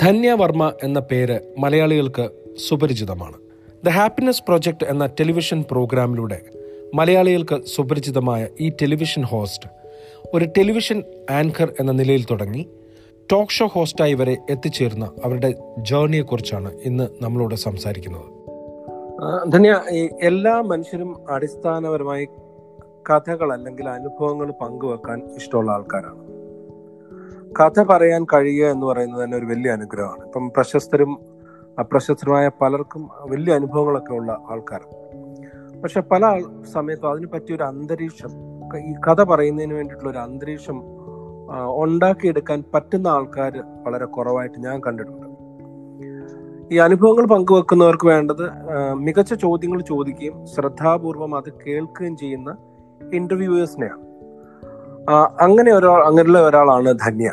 ധന്യ 0.00 0.32
വർമ്മ 0.32 0.72
എന്ന 0.82 1.00
പേര് 1.00 1.40
മലയാളികൾക്ക് 1.58 2.30
സുപരിചിതമാണ്. 2.68 3.36
ദ 3.84 3.88
ഹാപ്പിനെസ് 3.88 4.42
പ്രോജക്റ്റ് 4.48 4.86
എന്ന 4.86 5.06
ടെലിവിഷൻ 5.06 5.64
പ്രോഗ്രാമിലൂടെ 5.70 6.40
മലയാളികൾക്ക് 6.94 7.64
സുപരിചിതമായ 7.64 8.48
ഈ 8.60 8.68
ടെലിവിഷൻ 8.68 9.22
ഹോസ്റ്റ് 9.22 9.68
ഒരു 10.34 10.44
ടെലിവിഷൻ 10.58 11.02
ആങ്കർ 11.30 11.74
എന്ന 11.80 11.92
നിലയിൽ 11.92 12.26
തുടങ്ങി 12.30 12.68
ടോക്ക് 13.32 13.50
ഷോ 13.50 13.66
ഹോസ്റ്റായി 13.66 14.14
വരെ 14.14 14.36
എത്തിച്ചേർന്ന 14.50 15.10
അവരുടെ 15.24 15.54
ജേർണിയെക്കുറിച്ചാണ് 15.78 16.80
ഇന്ന് 16.84 17.08
നമ്മളോട് 17.22 17.54
സംസാരിക്കുന്നത്. 17.54 18.28
ധന്യ 19.52 19.80
എല്ലാ 20.22 20.60
മനുഷ്യരും 20.60 21.30
അടിസ്ഥാനപരമായി 21.30 22.24
കഥകൾ 23.10 23.52
അല്ലെങ്കിൽ 23.52 23.88
അനുഭവങ്ങൾ 23.88 24.50
പങ്കുവെക്കാൻ 24.50 25.22
ഇഷ്ടമുള്ള 25.36 25.72
ആൾക്കാരാണ്. 25.72 26.29
കഥ 27.58 27.82
പറയാൻ 27.82 28.24
കഴിയുക 28.24 28.66
എന്ന് 28.66 28.86
പറയുന്നത് 28.86 29.24
തന്നെ 29.24 29.38
ഒരു 29.38 29.46
വലിയ 29.46 29.72
അനുഗ്രഹമാണ്. 29.72 30.24
ഇപ്പം 30.24 30.50
പ്രശസ്തരും 30.50 31.18
അപ്രശസ്തരുമായ 31.78 32.50
പലർക്കും 32.60 33.08
വലിയ 33.22 33.54
അനുഭവങ്ങളൊക്കെ 33.54 34.12
ഉള്ള 34.12 34.42
ആൾക്കാരാണ് 34.50 34.96
പക്ഷെ 35.82 36.00
പല 36.00 36.40
സമയത്തും 36.72 37.10
അതിന് 37.10 37.26
പറ്റിയ 37.26 37.56
ഒരു 37.56 37.62
അന്തരീക്ഷം 37.62 38.32
ഈ 38.88 38.92
കഥ 39.08 39.22
പറയുന്നതിന് 39.22 39.74
വേണ്ടിയിട്ടുള്ള 39.74 40.10
ഒരു 40.10 40.18
അന്തരീക്ഷം 40.18 40.82
ഉണ്ടാക്കിയെടുക്കാൻ 41.76 42.64
പറ്റുന്ന 42.74 43.08
ആൾക്കാർ 43.08 43.64
വളരെ 43.86 44.04
കുറവായിട്ട് 44.04 44.58
ഞാൻ 44.58 44.80
കണ്ടിട്ടുണ്ട്. 44.80 45.26
ഈ 46.72 46.76
അനുഭവങ്ങൾ 46.78 47.26
പങ്കുവെക്കുന്നവർക്ക് 47.26 48.06
വേണ്ടത് 48.06 48.44
മികച്ച 48.94 49.34
ചോദ്യങ്ങൾ 49.34 49.80
ചോദിക്കുകയും 49.80 50.46
ശ്രദ്ധാപൂർവം 50.46 51.36
അത് 51.36 51.52
കേൾക്കുകയും 51.66 52.16
ചെയ്യുന്ന 52.16 52.56
ഇന്റർവ്യൂവേഴ്സിനെയാണ് 53.14 54.09
അങ്ങനെ 55.38 55.72
ഒരാൾ 55.72 56.06
അങ്ങനെയുള്ള 56.06 56.40
ഒരാളാണ് 56.40 56.98
ധന്യ. 56.98 57.30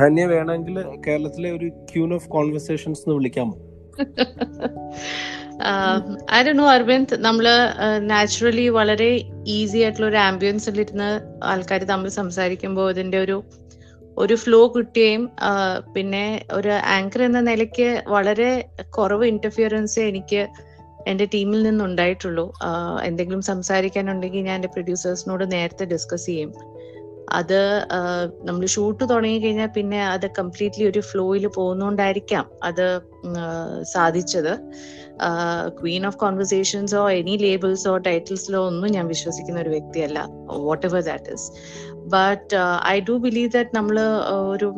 ധന്യ 0.00 0.26
വേണമെങ്കിൽ 0.26 0.76
കേരളത്തിലെ 1.06 1.50
ഒരു 1.52 1.68
ക്യൂൺ 1.68 2.14
ഓഫ് 2.14 2.28
കോൺവെർസേഷൻസ് 2.28 3.00
എന്ന് 3.00 3.16
വിളിക്കാമോ 3.16 3.56
ഐ 6.34 6.42
ഡോ 6.42 6.52
നോ 6.52 6.68
അരവിന്ദ് 6.68 7.16
നമ്മൾ 7.18 7.46
നാച്ചുറലി 7.98 8.68
വളരെ 8.68 9.08
ഈസി 9.46 9.78
ആയിട്ടുള്ള 9.78 10.06
ഒരു 10.08 10.16
ആംബിയൻസിൽ 10.16 10.80
ഇരുന്ന് 10.80 11.20
ആൾക്കാർ 11.44 11.82
തമ്മിൽ 11.84 12.08
സംസാരിക്കുമ്പോൾ 12.10 12.90
ഇതിന്റെ 12.90 13.18
ഒരു 13.18 13.42
ഒരു 14.16 14.34
ഫ്ലോ 14.34 14.72
കിട്ടുകയും 14.76 15.30
പിന്നെ 15.92 16.24
ഒരു 16.52 16.68
ആങ്കർ 16.68 17.22
എന്ന 17.22 17.40
നിലയ്ക്ക് 17.40 18.04
വളരെ 18.08 18.70
കുറവ് 18.90 19.26
ഇന്റർഫിയറൻസ് 19.26 20.00
എനിക്ക് 20.00 20.48
എന്റെ 21.06 21.24
ടീമിൽ 21.24 21.62
നിന്നുണ്ടായിട്ടുള്ളൂ. 21.62 22.52
എന്തെങ്കിലും 23.04 23.42
സംസാരിക്കാനുണ്ടെങ്കിൽ 23.42 24.40
ഞാൻ 24.40 24.54
എന്റെ 24.54 24.68
പ്രൊഡ്യൂസേഴ്സിനോട് 24.68 25.52
നേരത്തെ 25.52 25.84
ഡിസ്കസ് 25.84 26.26
ചെയ്യും. 26.26 26.52
അത് 27.32 27.88
നമ്മൾ 28.42 28.66
ഷൂട്ട് 28.66 29.10
തുടങ്ങി 29.10 29.38
കഴിഞ്ഞാൽ 29.38 29.66
പിന്നെ 29.66 30.06
അത് 30.06 30.26
കംപ്ലീറ്റ്ലി 30.38 30.84
ഒരു 30.84 31.00
ഫ്ലോയിൽ 31.00 31.46
പോകുന്നോണ്ടായിരിക്കാം 31.46 32.46
അത് 32.62 33.00
സാധിച്ചത്. 33.82 34.52
ക്വീൻ 35.80 36.06
ഓഫ് 36.06 36.16
കോൺവെർസേഷൻസോ 36.16 37.10
എനി 37.10 37.36
ലേബിൾസോ 37.36 37.96
ടൈറ്റിൽസിലോ 37.96 38.66
ഒന്നും 38.66 38.92
ഞാൻ 38.92 39.06
വിശ്വസിക്കുന്ന 39.06 39.60
ഒരു 39.60 39.68
വ്യക്തിയല്ല. 39.68 40.18
Whatever 40.86 41.02
that 41.02 41.32
is 41.32 41.50
but 41.96 42.56
I 42.86 43.00
do 43.00 43.12
believe 43.12 43.52
that 43.52 43.76
നമ്മൾ 43.76 43.98
ഒരു 44.54 44.72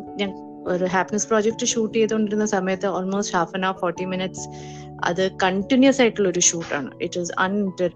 ഒരു 0.67 0.85
ഹാപ്പിനെസ് 0.85 1.27
പ്രോജക്റ്റ് 1.27 1.65
ഷൂട്ട് 1.65 1.97
ചെയ്തുകൊണ്ടിരുന്ന 1.97 2.45
സമയത്ത് 2.45 2.85
almost 2.85 3.37
half 3.37 3.55
an 3.55 3.65
hour 3.65 3.73
forty 3.73 4.05
minutes 4.05 4.49
അത് 5.03 5.23
കണ്ടിന്യൂസ് 5.43 6.01
ആയിട്ടുള്ള 6.01 6.29
ഒരു 6.29 6.39
ഷൂട്ടാണ് 6.39 6.89
ഇറ്റ് 7.01 7.19
ഈസ് 7.19 7.33
അൺ 7.45 7.53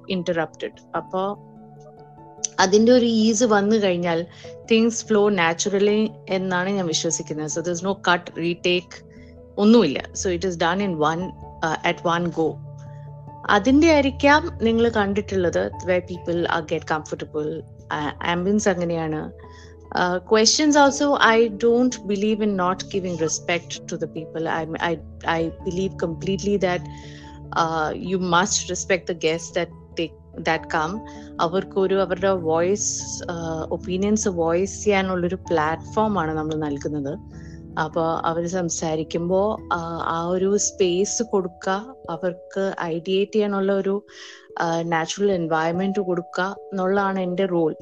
ഇന്ററപ്റ്റഡ് 0.10 0.80
അപ്പോ 0.96 1.22
അതിന്റെ 2.60 2.92
ഒരു 2.92 3.08
ഈസ് 3.26 3.44
വന്നു 3.44 3.76
കഴിഞ്ഞാൽ 3.76 4.20
തിങ്സ് 4.72 5.02
ഫ്ലോ 5.08 5.22
നാച്ചുറലി 5.30 6.00
എന്നാണ് 6.30 6.70
ഞാൻ 6.70 6.88
വിശ്വസിക്കുന്നത്. 6.88 7.50
So 7.56 7.62
this 7.62 7.86
no 7.86 7.94
cut 8.10 8.32
retake 8.38 8.96
ഒന്നുമില്ല. 9.58 10.00
So 10.22 10.30
it 10.30 10.48
is 10.48 10.60
done 10.60 10.84
in 10.84 10.94
one 11.06 11.20
at 11.90 12.04
one 12.08 12.24
go 12.40 12.48
അതിന്റെ 13.56 13.88
ആയിരിക്കാം 13.92 14.42
നിങ്ങൾ 14.62 14.86
കണ്ടിട്ടുള്ളത് 14.90 15.64
way 15.86 15.98
people 16.10 16.38
are 16.56 16.64
get 16.72 16.90
comfortable 16.92 17.46
ambience 18.34 18.68
അങ്ങനെയാണ്. 18.70 19.22
Questions 20.30 20.78
also 20.78 21.18
I 21.26 21.48
don't 21.64 21.96
believe 22.06 22.44
in 22.44 22.56
not 22.56 22.84
giving 22.86 23.22
respect 23.22 23.94
i 23.94 23.98
i, 23.98 24.10
people 24.16 24.44
I 24.50 24.94
I 25.30 25.42
believe 25.66 25.94
completely 26.00 26.58
that 26.58 26.86
you 28.12 28.18
must 28.36 28.70
respect 28.70 29.08
the 29.12 29.16
guest 29.28 29.56
that 29.58 30.08
that 30.44 30.68
come 30.74 30.92
അവർക്കൊരു 31.40 31.96
അവരുടെ 32.02 32.32
voice 32.50 32.92
opinions 33.72 34.30
voice 34.42 34.84
ചെയ്യാനുള്ളൊരു 34.84 35.40
പ്ലാറ്റ്ഫോമാണ് 35.50 36.34
നമ്മൾ 36.38 36.56
നൽകുന്നത്. 36.68 37.14
അപ്പോൾ 37.84 38.10
അവർ 38.26 38.48
സംസാരിക്കുമ്പോൾ 38.60 39.48
ആ 40.14 40.20
ഒരു 40.34 40.58
സ്പേസ് 40.68 41.24
കൊടുക്കുക 41.34 41.74
അവർക്ക് 42.10 42.64
ഐഡിയേറ്റ് 42.94 43.34
ചെയ്യാനുള്ള 43.34 43.72
ഒരു 43.74 43.96
നാച്ചുറൽ 44.84 45.32
എൻവയറമെന്റ് 45.32 46.00
കൊടുക്കുക 46.00 46.56
എന്നുള്ളതാണ് 46.72 47.20
എന്റെ 47.20 47.46
റോൾ 47.46 47.74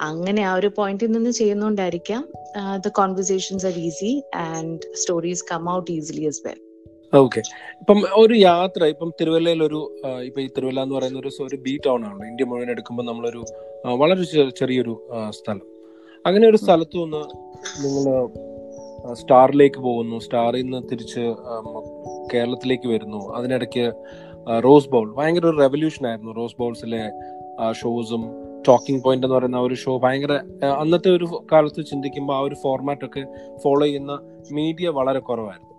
അങ്ങനെ 0.00 0.42
ആ 0.42 0.54
ഒരു 0.54 0.70
പോയിന്റിൽ 0.76 1.10
നിന്ന് 1.10 1.30
ചെയ്യുന്നോണ്ടായിരിക്കാം 1.30 2.24
the 2.76 2.88
conversations 2.88 3.66
are 3.66 3.78
easy 3.78 4.22
and 4.34 4.94
stories 4.94 5.44
come 5.52 5.70
out 5.70 5.90
easily 5.90 6.26
as 6.26 6.42
well 6.46 6.60
okay 7.14 7.38
ഇപ്പം 7.80 8.02
ഒരു 8.16 8.34
യാത്ര 8.34 8.84
ഇപ്പം 8.84 9.12
തിരുവല്ലയിൽ 9.20 9.62
ഒരു 9.62 10.00
ഇപ്പൊ 10.22 10.40
ഈ 10.40 10.48
തിരുവല്ല 10.56 10.82
എന്ന് 10.82 10.94
പറയുന്ന 10.94 11.18
ഒരു 11.18 11.30
ഒരു 11.40 11.56
ബീ 11.56 11.76
ടൗൺ 11.76 12.04
ആണല്ലോ 12.04 12.26
ഇന്ത്യ 12.26 12.44
മുഴുവൻ 12.44 12.70
എടുക്കുമ്പോൾ 12.70 13.02
നമ്മളൊരു 13.02 13.44
വളരെ 13.84 14.24
ചെറിയൊരു 14.50 15.08
സ്ഥലം. 15.30 15.62
അങ്ങനെ 16.26 16.48
ഒരു 16.48 16.56
സ്ഥലത്തു 16.56 16.98
നിന്ന് 16.98 17.22
നിങ്ങൾ 17.84 18.28
സ്റ്റാറിലേക്ക് 19.14 19.78
പോകുന്നു. 19.78 20.18
സ്റ്റാറിൽ 20.18 20.62
നിന്ന് 20.62 20.88
തിരിച്ച് 20.88 21.20
കേരളത്തിലേക്ക് 22.32 22.88
വരുന്നു. 22.88 23.32
അതിനിടയ്ക്ക് 23.34 23.92
റോസ് 24.64 24.88
ബൗൾ. 24.88 25.14
ഭയങ്കര 25.14 25.46
ഒരു 25.46 25.56
റെവല്യൂഷൻ 25.56 26.06
ആയിരുന്നു 26.06 26.32
റോസ് 26.32 26.56
ബൗൾസിലെ 26.58 27.12
ഷോസും 27.72 28.43
ടോക്കിംഗ് 28.66 29.02
പോയിന്റ് 29.04 29.26
എന്ന് 29.26 29.36
പറയുന്ന 29.36 29.60
ഒരു 29.60 29.74
ഷോ 29.74 29.92
ഭയങ്കര 30.04 30.32
അന്നത്തെ 30.80 31.10
ഒരു 31.16 31.26
കാലത്ത് 31.52 31.80
ചിന്തിക്കുമ്പോൾ 31.90 32.34
ആ 32.36 32.40
ഒരു 32.40 32.56
ഫോർമാറ്റ് 32.62 33.04
ഒക്കെ 33.04 33.22
ഫോളോ 33.64 33.84
ചെയ്യുന്ന 33.86 34.12
മീഡിയ 34.52 34.88
വളരെ 34.98 35.20
കുറവായിരുന്നു. 35.28 35.72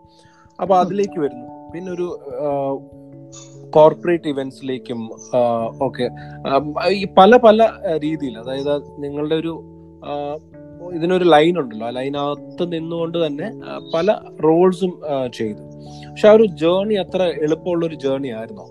അപ്പൊ 0.62 0.73
അതിലേക്ക് 0.78 1.19
വരുന്നു. 1.19 1.47
പിന്നെ 1.73 1.91
ഒരു 1.91 2.07
കോർപ്പറേറ്റ് 3.69 4.28
ഇവന്റ്സിലേക്കും 4.28 5.00
ഒക്കെ 5.88 6.06
ഈ 6.90 7.06
പല 7.18 7.38
പല 7.38 7.69
രീതിയിൽ 8.03 8.35
അതായത് 8.40 8.75
നിങ്ങളുടെ 9.03 9.35
ഒരു 9.35 9.53
ഇതിനൊരു 10.96 11.25
ലൈൻ 11.34 11.53
ഉണ്ടല്ലോ 11.59 11.85
ആ 11.88 11.90
ലൈനകത്ത് 11.90 12.66
നിന്നുകൊണ്ട് 12.73 13.17
തന്നെ 13.25 13.47
പല 13.94 14.12
റോൾസും 14.46 14.91
ചെയ്തു. 15.38 15.62
പക്ഷെ 16.09 16.28
ആ 16.28 16.31
ഒരു 16.31 16.46
ജേർണി 16.62 16.96
അത്ര 17.03 17.23
എളുപ്പമുള്ള 17.46 17.84
ഒരു 17.85 17.97
ജേർണി 18.03 18.29
ആയിരുന്നോ? 18.38 18.66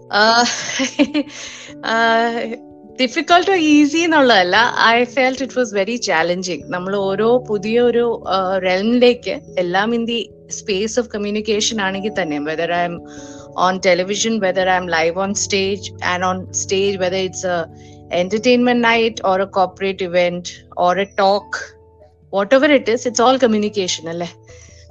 ഡിഫിക്കൾട്ടോ 3.00 3.54
ഈസി 3.74 4.00
എന്നുള്ളതല്ല 4.06 4.56
I 4.94 4.96
felt 5.14 5.44
it 5.44 5.56
was 5.60 5.72
very 5.78 5.96
challenging 6.08 6.66
നമ്മൾ 6.74 6.92
ഓരോ 7.08 7.28
പുതിയ 7.50 7.76
ഒരു 7.90 8.04
റെലിലേക്ക് 8.66 9.34
എല്ലാം 9.62 9.94
in 9.98 10.04
the 10.12 10.20
space 10.58 10.94
of 11.00 11.10
communication 11.14 11.78
ആണെങ്കിൽ 11.86 12.14
തന്നെ 12.20 12.38
whether 12.50 12.72
I'm 12.90 12.96
on 13.56 13.80
television, 13.80 14.40
whether 14.40 14.68
I'm 14.68 14.86
live 14.88 15.16
on 15.16 15.34
stage 15.34 15.92
and 16.02 16.24
on 16.24 16.52
stage, 16.52 16.98
whether 16.98 17.16
it's 17.16 17.44
a 17.44 17.70
entertainment 18.12 18.80
night 18.80 19.20
or 19.24 19.40
a 19.40 19.46
corporate 19.46 20.02
event 20.02 20.64
or 20.76 20.98
a 20.98 21.06
talk, 21.06 21.56
whatever 22.32 22.66
it 22.66 22.88
is, 22.88 23.06
it's 23.06 23.20
all 23.20 23.38
communication. 23.38 24.08
Alle? 24.08 24.28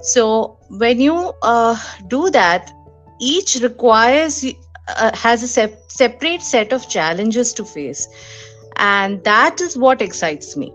So 0.02 0.58
when 0.70 1.00
you 1.00 1.32
uh, 1.42 1.76
do 2.08 2.30
that, 2.30 2.72
each 3.20 3.60
requires 3.62 4.44
uh, 4.88 5.12
has 5.24 5.40
a 5.42 5.50
sep- 5.58 5.82
separate 6.02 6.44
set 6.52 6.72
of 6.72 6.82
challenges 6.96 7.48
to 7.58 7.64
face, 7.76 8.02
and 8.78 9.20
that 9.28 9.56
is 9.66 9.82
what 9.84 10.08
excites 10.08 10.62
me. 10.62 10.70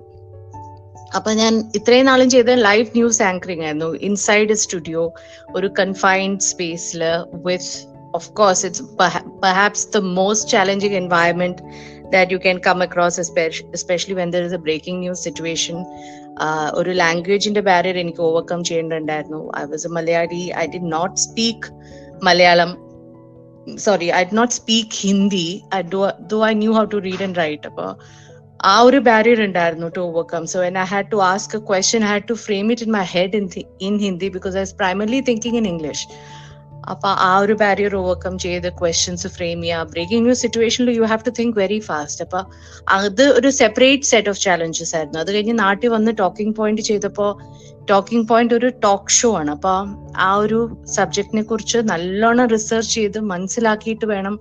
അപ്പൊ 1.17 1.33
ഞാൻ 1.33 1.71
ഇത്രയും 1.75 2.05
നാളും 2.05 2.29
ചെയ്ത 2.29 2.45
live 2.45 2.87
news 2.87 3.21
anchoring 3.23 3.63
ആയിരുന്നു. 3.63 3.93
Inside 3.93 4.53
studio 4.53 5.13
ഒരു 5.55 5.67
confined 5.79 6.39
സ്പേസിൽ 6.39 7.03
with 7.33 7.87
of 8.15 8.31
course 8.31 8.65
it's 8.65 8.83
perhaps 8.83 9.87
the 9.87 9.97
most 9.97 10.51
challenging 10.51 10.95
environment 10.95 11.57
that 12.09 12.31
you 12.31 12.37
can 12.37 12.59
come 12.67 12.81
across 12.81 13.19
especially 13.19 14.13
when 14.13 14.31
there 14.31 14.45
is 14.45 14.53
a 14.53 14.57
breaking 14.57 14.99
news 14.99 15.23
situation 15.23 15.85
ഒരു 16.73 16.89
ലാംഗ്വേജിന്റെ 16.89 17.61
ബാരിയർ 17.61 17.97
എനിക്ക് 17.97 18.19
overcome 18.19 18.63
ചെയ്യേണ്ടതുണ്ടായിരുന്നു. 18.63 19.51
I 19.57 19.63
was 19.63 19.87
a 19.87 19.89
Malayali 19.89 20.51
I 20.57 20.67
did 20.67 20.77
not 20.77 21.19
speak 21.19 21.73
Malayalam 22.25 22.88
sorry 23.79 24.07
I 24.11 24.21
did 24.23 24.35
not 24.35 24.53
speak 24.53 24.97
Hindi 25.01 25.47
I 25.75 25.81
do 25.89 26.01
though 26.27 26.39
I 26.45 26.53
knew 26.53 26.73
how 26.73 26.83
to 26.85 26.99
read 26.99 27.23
and 27.23 27.37
write 27.37 27.67
അപ്പോൾ 27.67 27.89
ആ 28.65 28.75
ഒരു 28.79 28.99
barrier 28.99 29.39
ഉണ്ടായിരുന്നു 29.43 29.87
to 29.87 30.01
overcome 30.01 30.45
so 30.45 30.59
when 30.59 30.77
I 30.77 30.85
had 30.85 31.09
to 31.11 31.19
ask 31.23 31.53
a 31.55 31.61
question 31.67 32.03
I 32.03 32.09
had 32.09 32.27
to 32.29 32.33
frame 32.45 32.71
it 32.71 32.81
in 32.81 32.91
my 32.91 33.05
head 33.13 33.37
in 33.37 33.47
in 33.81 33.95
Hindi 33.97 34.29
because 34.29 34.55
I 34.55 34.59
was 34.59 34.75
primarily 34.75 35.21
thinking 35.21 35.57
in 35.57 35.67
English 35.67 36.05
അപ്പൊ 36.87 37.07
ആ 37.07 37.37
ഒരു 37.37 37.53
barrier 37.53 37.95
overcome 37.95 38.37
ചെയ്ത് 38.39 38.67
questions 38.69 39.27
frame 39.27 39.61
ചെയ്യുക 39.61 39.83
breaking 39.83 40.23
news 40.23 40.41
സിറ്റുവേഷനിൽ 40.41 40.89
you 40.97 41.03
have 41.03 41.25
to 41.25 41.29
think 41.29 41.59
very 41.59 41.79
fast 41.79 42.23
അപ്പൊ 42.25 42.39
അത് 42.87 43.23
ഒരു 43.23 43.49
separate 43.49 44.03
set 44.03 44.29
of 44.29 44.39
challenges 44.39 44.95
ആയിരുന്നു. 44.95 45.19
അത് 45.19 45.35
കഴിഞ്ഞ് 45.35 45.59
നാട്ടിൽ 45.59 45.89
വന്ന് 45.89 46.11
ടോക്കിംഗ് 46.17 46.55
പോയിന്റ് 46.55 46.81
ചെയ്തപ്പോ 46.81 47.39
ടോക്കിംഗ് 47.89 48.27
പോയിന്റ് 48.27 48.53
ഒരു 48.53 48.67
ടോക്ക് 48.67 49.11
ഷോ 49.11 49.37
ആണ്. 49.37 49.51
അപ്പൊ 49.51 49.73
ആ 50.17 50.35
ഒരു 50.35 50.77
സബ്ജക്റ്റിനെ 50.85 51.41
കുറിച്ച് 51.41 51.77
നല്ലോണം 51.77 52.47
റിസർച്ച് 52.47 52.95
ചെയ്ത് 52.95 53.19
മനസ്സിലാക്കിയിട്ട് 53.19 54.05
വേണം 54.05 54.39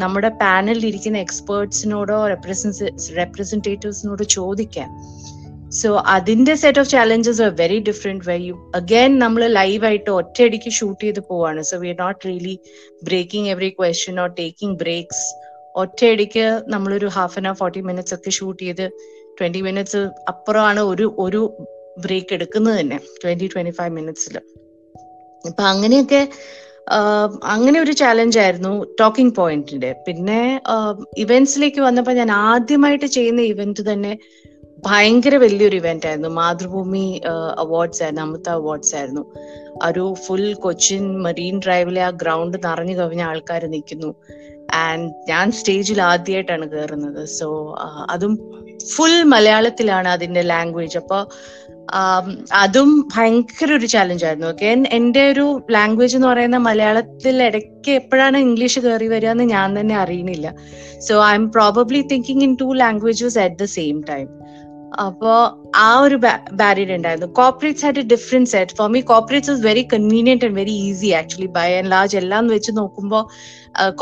നമ്മുടെ 0.00 0.28
പാനലിൽ 0.28 0.86
ഇരിക്കുന്ന 0.86 1.18
എക്സ്പേർട്സിനോടോ 1.18 2.26
റെപ്രസെന്റേറ്റീവ്സിനോടോ 3.16 4.24
ചോദിക്കാൻ. 4.24 4.90
സോ 5.70 5.96
അതിന്റെ 6.06 6.54
set 6.54 6.80
of 6.80 6.90
challenges 6.90 7.42
are 7.42 7.50
very 7.54 7.78
different 7.78 8.24
way 8.26 8.36
you 8.36 8.72
again 8.74 9.18
നമ്മൾ 9.18 9.46
ലൈവായിട്ട് 9.46 10.10
ഒറ്റയടിക്ക് 10.10 10.70
ഷൂട്ട് 10.70 11.04
ചെയ്ത് 11.04 11.20
പോവാണ്. 11.20 11.62
So 11.62 11.76
we 11.76 11.88
are 11.88 11.96
not 11.96 12.26
really 12.26 12.58
breaking 13.04 13.50
every 13.50 13.68
question 13.68 14.20
or 14.20 14.30
taking 14.38 14.78
breaks 14.78 15.24
ഒറ്റയടിക്ക് 15.74 16.62
നമ്മളൊരു 16.68 17.06
half 17.06 17.38
an 17.38 17.46
hour 17.46 17.56
forty 17.56 17.80
minutes 17.80 18.14
ഒക്കെ 18.14 18.30
ഷൂട്ട് 18.30 18.62
ചെയ്ത് 18.62 18.86
ട്വന്റി 19.40 19.62
മിനിറ്റ്സ് 19.62 20.00
അപ്പുറമാണ് 20.28 20.80
ഒരു 20.80 21.14
ഒരു 21.18 21.42
ബ്രേക്ക് 21.98 22.32
എടുക്കുന്നത് 22.34 22.80
തന്നെ 22.80 22.98
ട്വന്റി 23.24 23.46
ട്വന്റി 23.46 23.70
ഫൈവ് 23.70 23.90
മിനിറ്റ്സിൽ 23.90 24.36
അപ്പൊ 25.44 25.62
അങ്ങനെയൊക്കെ 25.62 26.28
അങ്ങനെ 27.44 27.80
ഒരു 27.80 27.92
ചാലഞ്ച് 27.92 28.38
ആയിരുന്നു 28.38 28.86
ടോക്കിംഗ് 29.00 29.34
പോയിന്റിന്റെ 29.34 29.96
പിന്നെ 30.06 30.40
ഇവന്റ്സിലേക്ക് 31.16 31.80
വന്നപ്പോൾ 31.80 32.12
ഞാൻ 32.12 32.30
ആദ്യമായിട്ട് 32.32 33.06
ചെയ്യുന്ന 33.06 33.42
ഇവന്റ് 33.42 33.92
തന്നെ 33.92 34.12
ഭയങ്കര 34.86 35.36
വലിയൊരു 35.36 35.76
ഇവന്റ് 35.76 36.06
ആയിരുന്നു. 36.06 36.28
മാതൃഭൂമി 36.28 37.20
അവാർഡ്സ് 37.58 38.02
ആയിരുന്നു 38.02 38.22
അമൃത 38.22 38.48
അവാർഡ്സ് 38.48 38.96
ആയിരുന്നു. 38.96 39.24
ഒരു 39.88 40.14
ഫുൾ 40.26 40.52
കൊച്ചിൻ 40.54 41.22
മറീൻ 41.22 41.60
ഡ്രൈവിലെ 41.64 42.02
ആ 42.02 42.10
ഗ്രൗണ്ട് 42.10 42.58
നിറഞ്ഞു 42.66 42.94
കവിഞ്ഞ 42.94 43.22
ആൾക്കാർ 43.22 43.64
നിൽക്കുന്നു. 43.66 44.14
ആൻഡ് 44.74 45.12
ഞാൻ 45.28 45.52
സ്റ്റേജിൽ 45.52 46.02
ആദ്യമായിട്ടാണ് 46.02 46.68
കയറുന്നത് 46.68 47.26
സോ 47.28 47.76
അതും 48.10 48.34
ഫുൾ 48.94 49.22
മലയാളത്തിലാണ് 49.22 50.08
അതിന്റെ 50.08 50.42
ലാംഗ്വേജ് 50.42 50.98
അപ്പൊ 50.98 51.26
അതും 52.54 52.90
ഭയങ്കര 53.14 53.72
ഒരു 53.72 53.86
ചാലഞ്ച് 53.86 54.24
ആയിരുന്നു. 54.24 54.48
ഓക്കെ 54.48 54.66
എന്റെ 54.90 55.22
ഒരു 55.30 55.46
ലാംഗ്വേജ് 55.70 56.16
എന്ന് 56.16 56.28
പറയുന്ന 56.28 56.56
മലയാളത്തിൽ 56.56 57.42
ഇടയ്ക്ക് 57.42 57.90
എപ്പോഴാണ് 57.90 58.38
ഇംഗ്ലീഷ് 58.38 58.78
കയറി 58.78 59.08
വരിക 59.08 59.28
എന്ന് 59.28 59.44
ഞാൻ 59.44 59.80
തന്നെ 59.80 59.96
അറിയണില്ല. 59.96 60.54
So 60.98 61.26
I'm 61.34 61.52
probably 61.52 62.02
thinking 62.12 62.42
in 62.42 62.56
two 62.60 62.68
languages 62.74 63.38
at 63.38 63.56
the 63.56 63.64
same 63.64 64.04
time 64.08 64.28
അപ്പോ 65.04 65.32
ആ 65.80 65.90
ഒരു 66.00 66.16
ബാരിയർ 66.60 66.90
ഉണ്ടായിരുന്നു 66.96 67.28
corporates 67.34 67.84
had 67.86 68.00
a 68.02 68.06
different 68.12 68.50
set 68.52 68.74
for 68.78 68.88
me 68.88 69.00
corporates 69.10 69.52
is 69.54 69.62
very 69.66 69.82
convenient 69.92 70.44
and 70.46 70.56
very 70.56 70.74
easy 70.86 71.10
actually 71.18 71.50
by 71.56 71.66
and 71.76 71.90
large 71.90 72.16
എല്ലാം 72.16 72.46
വെച്ച് 72.48 72.72
നോക്കുമ്പോൾ 72.78 73.22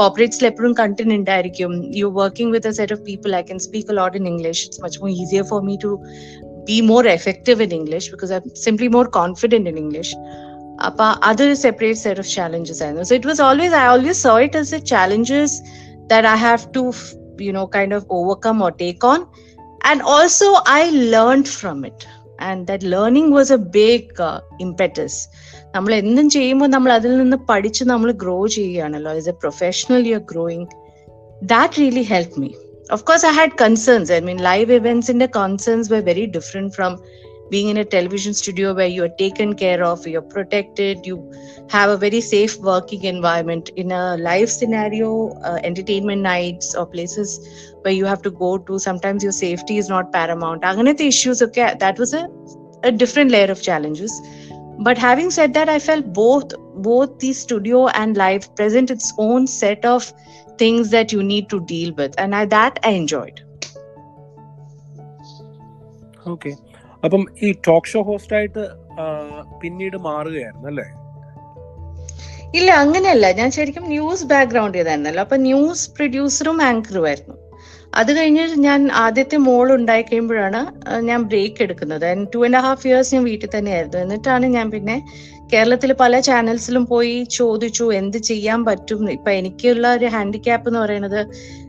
കോപ്പറേറ്റ്സിൽ 0.00 0.46
എപ്പോഴും 0.46 0.74
കണ്ടന്റ് 0.74 1.14
ഉണ്ടായിരിക്കും 1.14 1.72
you 2.00 2.08
working 2.18 2.52
with 2.54 2.68
a 2.68 2.76
set 2.78 2.94
of 2.96 3.02
people 3.02 3.36
I 3.36 3.42
can 3.42 3.58
speak 3.66 3.96
lot 4.00 4.16
in 4.16 4.28
English 4.32 4.62
it's 4.66 4.82
much 4.84 5.00
more 5.02 5.10
easier 5.16 5.44
for 5.44 5.60
me 5.62 5.76
to 5.84 5.92
be 6.70 6.78
more 6.90 7.08
effective 7.08 7.62
in 7.66 7.74
English 7.80 8.08
because 8.10 8.32
I 8.32 8.40
simply 8.66 8.88
more 8.88 9.06
confident 9.10 9.70
in 9.72 9.78
English 9.78 10.14
അപ്പൊ 10.88 11.04
അതൊരു 11.24 11.54
separate 11.62 12.00
set 12.02 12.20
of 12.20 12.30
challenges 12.34 12.82
ആയിരുന്നു. 12.82 13.04
So 13.04 13.14
it 13.14 13.26
was 13.26 13.42
always 13.42 13.74
I 13.74 13.84
always 13.92 14.20
so 14.22 14.34
it 14.40 14.58
is 14.58 14.74
a 14.74 14.82
challenges 14.90 15.56
that 16.10 16.28
I 16.28 16.36
have 16.44 16.64
to 16.76 16.82
you 17.46 17.52
know 17.52 17.64
kind 17.76 17.94
of 17.94 18.06
overcome 18.18 18.62
or 18.66 18.72
take 18.82 19.06
on 19.06 19.20
and 19.80 20.02
also 20.02 20.46
i 20.66 20.90
learned 20.90 21.48
from 21.48 21.84
it. 21.84 22.06
And 22.40 22.66
that 22.68 22.82
learning 22.84 23.30
was 23.30 23.50
a 23.50 23.58
big 23.58 24.20
uh, 24.20 24.40
impetus. 24.60 25.14
നമ്മൾ 25.74 25.92
എന്തും 25.94 26.30
ചെയ്യുമ്പോൾ 26.30 26.68
നമ്മൾ 26.74 26.92
അതിൽ 26.92 27.12
നിന്ന് 27.18 27.36
പഠിച്ച് 27.48 27.84
നമ്മൾ 27.84 28.10
grow 28.12 28.46
ചെയ്യുകയാണല്ലോ. 28.46 29.10
As 29.20 29.28
a 29.28 29.34
professional 29.42 30.06
you 30.06 30.14
are 30.14 30.22
growing 30.32 30.66
that 31.42 31.80
really 31.82 32.04
help 32.12 32.40
me 32.40 32.50
of 32.92 33.04
course 33.04 33.26
I 33.26 33.32
had 33.38 33.56
concerns 33.64 34.12
I 34.12 34.20
mean 34.28 34.40
live 34.50 34.72
ഇവന്റ്സിന്റെ 34.72 35.28
concerns 35.40 35.92
were 35.92 36.00
very 36.10 36.26
different 36.36 36.72
from 36.74 36.94
being 37.50 37.68
in 37.68 37.78
a 37.78 37.84
television 37.84 38.34
studio 38.34 38.74
where 38.74 38.86
you 38.86 39.04
are 39.04 39.14
taken 39.20 39.54
care 39.54 39.82
of, 39.82 40.06
you're 40.06 40.22
protected, 40.22 41.06
you 41.06 41.32
have 41.70 41.90
a 41.90 41.96
very 41.96 42.20
safe 42.20 42.58
working 42.58 43.04
environment. 43.04 43.70
In 43.70 43.90
a 43.90 44.16
live 44.16 44.50
scenario, 44.50 45.30
uh, 45.44 45.58
entertainment 45.62 46.22
nights 46.22 46.74
or 46.74 46.86
places 46.86 47.40
where 47.82 47.94
you 47.94 48.04
have 48.04 48.22
to 48.22 48.30
go 48.30 48.58
to, 48.58 48.78
sometimes 48.78 49.22
your 49.22 49.32
safety 49.32 49.78
is 49.78 49.88
not 49.88 50.12
paramount. 50.12 50.62
the 50.62 51.06
issues, 51.06 51.42
okay, 51.42 51.74
that 51.78 51.98
was 51.98 52.12
a, 52.12 52.28
a 52.82 52.92
different 52.92 53.30
layer 53.30 53.50
of 53.50 53.62
challenges. 53.62 54.20
But 54.80 54.98
having 54.98 55.30
said 55.30 55.54
that, 55.54 55.68
I 55.68 55.78
felt 55.78 56.12
both 56.12 56.52
both 56.76 57.18
the 57.18 57.32
studio 57.32 57.88
and 57.88 58.16
live 58.16 58.54
present 58.54 58.90
its 58.90 59.12
own 59.18 59.48
set 59.48 59.84
of 59.84 60.12
things 60.58 60.90
that 60.90 61.12
you 61.12 61.24
need 61.24 61.50
to 61.50 61.60
deal 61.60 61.92
with, 61.94 62.14
and 62.18 62.34
I, 62.34 62.44
that 62.46 62.78
I 62.84 62.90
enjoyed. 62.90 63.40
Okay 66.24 66.54
അപ്പം 67.04 67.26
ഈ 67.42 67.52
talk 67.66 67.86
show 67.86 68.02
host 68.02 68.36
ആയിട്ട് 68.36 68.64
പിന്നീട് 69.62 69.96
മാറുകയായിരുന്നു 69.96 70.68
അല്ലേ? 70.68 70.86
ഇല്ല 72.58 72.70
അങ്ങനെയല്ല. 72.72 73.32
ഞാൻ 73.32 73.50
ശരിക്കും 73.50 73.84
ന്യൂസ് 73.86 74.24
ബാക്ക്ഗ്രൗണ്ട് 74.24 74.78
ചെയ്തായിരുന്നല്ലോ 74.78 75.20
അപ്പൊ 75.20 75.36
ന്യൂസ് 75.36 75.90
പ്രൊഡ്യൂസറും 75.90 76.62
ആങ്കറും 76.62 77.06
ആയിരുന്നു. 77.06 77.36
അത് 77.94 78.16
കഴിഞ്ഞ് 78.16 78.44
ഞാൻ 78.56 78.92
ആദ്യത്തെ 78.92 79.36
മോൾ 79.36 79.72
ഉണ്ടായി 79.74 80.02
കഴിയുമ്പോഴാണ് 80.02 80.60
ഞാൻ 81.00 81.22
ബ്രേക്ക് 81.22 81.62
എടുക്കുന്നത്. 81.62 82.26
ടു 82.34 82.44
ആൻഡ് 82.44 82.56
ഹാഫ് 82.56 82.86
ഇയേഴ്സ് 82.86 83.14
ഞാൻ 83.14 83.24
വീട്ടിൽ 83.24 83.48
തന്നെയായിരുന്നു. 83.58 83.98
എന്നിട്ടാണ് 83.98 84.46
ഞാൻ 84.46 84.70
പിന്നെ 84.70 84.96
കേരളത്തിൽ 85.52 85.92
പല 85.92 86.20
ചാനൽസിലും 86.20 86.86
പോയി 86.86 87.26
ചോദിച്ചു 87.30 87.92
എന്ത് 87.92 88.18
ചെയ്യാൻ 88.18 88.64
പറ്റും? 88.64 89.10
ഇപ്പൊ 89.10 89.30
എനിക്കുള്ള 89.30 89.94
ഒരു 89.94 90.06
ഹാൻഡിക്യാപ്പ് 90.06 90.68
എന്ന് 90.68 90.80
പറയുന്നത് 90.80 91.20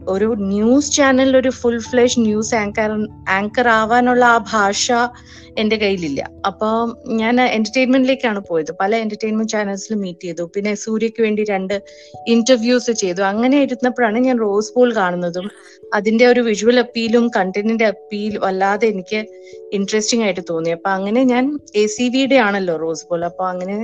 ഒരു 0.07 0.35
ന്യൂസ് 0.53 0.91
ചാനലിൽ 0.91 1.37
ഒരു 1.37 1.49
full 1.49 1.79
flush 1.79 2.19
news 2.19 2.55
anchor 2.55 2.91
anchor 3.27 3.67
ആവാനുള്ള 3.67 4.25
ആ 4.25 4.37
ഭാഷ 4.51 4.91
എന്റെ 5.57 5.75
കയ്യിലില്ല. 5.75 6.21
അപ്പൊ 6.45 6.67
ഞാൻ 7.05 7.41
എന്റർടൈൻമെന്റിലേക്കാണ് 7.41 8.39
പോയത്. 8.49 8.71
പല 8.81 8.95
എന്റർടൈൻമെന്റ് 8.95 9.51
ചാനൽസിൽ 9.51 9.95
മീറ്റ് 9.95 10.21
ചെയ്തു. 10.21 10.51
പിന്നെ 10.55 10.75
സൂര്യക്ക് 10.75 11.21
വേണ്ടി 11.21 11.43
രണ്ട് 11.43 11.81
ഇന്റർവ്യൂസ് 12.27 12.91
ചെയ്തു. 12.91 13.21
അങ്ങനെ 13.21 13.61
ഇരുന്നപ്പോഴാണ് 13.61 14.19
ഞാൻ 14.19 14.39
റോസ് 14.39 14.73
പോൾ 14.75 14.93
കാണുന്നതും 14.93 15.47
അതിന്റെ 15.93 16.25
ഒരു 16.27 16.41
വിഷ്വൽ 16.41 16.79
അപ്പീലും 16.79 17.27
കണ്ടന്റിന്റെ 17.37 17.85
അപ്പീൽ 17.85 18.37
വല്ലാതെ 18.37 18.87
എനിക്ക് 18.87 19.19
ഇൻട്രസ്റ്റിംഗ് 19.73 20.23
ആയിട്ട് 20.23 20.43
തോന്നി. 20.49 20.69
അപ്പൊ 20.69 20.89
അങ്ങനെ 20.89 21.23
ഞാൻ 21.23 21.59
എ 21.75 21.85
സി 21.85 22.09
വിയുടെ 22.15 22.35
ആണല്ലോ 22.35 22.75
റോസ് 22.75 23.05
ബോൾ 23.09 23.23
അപ്പൊ 23.25 23.45
അങ്ങനെ 23.45 23.77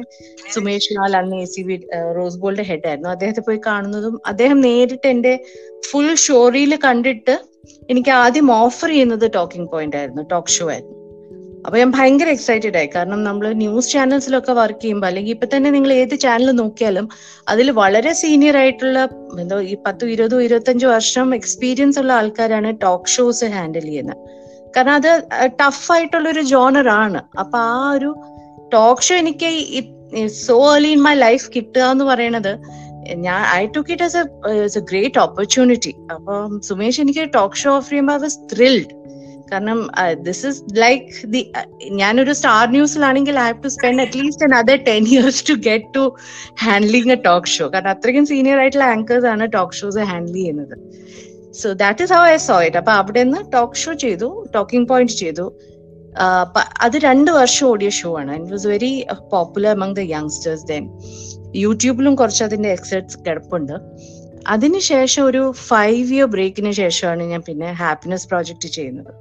സുമേഷ് 0.53 0.93
ലാൽ 0.97 1.15
അന്ന് 1.17 1.35
എ 1.35 1.45
സി 1.45 1.61
വി 1.61 1.77
റോസ് 2.17 2.37
ബോളിന്റെ 2.37 2.63
ഹെഡ് 2.63 2.87
ആയിരുന്നു. 2.87 3.09
അദ്ദേഹത്തെ 3.09 3.41
പോയി 3.41 3.61
കാണുന്നതും 3.65 4.21
അദ്ദേഹം 4.27 4.61
നേരിട്ട് 4.61 5.07
എന്റെ 5.07 5.33
ഫുൾ 5.89 6.04
ഷോറിയിൽ 6.13 6.75
കണ്ടിട്ട് 6.75 7.45
എനിക്ക് 7.89 8.09
ആദ്യം 8.09 8.51
ഓഫർ 8.51 8.89
ചെയ്യുന്നത് 8.89 9.31
ടോക്കിംഗ് 9.33 9.71
പോയിന്റ് 9.71 9.97
ആയിരുന്നു 9.97 10.21
ടോക്ക് 10.21 10.47
ഷോ 10.47 10.69
ആയിരുന്നു. 10.69 10.95
അപ്പൊ 11.65 11.77
ഞാൻ 11.77 11.91
ഭയങ്കര 11.91 12.27
എക്സൈറ്റഡ് 12.27 12.77
ആയി. 12.77 12.89
കാരണം 12.95 13.23
നമ്മൾ 13.23 13.53
ന്യൂസ് 13.53 13.91
ചാനൽസിലൊക്കെ 13.91 14.51
വർക്ക് 14.51 14.81
ചെയ്യുമ്പോൾ 14.81 15.07
അല്ലെങ്കിൽ 15.07 15.31
ഇപ്പൊ 15.31 15.47
തന്നെ 15.55 15.71
നിങ്ങൾ 15.71 15.93
ഏത് 15.93 16.19
ചാനൽ 16.19 16.51
നോക്കിയാലും 16.51 17.09
അതിൽ 17.47 17.71
വളരെ 17.71 18.13
സീനിയർ 18.13 18.57
ആയിട്ടുള്ള 18.57 18.99
എന്തോ 19.39 19.61
ഈ 19.61 19.75
പത്തും 19.87 20.11
ഇരുപതും 20.11 20.43
ഇരുപത്തഞ്ചു 20.43 20.87
വർഷം 20.87 21.35
എക്സ്പീരിയൻസ് 21.35 21.99
ഉള്ള 21.99 22.13
ആൾക്കാരാണ് 22.13 22.81
ടോക്ക് 22.81 23.05
ഷോസ് 23.05 23.45
ഹാൻഡിൽ 23.45 23.81
ചെയ്യുന്നത്. 23.81 24.17
കാരണം 24.77 24.93
അത് 24.93 25.23
ടഫ് 25.63 25.91
ആയിട്ടുള്ള 25.91 26.29
ഒരു 26.29 26.41
ജോണർ 26.41 26.89
ആണ്. 26.89 27.21
അപ്പൊ 27.39 27.57
ആ 27.57 27.91
ഒരു 27.91 28.15
ടോക്ക് 28.73 29.01
ഷോ 29.01 29.15
എനിക്ക് 29.15 29.49
so 30.27 30.75
early 30.75 30.87
in 30.87 31.01
my 31.01 31.13
life 31.13 31.49
കിട്ടുക 31.55 31.81
എന്ന് 31.81 32.05
പറയണത് 32.05 32.57
ഞാൻ 33.25 33.41
I 33.61 33.63
took 33.75 33.91
it 33.95 34.05
as 34.09 34.21
a 34.81 34.83
great 34.91 35.19
opportunity 35.25 35.93
അപ്പം 36.15 36.53
സുമേഷ് 36.69 37.01
എനിക്ക് 37.05 37.25
ടോക്ക് 37.39 37.59
ഷോ 37.63 37.71
ഓഫർ 37.79 37.89
ചെയ്യുമ്പോൾ 37.89 38.15
ഐ 38.19 38.23
വാസ് 38.25 38.39
ത്രിൽഡ് 38.53 38.93
കാരണം 39.51 39.79
ദിസ് 40.27 40.43
ഇസ് 40.49 40.61
ലൈക്ക് 40.83 41.09
ദി 41.33 41.41
ഞാനൊരു 42.01 42.33
star 42.39 42.63
ന്യൂസിലാണെങ്കിൽ 42.75 43.35
I 43.41 43.45
have 43.47 43.61
to 43.65 43.71
spend 43.75 44.01
at least 44.05 44.53
other 44.61 44.79
ten 44.89 45.03
years 45.11 45.43
to 45.49 45.55
get 45.67 45.91
to 45.97 46.03
handling 46.65 47.13
a 47.17 47.19
talk 47.27 47.51
show 47.55 47.67
കാരണം 47.75 47.91
അത്രയ്ക്കും 47.95 48.27
senior 48.33 48.59
ആയിട്ടുള്ള 48.63 48.87
anchors 48.95 49.29
ആണ് 49.33 49.47
talk 49.57 49.77
shows 49.81 50.07
handle 50.11 50.37
ചെയ്യുന്നത്. 50.41 50.75
So 51.61 51.67
that 51.83 52.03
is 52.05 52.13
how 52.17 52.23
I 52.33 52.37
so 52.49 52.57
it 52.67 52.79
അപ്പൊ 52.81 52.93
അവിടെ 53.01 53.23
നിന്ന് 53.23 53.41
talk 53.55 53.81
show 53.83 53.93
ചെയ്തു 54.05 54.29
talking 54.57 54.87
point 54.93 55.17
ചെയ്തു. 55.23 55.45
അത് 56.81 56.97
രണ്ട് 56.97 57.31
വർഷം 57.31 57.67
ഓടിയ 57.67 57.89
ഷോ 57.89 58.17
ആണ്. 58.19 58.33
It 58.39 58.51
was 58.51 58.67
very 58.67 59.05
popular 59.33 59.71
among 59.77 59.95
the 59.95 59.99
youngsters 59.99 60.65
then 60.65 60.83
യൂട്യൂബിലും 61.55 62.15
കുറച്ച് 62.15 62.43
അതിന്റെ 62.43 62.69
എക്സെപ്റ്റ്സ് 62.69 63.17
കിടപ്പുണ്ട്. 63.27 63.75
അതിനുശേഷം 64.47 65.23
ഒരു 65.25 65.51
ഫൈവ് 65.51 66.13
ഇയർ 66.13 66.25
ബ്രേക്കിന് 66.25 66.71
ശേഷമാണ് 66.71 67.23
ഞാൻ 67.23 67.41
പിന്നെ 67.47 67.71
ഹാപ്പിനെസ് 67.71 68.27
പ്രോജക്റ്റ് 68.27 68.67
ചെയ്യുന്നത്. 68.67 69.13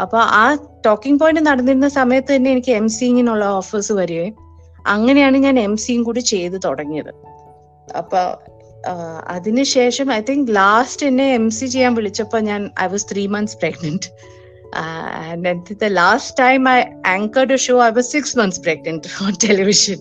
അപ്പൊ 0.00 0.18
ആ 0.18 0.44
ടോക്കിംഗ് 0.86 1.20
പോയിന്റ് 1.20 1.40
നടന്നിരുന്ന 1.40 1.88
സമയത്ത് 1.88 2.36
തന്നെ 2.36 2.50
എനിക്ക് 2.50 2.72
എം 2.72 2.88
സിങ്ങിനുള്ള 2.88 3.44
ഓഫേഴ്സ് 3.44 3.92
വരികയും 3.92 4.34
അങ്ങനെയാണ് 4.86 5.36
ഞാൻ 5.36 5.58
എം 5.58 5.76
സിയും 5.76 6.02
കൂടി 6.02 6.20
ചെയ്ത് 6.20 6.56
തുടങ്ങിയത്. 6.64 7.12
അപ്പൊ 7.96 8.20
അതിനുശേഷം 9.28 10.12
ഐ 10.12 10.20
തിങ്ക് 10.20 10.54
ലാസ്റ്റ് 10.56 11.06
എന്നെ 11.06 11.34
എം 11.34 11.50
സി 11.50 11.66
ചെയ്യാൻ 11.66 11.94
വിളിച്ചപ്പോ 11.94 12.38
ഞാൻ 12.38 12.70
I 12.80 12.86
was 12.86 13.06
three 13.12 13.26
months 13.26 13.56
pregnant 13.62 14.08
the 15.84 15.90
last 16.02 16.36
time 16.44 16.68
I 16.68 16.78
anchored 17.06 17.52
a 17.52 17.60
show 17.66 17.76
I 17.86 17.90
was 17.98 18.10
six 18.16 18.34
months 18.38 18.60
pregnant 18.60 19.12
on 19.24 19.32
television 19.46 20.00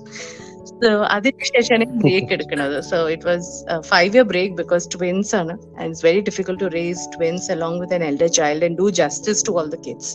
so 0.83 0.89
അതിനുശേഷമാണ് 1.15 1.85
ബ്രേക്ക് 2.05 2.33
എടുക്കുന്നത് 2.37 2.77
so 2.91 2.97
it 3.15 3.27
was 3.31 3.49
five 3.91 4.11
year 4.15 4.25
break 4.33 4.55
because 4.61 4.87
twins 4.95 5.33
ആണ് 5.41 5.55
and 5.77 5.87
it's 5.87 6.05
very 6.09 6.21
difficult 6.29 6.61
to 6.65 6.69
raise 6.79 7.05
twins 7.15 7.49
along 7.55 7.79
with 7.83 7.97
an 7.99 8.05
elder 8.11 8.31
child 8.39 8.65
and 8.69 8.77
do 8.83 8.89
justice 9.01 9.43
to 9.49 9.53
all 9.61 9.69
the 9.75 9.79
kids 9.87 10.13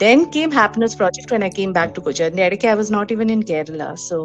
then 0.00 0.20
came 0.32 0.50
happiness 0.50 0.94
project 1.00 1.30
when 1.34 1.42
i 1.46 1.48
came 1.58 1.70
back 1.76 1.90
to 1.96 2.00
kochi 2.06 2.24
and 2.24 2.40
i 2.72 2.74
was 2.80 2.90
not 2.96 3.12
even 3.14 3.30
in 3.34 3.42
kerala 3.50 3.88
so 4.08 4.18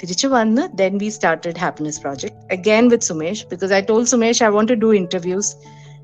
തിരിച്ചു 0.00 0.28
വന്ന് 0.28 0.62
then 0.80 0.94
we 1.02 1.08
started 1.16 1.54
happiness 1.64 1.96
project 2.04 2.36
again 2.56 2.84
with 2.92 3.02
sumesh 3.08 3.40
because 3.50 3.72
i 3.78 3.82
told 3.90 4.04
sumesh 4.12 4.40
i 4.46 4.50
want 4.56 4.68
to 4.72 4.76
do 4.84 4.88
interviews 5.00 5.48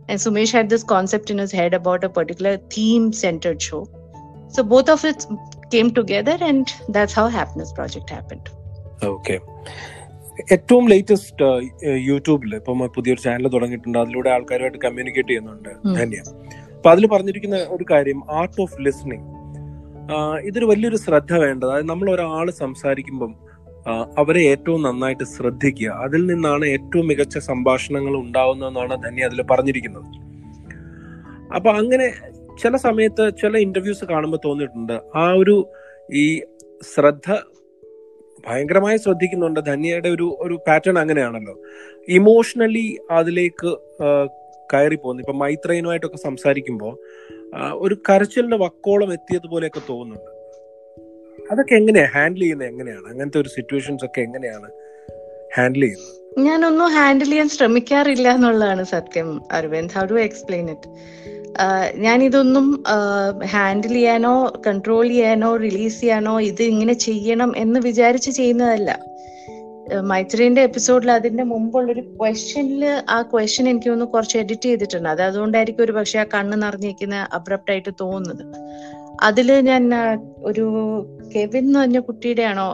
and 0.08 0.18
sumesh 0.24 0.52
had 0.58 0.68
this 0.74 0.84
concept 0.94 1.28
in 1.32 1.38
his 1.44 1.52
head 1.58 1.72
about 1.80 2.02
a 2.08 2.10
particular 2.18 2.52
theme 2.74 3.06
centered 3.22 3.60
show. 3.68 3.82
So 4.54 4.60
both 4.74 4.88
of 4.94 5.00
it 5.10 5.26
came 5.72 5.90
together 5.98 6.36
and 6.50 6.66
that's 6.94 7.14
how 7.18 7.26
happiness 7.38 7.72
project 7.78 8.10
happened. 8.18 8.46
Okay. 9.14 9.38
ഏറ്റവും 10.54 10.84
latest 10.90 11.46
യൂട്യൂബിൽ 12.08 12.50
ഇപ്പം 12.58 12.82
പുതിയൊരു 12.96 13.20
channel 13.24 13.48
തുടങ്ങിയിട്ടുണ്ട്. 13.54 13.96
അതിലൂടെ 14.02 14.30
ആൾക്കാരുമായിട്ട് 14.34 14.80
communicate 14.84 15.30
ചെയ്യുന്നുണ്ട്. 15.30 15.70
ധന്യ. 15.96 16.20
അപ്പൊ 16.76 16.88
അതിൽ 16.92 17.04
പറഞ്ഞിരിക്കുന്ന 17.14 17.56
ഒരു 17.76 17.84
കാര്യം 17.90 18.20
ആർട്ട് 18.40 18.60
ഓഫ് 18.64 18.76
ലിസ്ണിംഗ് 18.86 19.26
ഇതൊരു 20.48 20.66
വലിയൊരു 20.72 20.98
ശ്രദ്ധ 21.04 21.32
വേണ്ടത്. 21.44 21.68
അതായത് 21.70 21.88
നമ്മൾ 21.92 22.08
ഒരാൾ 22.14 22.46
സംസാരിക്കുമ്പം 22.62 23.32
അവരെ 23.90 24.40
ഏറ്റവും 24.40 24.82
നന്നായിട്ട് 24.82 25.24
ശ്രദ്ധിക്കുക. 25.24 25.90
അതിൽ 25.90 26.26
നിന്നാണ് 26.26 26.64
ഏറ്റവും 26.64 27.06
മികച്ച 27.08 27.38
സംഭാഷണങ്ങൾ 27.38 28.16
ഉണ്ടാവുന്നതെന്നാണ് 28.16 29.02
ധന്യ 29.04 29.24
അതിൽ 29.24 29.42
പറഞ്ഞിരിക്കുന്നത്. 29.42 30.04
അപ്പൊ 31.54 31.70
അങ്ങനെ 31.70 32.12
ചില 32.62 32.76
സമയത്ത് 32.76 33.30
ചില 33.40 33.56
ഇന്റർവ്യൂസ് 33.58 34.04
കാണുമ്പോൾ 34.04 34.40
തോന്നിയിട്ടുണ്ട്. 34.44 35.00
ആ 35.16 35.32
ഒരു 35.32 35.68
ഈ 36.12 36.42
ശ്രദ്ധ 36.94 37.32
ഭയങ്കരമായി 38.46 38.96
ശ്രദ്ധിക്കുന്നുണ്ട് 38.96 39.60
ധന്യയുടെ 39.60 40.08
ഒരു 40.08 40.36
ഒരു 40.40 40.60
പാറ്റേൺ 40.66 40.98
അങ്ങനെയാണല്ലോ. 40.98 41.54
ഇമോഷണലി 42.08 42.96
അതിലേക്ക് 43.10 43.78
കയറി 44.72 44.94
പോകുന്നു. 44.94 45.22
ഇപ്പൊ 45.22 45.32
മൈത്രേനുമായിട്ടൊക്കെ 45.32 46.16
സംസാരിക്കുമ്പോൾ 46.16 46.98
ഒരു 47.74 47.94
കരച്ചിലിന്റെ 47.94 48.56
വക്കോളം 48.56 49.12
എത്തിയതുപോലെയൊക്കെ 49.12 49.80
തോന്നുന്നുണ്ട്. 49.88 50.37
അതൊക്കെ 51.50 51.74
എങ്ങനെയാ? 51.74 52.06
ഹാൻഡിൽ 52.14 52.40
ചെയ്യുന്നത് 52.40 52.68
എങ്ങനെയാണ്? 52.68 53.06
അങ്ങനത്തെ 53.08 53.40
ഒരു 53.40 53.48
സിറ്റുവേഷൻസ് 53.48 54.04
ഒക്കെ 54.04 54.20
എങ്ങനെയാണ് 54.20 54.68
ഹാൻഡിൽ 55.56 55.80
ചെയ്യുന്നത്? 55.80 56.14
ഞാനൊന്നും 56.38 56.88
ഹാൻഡിൽ 56.88 57.30
ചെയ്യാൻ 57.30 57.48
ശ്രമിക്കാറില്ല 57.48 58.28
എന്നുള്ളതാണ് 58.34 58.84
സത്യം 58.84 59.28
Aravind. 59.52 59.94
How 59.98 60.04
to 60.04 60.20
explain 60.20 60.70
it 60.70 60.90
ഞാൻ 61.94 62.24
ഇതൊന്നും 62.24 62.84
ഹാൻഡിൽ 63.44 63.92
ചെയ്യാനോ 63.92 64.52
കൺട്രോൾ 64.66 65.08
ചെയ്യാനോ 65.08 65.56
റിലീസ് 65.56 66.00
ചെയ്യാനോ 66.00 66.40
ഇത് 66.40 66.62
ഇങ്ങനെ 66.62 66.92
ചെയ്യണം 66.92 67.52
എന്ന് 67.56 67.80
വിചാരിച്ച് 67.80 68.30
ചെയ്യുന്നതല്ല. 68.30 68.90
മൈത്രിന്റെ 70.00 70.62
എപ്പിസോഡിൽ 70.62 71.10
അതിന്റെ 71.10 71.42
മുമ്പുള്ളൊരു 71.42 72.00
ക്വസ്റ്റ്യനിൽ 72.00 72.84
ആ 73.10 73.22
ക്വസ്റ്റ്യൻ 73.22 73.68
എനിക്ക് 73.68 73.90
ഒന്ന് 73.90 74.04
കുറച്ച് 74.04 74.38
എഡിറ്റ് 74.38 74.62
ചെയ്തിട്ടുണ്ട്. 74.62 75.08
അത് 75.08 75.22
അതുകൊണ്ടായിരിക്കും 75.22 75.84
ഒരു 75.84 75.92
പക്ഷെ 75.92 76.18
ആ 76.18 76.24
കണ്ണ് 76.34 76.62
നിറഞ്ഞിരിക്കുന്ന 76.62 77.28
അബ്രപ്റ്റ് 77.32 77.70
ആയിട്ട് 77.70 77.88
തോന്നുന്നത്. 78.00 78.44
അതിൽ 79.22 79.60
ഞാൻ 79.60 79.82
ഒരു 80.38 80.64
കെവിൻ 81.34 81.64
എന്ന് 81.64 81.78
പറഞ്ഞ 81.78 81.98
കുട്ടിയുടെ 81.98 82.42
ആണോ 82.42 82.66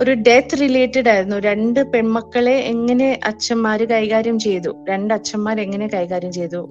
ഒരു 0.00 0.10
ഡെത്ത് 0.10 0.60
റിലേറ്റഡ് 0.60 1.08
ആയിരുന്നു. 1.08 1.36
രണ്ട് 1.36 1.80
പെൺമക്കളെ 1.92 2.54
എങ്ങനെ 2.72 3.20
അച്ഛന്മാര് 3.26 3.84
കൈകാര്യം 3.88 4.38
ചെയ്തു 4.38 4.84
രണ്ട് 4.88 5.14
അച്ഛന്മാർ 5.14 5.60
എങ്ങനെ 5.60 5.86
കൈകാര്യം 5.86 6.32
ചെയ്തു 6.32 6.68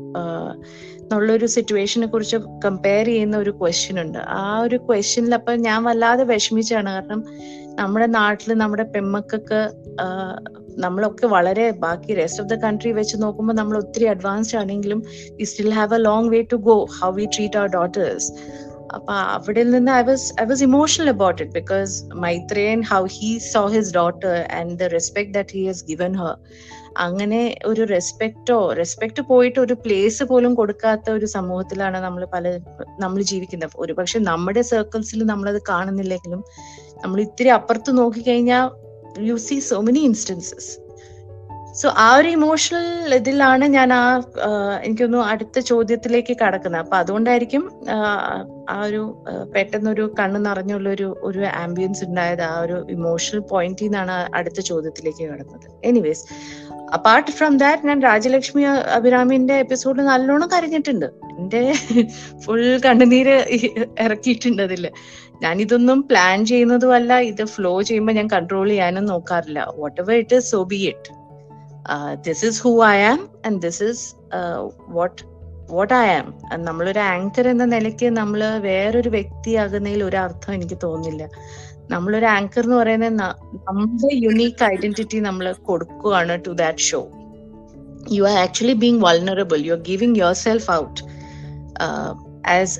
എന്നുള്ളൊരു 1.01 1.45
സിറ്റുവേഷനെ 1.45 2.07
കുറിച്ച് 2.07 2.37
കമ്പയർ 2.65 3.05
ചെയ്യുന്ന 3.05 3.37
ഒരു 3.37 3.51
ക്വസ്റ്റ്യൻ 3.51 4.01
ഉണ്ട്. 4.01 4.17
ആ 4.17 4.59
ഒരു 4.59 4.77
ക്വസ്റ്റ്യനിൽ 4.77 5.35
അപ്പൊ 5.35 5.53
ഞാൻ 5.55 5.83
വല്ലാതെ 5.83 6.23
വിഷമിച്ചാണ്. 6.23 6.89
കാരണം 6.89 7.23
നമ്മുടെ 7.79 8.05
നാട്ടിൽ 8.05 8.53
നമ്മുടെ 8.53 8.83
പെൺമക്കൾക്ക് 8.83 9.61
നമ്മളൊക്കെ 10.77 11.27
വളരെ 11.27 11.65
ബാക്കി 11.79 12.13
റെസ്റ്റ് 12.13 12.41
ഓഫ് 12.43 12.49
ദ 12.49 12.57
കൺട്രി 12.65 12.91
വെച്ച് 12.91 13.17
നോക്കുമ്പോൾ 13.21 13.53
നമ്മൾ 13.53 13.77
ഒത്തിരി 13.77 14.07
അഡ്വാൻസ്ഡ് 14.07 14.57
ആണെങ്കിലും 14.57 15.01
we 15.39 15.47
still 15.51 15.71
have 15.71 15.95
a 15.95 16.01
long 16.01 16.29
way 16.29 16.41
to 16.53 16.59
go 16.69 16.77
how 16.99 17.09
we 17.11 17.25
treat 17.35 17.57
our 17.57 17.69
daughters 17.69 18.29
അപ്പൊ 18.95 19.13
അവിടെ 19.35 19.63
നിന്ന് 19.69 19.91
I 19.91 20.03
was 20.03 20.25
I 20.41 20.45
was 20.45 20.63
emotional 20.63 21.09
about 21.09 21.41
it 21.43 21.53
because 21.53 21.93
Maithreyan 22.25 22.81
how 22.91 23.01
he 23.15 23.31
saw 23.53 23.63
his 23.67 23.91
daughter 23.95 24.35
and 24.59 24.73
the 24.79 24.89
respect 24.93 25.33
that 25.33 25.55
he 25.57 25.63
has 25.69 25.85
given 25.85 26.13
her 26.13 26.35
അങ്ങനെ 26.97 27.39
ഒരു 27.65 27.83
റെസ്പെക്റ്റോ 27.85 28.73
respect 28.73 29.21
പോയിട്ട് 29.29 29.59
ഒരു 29.59 29.73
place 29.83 30.23
പോലും 30.23 30.53
കൊടുക്കാത്ത 30.53 31.09
ഒരു 31.09 31.25
സമൂഹത്തിലാണ് 31.25 31.97
നമ്മൾ 31.97 32.23
പല 32.25 32.43
നമ്മൾ 32.99 33.21
ജീവിക്കുന്നത്. 33.31 33.73
ഒരുപക്ഷെ 33.77 34.19
നമ്മുടെ 34.19 34.61
സർക്കിൾസിൽ 34.61 35.23
നമ്മളത് 35.25 35.61
കാണുന്നില്ലെങ്കിലും 35.69 36.41
നമ്മൾ 37.03 37.21
ഇത്തിരി 37.21 37.49
അപ്പുറത്ത് 37.49 37.91
നോക്കിക്കഴിഞ്ഞാൽ 37.97 38.67
you 39.19 39.35
see 39.35 39.59
so 39.59 39.81
many 39.81 39.99
instances 39.99 40.83
so 41.81 41.89
ആ 41.97 42.15
ഒരു 42.15 42.27
ഇമോഷണൽ 42.27 43.15
ഇതിലാണ് 43.15 43.65
ഞാൻ 43.65 43.93
ആ 43.93 44.21
എനിക്കൊന്ന് 44.83 45.17
അടുത്ത 45.17 45.59
ചോദ്യത്തിലേക്ക് 45.59 46.37
കടക്കുന്നത്. 46.37 46.81
അപ്പൊ 46.81 46.97
അതുകൊണ്ടായിരിക്കും 46.97 47.71
ആ, 48.69 48.81
ഒരു 48.85 49.23
പെട്ടെന്നൊരു 49.55 50.15
കണ്ണ് 50.19 50.45
നിറഞ്ഞുള്ള 50.45 50.89
ഒരു 50.89 51.17
ഒരു 51.23 51.39
ആംബിയൻസ് 51.39 52.03
ഉണ്ടായത് 52.03 52.41
ആ 52.41 52.59
ഒരു 52.59 52.87
ഇമോഷണൽ 52.89 53.39
പോയിന്റിൽ 53.39 53.83
നിന്നാണ് 53.83 54.35
അടുത്ത 54.35 54.59
ചോദ്യത്തിലേക്ക് 54.59 55.23
കടന്നത്. 55.23 55.81
എനിവേസ് 55.83 56.25
അപ്പാർട്ട് 56.93 57.31
ഫ്രം 57.31 57.57
ദാറ്റ് 57.57 57.87
ഞാൻ 57.87 58.01
രാജലക്ഷ്മി 58.01 58.63
അഭിരാമിന്റെ 58.63 59.53
എപ്പിസോഡ് 59.53 60.01
നല്ലോണം 60.01 60.47
കരഞ്ഞിട്ടുണ്ട്. 60.47 61.05
എന്റെ 61.39 61.73
ഫുൾ 62.39 62.79
കണ്ണുനീര് 62.85 63.45
ഇറക്കിയിട്ടുണ്ട് 63.99 64.61
അതിൽ. 64.61 64.91
ഞാൻ 65.41 65.61
ഇതൊന്നും 65.61 65.99
പ്ലാൻ 66.11 66.45
ചെയ്യുന്നതുമല്ല. 66.45 67.13
ഇത് 67.19 67.43
ഫ്ലോ 67.45 67.81
ചെയ്യുമ്പോൾ 67.81 68.11
ഞാൻ 68.11 68.27
കൺട്രോൾ 68.27 68.69
ചെയ്യാനും 68.69 69.05
നോക്കാറില്ല. 69.05 69.59
Whatever 70.01 70.13
it 70.13 70.35
is 70.35 70.51
so 70.51 70.63
be 70.63 70.79
it 70.91 71.11
this 72.27 72.45
is 72.45 72.61
who 72.63 72.83
I 72.85 72.97
am 73.03 73.29
and 73.45 73.61
this 73.61 73.83
is 73.83 74.03
what 74.89 75.21
what 75.73 75.93
I 75.93 76.07
am 76.15 76.27
നമ്മളൊരു 76.65 76.99
ആങ്കർ 76.99 77.47
എന്ന 77.47 77.65
നിലയ്ക്ക് 77.65 78.07
നമ്മൾ 78.17 78.41
വേറൊരു 78.59 79.09
വ്യക്തിയാകുന്നതിൽ 79.09 80.03
ഒരു 80.03 80.17
അർത്ഥം 80.17 80.53
എനിക്ക് 80.53 80.77
തോന്നുന്നില്ല. 80.83 81.23
നമ്മളൊരു 81.89 82.25
ആങ്കർ 82.25 82.63
എന്ന് 82.63 82.75
പറയുന്നത് 82.75 83.13
നമ്മുടെ 83.67 84.09
യുണീക്ക് 84.25 84.63
ഐഡന്റിറ്റി 84.63 85.19
നമ്മൾ 85.19 85.51
കൊടുക്കുകയാണ് 85.69 86.45
to 86.45 86.51
that 86.51 86.77
show 86.77 87.01
you 88.11 88.23
are 88.23 88.37
actually 88.37 88.73
being 88.73 89.01
vulnerable 89.03 89.59
you 89.65 89.73
are 89.73 89.81
giving 89.89 90.19
yourself 90.33 90.71
out 90.71 91.01
as 92.49 92.77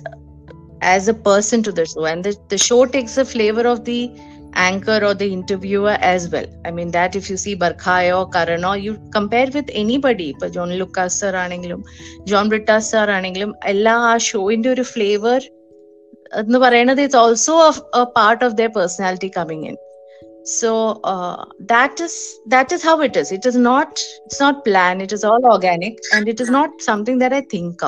as 0.82 1.08
a 1.08 1.14
person 1.28 1.62
to 1.62 1.72
the 1.72 1.86
show 1.86 2.04
and 2.06 2.24
the, 2.24 2.36
the 2.48 2.58
show 2.58 2.84
takes 2.86 3.14
the 3.16 3.24
flavor 3.24 3.66
of 3.66 3.84
the 3.84 4.00
anchor 4.54 4.98
or 5.04 5.14
the 5.14 5.28
interviewer 5.38 5.96
as 6.12 6.28
well 6.30 6.46
i 6.66 6.70
mean 6.70 6.90
that 6.90 7.16
if 7.20 7.28
you 7.30 7.36
see 7.36 7.54
barkhay 7.56 8.04
or 8.18 8.28
karan 8.36 8.64
or 8.64 8.76
you 8.76 8.92
compare 9.16 9.48
with 9.56 9.68
anybody 9.82 10.28
ഇപ്പൊ 10.34 10.48
John 10.56 10.70
Lucas 10.82 11.18
sir 11.22 11.34
ആണെങ്കിലും 11.44 11.82
John 12.30 12.46
Brittas 12.52 12.88
sir 12.94 13.10
ആണെങ്കിലും 13.18 13.52
എല്ലാ 13.72 13.94
ആ 14.12 14.14
ഷോയിന്റെ 14.28 14.70
ഒരു 14.76 14.84
flavour 14.94 15.42
എന്ന് 16.42 16.58
പറയുന്നത് 16.64 17.02
it's 17.04 17.20
also 17.24 17.56
a 18.00 18.06
part 18.20 18.42
of 18.48 18.56
their 18.62 18.70
personality 18.78 19.30
coming 19.38 19.66
in 19.72 19.78
so 20.50 21.00
uh, 21.04 21.44
that 21.70 22.00
is 22.00 22.14
that 22.52 22.72
is 22.72 22.82
how 22.82 23.00
it 23.06 23.16
is 23.16 23.30
it 23.36 23.44
is 23.44 23.56
not 23.56 23.90
it's 24.26 24.40
not 24.40 24.64
planned 24.64 25.02
it 25.06 25.12
is 25.16 25.22
all 25.30 25.44
organic 25.54 25.98
and 26.14 26.26
it 26.32 26.40
is 26.40 26.48
not 26.48 26.70
something 26.80 27.18
that 27.22 27.32
i 27.32 27.42
think 27.54 27.82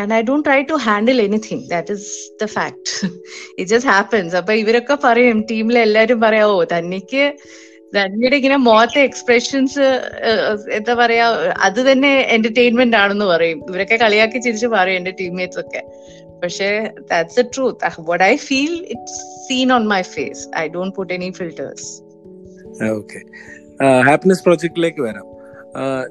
Out 0.00 0.12
I 0.18 0.20
I 0.20 0.36
try 0.46 0.60
to 0.70 0.76
handle 0.86 1.18
anything 1.26 1.64
that 1.72 1.92
is 1.96 2.08
the 2.42 2.46
fact 2.56 2.88
it 3.58 3.68
just 3.72 3.90
happens. 3.94 4.34
അപ്പൊ 4.40 4.52
ഇവരൊക്കെ 4.62 4.96
പറയും 5.06 5.38
ടീമിലെ 5.50 5.80
എല്ലാരും 5.88 6.18
പറയാ 6.24 6.46
ഓ 6.54 6.56
തന്നിക്ക് 6.72 7.24
തന്നിയുടെ 7.96 8.36
ഇങ്ങനെ 8.40 8.56
മോത്തെ 8.68 9.00
expressions 9.08 9.84
എന്താ 10.78 10.94
പറയാ 11.02 11.26
അത് 11.66 11.80
തന്നെ 11.88 12.12
എന്റർടൈൻമെന്റ് 12.36 12.96
ആണെന്ന് 13.02 13.26
പറയും. 13.32 13.58
ഇവരൊക്കെ 13.70 13.96
കളിയാക്കി 14.04 14.38
ചിരിച്ച് 14.46 14.70
പറയും 14.78 14.98
എന്റെ 15.00 15.12
ടീംമേറ്റ്സ് 15.20 15.60
ഒക്കെ. 15.64 15.82
പക്ഷേ 16.42 16.70
that's 17.10 17.38
a 17.42 17.44
truth 17.54 18.02
what 18.10 18.24
I 18.30 18.34
feel 18.48 18.74
it's 18.94 19.20
seen 19.46 19.70
on 19.76 19.86
my 19.94 20.02
face 20.16 20.42
I 20.62 20.64
don't 20.74 20.94
put 20.98 21.12
any 21.18 21.30
filters 21.40 21.88
okay 22.98 23.20
happiness 24.08 24.44
പ്രോജക്റ്റിലേക്ക് 24.48 25.02
വരാം. 25.08 25.26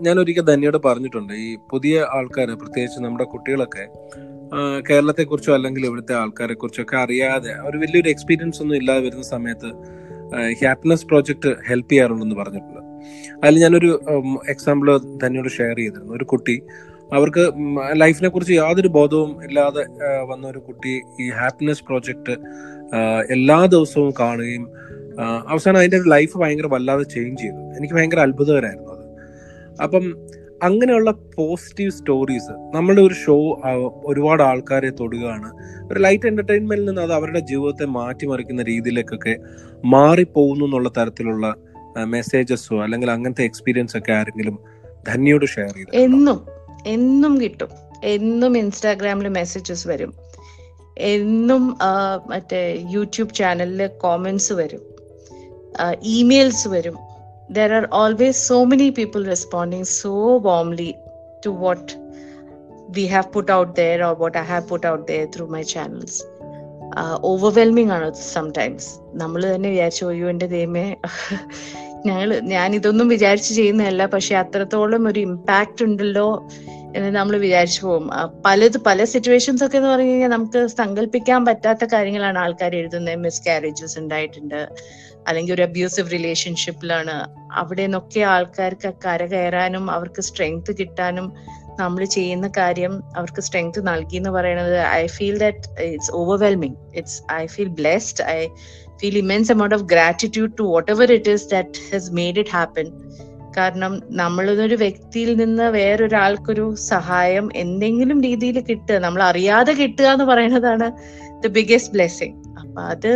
ഞാൻ 0.02 0.20
ഒരിക്കൽ 0.20 0.42
ധന്യയോട് 0.42 0.78
പറഞ്ഞിട്ടുണ്ട് 0.86 1.34
ഈ 1.34 1.58
പുതിയ 1.72 2.06
ആൾക്കാർ 2.18 2.50
പ്രത്യേകിച്ച് 2.62 3.00
നമ്മുടെ 3.00 3.24
കുട്ടികളൊക്കെ 3.24 3.84
കേരളത്തെ 4.90 5.24
കുറിച്ചോ 5.24 5.54
അല്ലെങ്കിൽ 5.54 5.86
ഇവിടുത്തെ 5.86 6.14
ആൾക്കാരെ 6.14 6.54
കുറിച്ചൊക്കെ 6.54 6.96
അറിയാതെ 6.96 7.52
ഒരു 7.70 7.78
വലിയൊരു 7.78 8.10
എക്സ്പീരിയൻസ് 8.10 8.62
ഒന്നും 8.62 8.76
ഇല്ലാതെ 8.76 9.02
വരുന്ന 9.06 9.24
സമയത്ത് 9.24 9.70
ഹാപ്പിനെസ് 10.64 11.06
പ്രോജക്റ്റ് 11.06 11.52
ഹെൽപ്പ് 11.70 11.92
ചെയ്യാറുണ്ടെന്ന് 11.92 12.36
പറഞ്ഞിട്ടുണ്ട്. 12.36 12.82
അതിൽ 13.44 13.60
ഞാനൊരു 13.60 13.90
എക്സാമ്പിൾ 14.54 14.88
ധന്യയോട് 15.24 15.50
ഷെയർ 15.50 15.78
ചെയ്തിരുന്നു. 15.78 16.14
ഒരു 16.14 16.24
കുട്ടി 16.24 16.56
അവർക്ക് 17.14 17.44
ലൈഫിനെ 18.02 18.30
കുറിച്ച് 18.30 18.54
യാതൊരു 18.54 18.88
ബോധവും 18.88 19.32
ഇല്ലാതെ 19.44 19.84
വന്ന 20.30 20.44
ഒരു 20.48 20.60
കുട്ടി 20.60 20.94
ഈ 21.22 21.26
ഹാപ്പിനെസ് 21.40 21.84
പ്രോജക്റ്റ് 21.84 22.36
എല്ലാ 23.36 23.60
ദിവസവും 23.74 24.12
കാണുകയും 24.20 24.64
അവസാനം 25.48 25.78
അതിന്റെ 25.78 26.00
ലൈഫ് 26.14 26.36
ഭയങ്കര 26.42 26.68
വല്ലാതെ 26.76 27.04
ചേഞ്ച് 27.14 27.42
ചെയ്തു. 27.44 27.60
എനിക്ക് 27.78 27.94
ഭയങ്കര 27.94 28.20
അത്ഭുതകരമായിരുന്നു. 28.28 28.90
അത് 28.93 28.93
അപ്പം 29.82 30.28
അങ്ങനെയുള്ള 30.64 31.12
പോസിറ്റീവ് 31.12 31.92
സ്റ്റോറീസ് 31.92 32.52
നമ്മളുടെ 32.52 33.02
ഒരു 33.02 33.14
ഷോ 33.14 33.62
ഒരുപാട് 34.06 34.44
ആൾക്കാരെ 34.44 34.90
തൊടുകയാണ്. 34.90 35.54
ഒരു 35.92 36.00
ലൈറ്റ് 36.00 36.28
എന്റർടൈൻമെന്റിൽ 36.28 36.86
നിന്ന് 36.86 37.02
അത് 37.02 37.14
അവരുടെ 37.14 37.40
ജീവിതത്തെ 37.40 37.86
മാറ്റിമറിക്കുന്ന 37.86 38.64
രീതിയിലേക്കൊക്കെ 38.64 39.38
മാറിപ്പോകുന്നു 39.86 40.66
എന്നുള്ള 40.66 40.90
തരത്തിലുള്ള 40.90 41.56
മെസ്സേജസോ 42.04 42.84
അല്ലെങ്കിൽ 42.84 43.12
അങ്ങനത്തെ 43.12 43.44
എക്സ്പീരിയൻസ് 43.44 43.98
ഒക്കെ 43.98 44.12
ആരെങ്കിലും 44.12 44.60
ധന്യോട് 45.08 45.46
ഷെയർ 45.46 45.74
ചെയ്തു 45.74 45.96
എന്നും 45.96 46.46
എന്നും 46.86 47.42
കിട്ടും. 47.42 47.70
എന്നും 48.04 48.58
ഇൻസ്റ്റാഗ്രാമിൽ 48.58 49.28
മെസ്സേജസ് 49.28 49.88
വരും. 49.88 50.14
എന്നും 50.98 51.78
മറ്റേ 52.28 52.86
യൂട്യൂബ് 52.90 53.34
ചാനലിൽ 53.34 53.88
കോമെന്റ്സ് 53.88 54.54
വരും. 54.54 54.82
ഇമെയിൽസ് 56.04 56.68
വരും. 56.68 56.94
there 57.53 57.73
are 57.75 57.89
always 57.93 58.49
so 58.49 58.65
many 58.65 58.89
people 58.91 59.25
responding 59.25 59.85
so 59.85 60.13
warmly 60.39 60.95
to 61.47 61.51
what 61.51 61.93
we 62.91 63.07
have 63.07 63.29
put 63.33 63.53
out 63.53 63.73
there 63.77 64.03
or 64.03 64.15
what 64.19 64.39
I 64.39 64.43
have 64.43 64.67
put 64.69 64.87
out 64.87 65.07
there 65.09 65.27
through 65.37 65.47
my 65.47 65.63
channels 65.63 66.19
overwhelming 67.25 67.93
ആണ് 67.93 68.15
sometimes 68.33 68.91
നമ്മൾ 69.15 69.55
തന്നെ 69.55 69.71
വിചാരിച്ചു 69.71 70.05
അയ്യോ 70.07 70.29
എൻ്റെ 70.29 70.47
ദൈവമേ 70.47 70.87
ഞങ്ങൾ 72.06 72.40
ഞാൻ 72.40 72.76
ഇതൊന്നും 72.76 73.08
വിചാരിച്ച് 73.08 73.54
ചെയ്യുന്നതല്ല 73.56 74.06
പക്ഷെ 74.06 74.36
അത്രത്തോളം 74.36 75.08
ഒരു 75.08 75.20
ഇമ്പാക്റ്റ് 75.20 75.84
ഉണ്ടല്ലോ 75.84 76.50
എന്ന് 76.96 77.10
നമ്മൾ 77.16 77.38
വിചാരിച്ചു 77.38 77.82
പോകും. 77.86 78.10
പലത് 78.46 78.78
പല 78.78 79.04
സിറ്റുവേഷൻസ് 79.04 79.64
ഒക്കെ 79.64 79.78
എന്ന് 79.78 79.90
പറഞ്ഞു 79.90 80.12
കഴിഞ്ഞാൽ 80.12 80.30
നമുക്ക് 80.30 80.68
സങ്കല്പിക്കാൻ 80.68 81.46
പറ്റാത്ത 81.46 81.86
കാര്യങ്ങളാണ് 81.94 82.40
ആൾക്കാർ 82.40 82.76
എഴുതുന്നത് 82.76 83.16
മിസ് 83.16 83.24
മിസ്കാരേജസ് 83.26 84.00
ഉണ്ടായിട്ടുണ്ട്. 84.00 84.62
അല്ലെങ്കിൽ 85.28 85.54
ഒരു 85.54 85.62
അബ്യൂസീവ് 85.62 86.12
റിലേഷൻഷിപ്പിലാണ് 86.12 87.16
അവിടെ 87.52 87.82
നിന്നൊക്കെ 87.82 88.20
ആൾക്കാർക്ക് 88.20 88.94
കര 89.06 89.26
കയറാനും 89.26 89.92
അവർക്ക് 89.92 90.22
സ്ട്രെങ്ത് 90.22 90.72
കിട്ടാനും 90.80 91.28
നമ്മൾ 91.80 92.06
ചെയ്യുന്ന 92.06 92.48
കാര്യം 92.58 93.04
അവർക്ക് 93.16 93.42
സ്ട്രെങ്ത് 93.42 93.88
നൽകി 93.88 94.16
എന്ന് 94.16 94.30
പറയുന്നത് 94.30 94.80
I 94.80 95.08
feel 95.08 95.38
that 95.38 95.84
it's 95.84 96.12
overwhelming 96.12 96.76
it's 96.96 97.20
I 97.32 97.46
feel 97.46 97.72
blessed 97.80 98.24
I 98.24 98.40
feel 99.04 99.18
immense 99.18 99.52
amount 99.52 99.76
of 99.76 99.84
gratitude 99.84 100.54
to 100.60 100.64
whatever 100.92 101.14
it 101.14 101.30
is 101.30 101.48
that 101.52 101.80
has 101.92 102.10
made 102.12 102.40
it 102.40 102.50
happen 102.50 102.88
കാരണം 103.58 103.94
നമ്മളൊരു 104.12 104.76
വ്യക്തിയിൽ 104.76 105.38
നിന്ന് 105.38 105.64
വേറൊരാൾക്കൊരു 105.70 106.76
സഹായം 106.88 107.50
എന്തെങ്കിലും 107.56 108.22
രീതിയിൽ 108.24 108.60
കിട്ടുക 108.60 108.98
നമ്മൾ 108.98 109.24
അറിയാതെ 109.24 109.74
കിട്ടുക 109.74 110.06
എന്ന് 110.06 110.26
പറയുന്നതാണ് 110.26 110.88
ദ 111.42 111.48
ബിഗ്ഗസ്റ്റ് 111.48 111.94
ബ്ലെസ്സിങ് 111.94 112.38
അപ്പൊ 112.62 112.82
അത് 112.84 113.12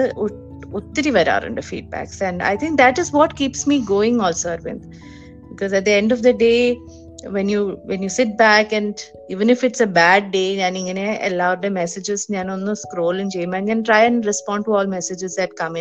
ഒത്തിരി 0.73 1.09
വരാറുണ്ട് 1.09 1.61
feedbacks 1.61 2.23
and 2.23 2.43
I 2.43 2.55
think 2.55 2.77
that 2.77 3.01
is 3.01 3.15
what 3.15 3.35
keeps 3.39 3.69
me 3.69 3.77
going 3.85 4.21
also 4.21 4.49
Arvind 4.49 4.87
because 5.49 5.73
at 5.75 5.85
the 5.85 5.89
end 5.89 6.13
of 6.13 6.21
the 6.21 6.33
day 6.35 6.53
when 7.25 7.51
you 7.51 7.81
when 7.85 8.03
you 8.03 8.07
sit 8.07 8.31
back 8.31 8.75
and 8.75 8.93
even 9.29 9.51
if 9.51 9.65
it's 9.65 9.83
a 9.83 9.85
bad 9.85 10.27
day 10.29 10.55
ഞാൻ 10.55 10.77
ഇങ്ങനെ 10.77 11.19
എല്ലാവരുടെ 11.21 11.69
messages 11.69 12.31
ഞാൻ 12.31 12.51
ഒന്ന് 12.51 12.73
സ്ക്രോളും 12.73 13.29
ചെയ്യുമ്പോൾ 13.29 13.59
ഞാൻ 13.59 13.81
try 13.81 14.03
and 14.05 14.27
respond 14.27 14.67
to 14.67 14.71
all 14.71 14.85
messages 14.85 15.37
that 15.37 15.53
come 15.53 15.75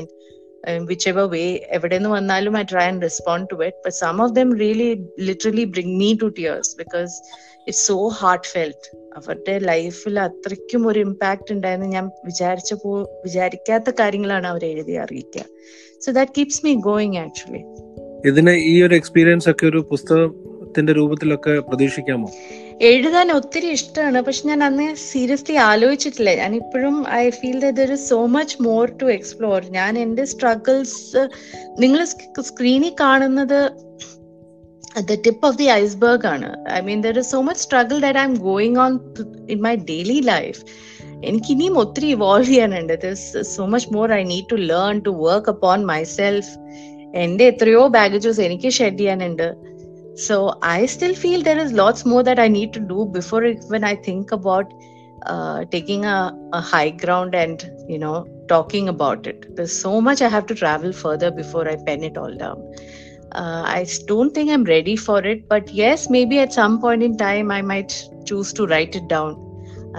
whichever 1.09 1.25
way 1.25 1.43
എവിടെ 1.71 1.97
നിന്ന് 1.97 2.09
വന്നാലും 2.09 2.59
I 2.59 2.63
try 2.63 2.85
and 2.85 3.03
respond 3.03 3.47
to 3.53 3.57
it 3.63 3.77
but 3.85 3.97
some 3.97 4.23
of 4.23 4.33
them 4.33 4.59
really 4.59 4.89
literally 5.21 5.65
bring 5.65 5.97
me 5.97 6.15
to 6.15 6.29
tears 6.29 6.77
because 6.77 7.13
it's 7.67 7.87
so 7.87 8.09
heartfelt 8.49 8.89
അവരുടെ 9.17 9.59
ലൈഫിൽ 9.59 10.21
അത്രയ്ക്കും 10.21 10.89
ഒരു 10.89 10.99
ഇമ്പാക്ട് 10.99 11.53
ഉണ്ടായെന്ന് 11.53 11.87
ഞാൻ 11.87 12.11
വിചാരിച്ചപ്പോ 12.25 12.91
വിചാരിക്കാത്ത 13.25 13.91
കാര്യങ്ങളാണ് 14.01 14.47
അവർ 14.47 14.65
എഴുതി 14.65 14.93
അറിയിക്കുക. 14.93 15.45
So 16.03 16.13
that 16.13 16.31
keeps 16.31 16.67
me 16.67 16.75
going 16.75 17.17
actually 17.17 17.63
ഇതിന് 18.29 18.51
ഈ 18.51 18.83
ഒരു 18.83 18.95
എക്സ്പീരിയൻസ് 18.95 19.51
ഒക്കെ 19.51 19.67
ഒരു 19.67 19.81
പുസ്തകത്തിന്റെ 20.77 20.93
രൂപത്തിലൊക്കെ 20.93 21.53
പ്രതീക്ഷിക്കാമോ? 21.69 22.27
എഴുതാൻ 22.83 23.29
ഒത്തിരി 23.33 23.69
ഇഷ്ടമാണ്. 23.77 24.19
പക്ഷെ 24.23 24.43
ഞാൻ 24.49 24.61
അന്ന് 24.65 24.87
സീരിയസ്ലി 25.13 25.55
ആലോചിച്ചിട്ടില്ല. 25.71 26.31
ഞാൻ 26.41 26.53
ഇപ്പോഴും 26.55 26.97
I 27.21 27.23
feel 27.31 27.61
is 27.93 28.09
so 28.09 28.19
much 28.35 28.57
more 28.63 28.85
to 29.03 29.07
explore 29.13 29.61
ഞാൻ 29.77 29.93
എന്റെ 29.99 30.25
സ്ട്രഗിൾസ് 30.33 31.23
നിങ്ങൾ 31.79 32.03
സ്ക്രീനിൽ 32.49 32.93
കാണുന്നത് 33.01 33.61
the 35.11 35.15
tip 35.27 35.47
of 35.47 35.59
the 35.59 35.67
iceberg 35.79 36.27
ആണ്. 36.35 36.51
I 36.73 36.81
mean 36.89 37.01
there 37.07 37.21
so 37.31 37.41
much 37.49 37.63
struggle 37.63 37.99
that 38.05 38.19
I 38.19 38.27
am 38.31 38.35
going 38.51 38.79
on 38.85 38.93
in 39.51 39.61
my 39.67 39.75
daily 39.91 40.19
life 40.33 40.61
എനിക്ക് 41.25 41.51
ഇനിയും 41.53 41.79
ഒത്തിരി 41.79 42.09
ഇവോൾവ് 42.17 42.47
ചെയ്യാനുണ്ട്. 42.47 43.15
So 43.55 43.65
much 43.73 43.89
more 43.95 44.13
I 44.13 44.23
need 44.33 44.51
to 44.53 44.57
learn 44.73 45.01
to 45.07 45.13
work 45.25 45.51
upon 45.51 45.81
myself 45.93 46.53
എന്റെ 47.25 47.45
എത്രയോ 47.53 47.83
baggages 47.97 48.41
എനിക്ക് 48.41 48.69
shed 48.79 48.99
ചെയ്യാനുണ്ട്. 48.99 49.49
So 50.18 50.36
I 50.62 50.86
still 50.86 51.16
feel 51.16 51.42
there 51.42 51.58
is 51.58 51.72
lots 51.74 52.06
more 52.06 52.24
that 52.24 52.40
I 52.40 52.48
need 52.48 52.74
to 52.74 52.80
do 52.80 53.06
before 53.12 53.44
it, 53.44 53.60
when 53.68 53.84
I 53.84 53.96
think 53.96 54.32
about 54.32 54.74
uh, 55.26 55.66
taking 55.72 56.06
a, 56.06 56.18
a 56.54 56.62
high 56.62 56.90
ground 56.92 57.36
and 57.36 57.64
you 57.88 57.98
know 57.98 58.18
talking 58.48 58.90
about 58.90 59.28
it. 59.28 59.56
There's 59.56 59.78
so 59.78 60.02
much 60.02 60.22
I 60.22 60.30
have 60.30 60.46
to 60.48 60.56
travel 60.56 60.92
further 60.94 61.32
before 61.32 61.68
I 61.68 61.78
pen 61.88 62.04
it 62.04 62.18
all 62.18 62.36
down. 62.36 62.58
Uh, 63.34 63.64
I 63.66 63.82
s- 63.82 64.00
don't 64.00 64.34
think 64.34 64.52
I'm 64.52 64.66
ready 64.66 64.96
for 64.98 65.20
it, 65.26 65.48
but 65.48 65.72
yes, 65.74 66.10
maybe 66.10 66.40
at 66.40 66.52
some 66.54 66.80
point 66.82 67.04
in 67.04 67.18
time 67.18 67.50
I 67.52 67.62
might 67.62 67.94
choose 68.26 68.52
to 68.54 68.68
write 68.74 68.96
it 69.02 69.08
down. 69.16 69.32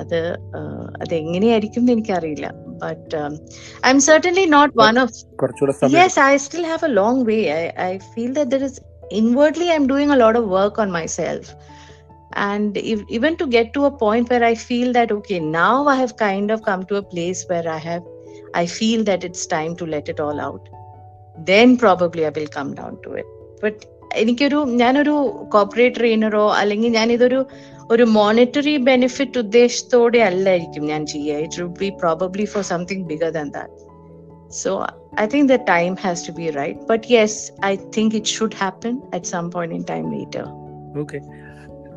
അത് 0.00 0.20
uh, 0.58 0.84
അതെങ്ങനെയായിരിക്കും 1.02 1.80
എന്ന് 1.82 1.94
എനിക്കറിയില്ല 1.94 2.46
but 2.84 3.16
I 3.86 3.90
am 3.94 3.98
certainly 4.06 4.44
not 4.54 4.72
one 4.82 4.96
of 5.02 5.16
കുറച്ചുകൂടെ 5.40 5.74
സമയം 5.80 5.96
yes 5.98 6.14
i 6.30 6.36
still 6.46 6.64
have 6.72 6.82
a 6.90 6.92
long 7.00 7.16
way 7.30 7.40
I, 7.58 7.64
I 7.90 7.92
feel 8.14 8.30
that 8.38 8.48
there 8.52 8.64
is 8.68 8.76
inwardly 9.10 9.68
i'm 9.70 9.86
doing 9.86 10.10
a 10.10 10.16
lot 10.16 10.36
of 10.36 10.46
work 10.48 10.78
on 10.78 10.90
myself 10.90 11.54
and 12.46 12.76
if, 12.76 13.00
even 13.08 13.36
to 13.36 13.46
get 13.46 13.72
to 13.74 13.84
a 13.84 13.90
point 14.04 14.30
where 14.30 14.44
i 14.44 14.54
feel 14.54 14.92
that 14.92 15.12
okay 15.12 15.40
now 15.40 15.86
i 15.86 15.96
have 15.96 16.16
kind 16.16 16.50
of 16.50 16.62
come 16.62 16.84
to 16.84 16.96
a 16.96 17.02
place 17.02 17.40
where 17.48 17.68
i 17.68 17.78
have 17.78 18.04
i 18.54 18.66
feel 18.78 19.04
that 19.04 19.24
it's 19.24 19.44
time 19.46 19.74
to 19.76 19.86
let 19.86 20.08
it 20.08 20.20
all 20.26 20.40
out 20.40 20.68
then 21.50 21.76
probably 21.76 22.24
i 22.26 22.30
will 22.30 22.50
come 22.58 22.74
down 22.74 22.94
to 23.06 23.12
it 23.22 23.28
but 23.64 23.76
എനിക്കൊരു 24.20 24.58
ഞാനൊരു 24.80 25.12
corporate 25.52 25.96
ട്രെയിനറോ 25.98 26.42
അല്ലെങ്കിൽ 26.60 26.90
ഞാൻ 26.96 27.08
ഇതൊരു 27.14 27.38
ഒരു 27.94 28.04
monetary 28.16 28.74
benefit 28.90 29.40
ഉദ്ദേശത്തോടെ 29.44 30.20
അല്ലായിരിക്കും 30.30 30.84
ഞാൻ 30.92 31.04
ചെയ്യുക 31.12 31.44
it 31.44 31.60
would 31.62 31.78
be 31.84 31.88
probably 32.02 32.46
for 32.54 32.64
something 32.72 33.06
bigger 33.12 33.32
than 33.38 33.48
that 33.56 33.78
So 34.54 34.84
I 35.17 35.25
think 35.25 35.47
the 35.47 35.57
time 35.59 35.95
has 35.97 36.21
to 36.23 36.31
be 36.31 36.51
right. 36.51 36.77
But 36.87 37.09
yes, 37.09 37.51
I 37.61 37.75
think 37.93 38.13
it 38.13 38.27
should 38.27 38.53
happen 38.55 39.01
at 39.11 39.25
some 39.25 39.49
point 39.49 39.71
in 39.71 39.83
time 39.85 40.07
later. 40.11 40.45
Okay. 41.03 41.21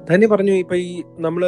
Dhanya 0.08 0.26
പറഞ്ഞു 0.26 0.54
ഇപ്പൊ 0.60 0.76
ഈ 0.84 0.92
നമ്മൾ 1.18 1.42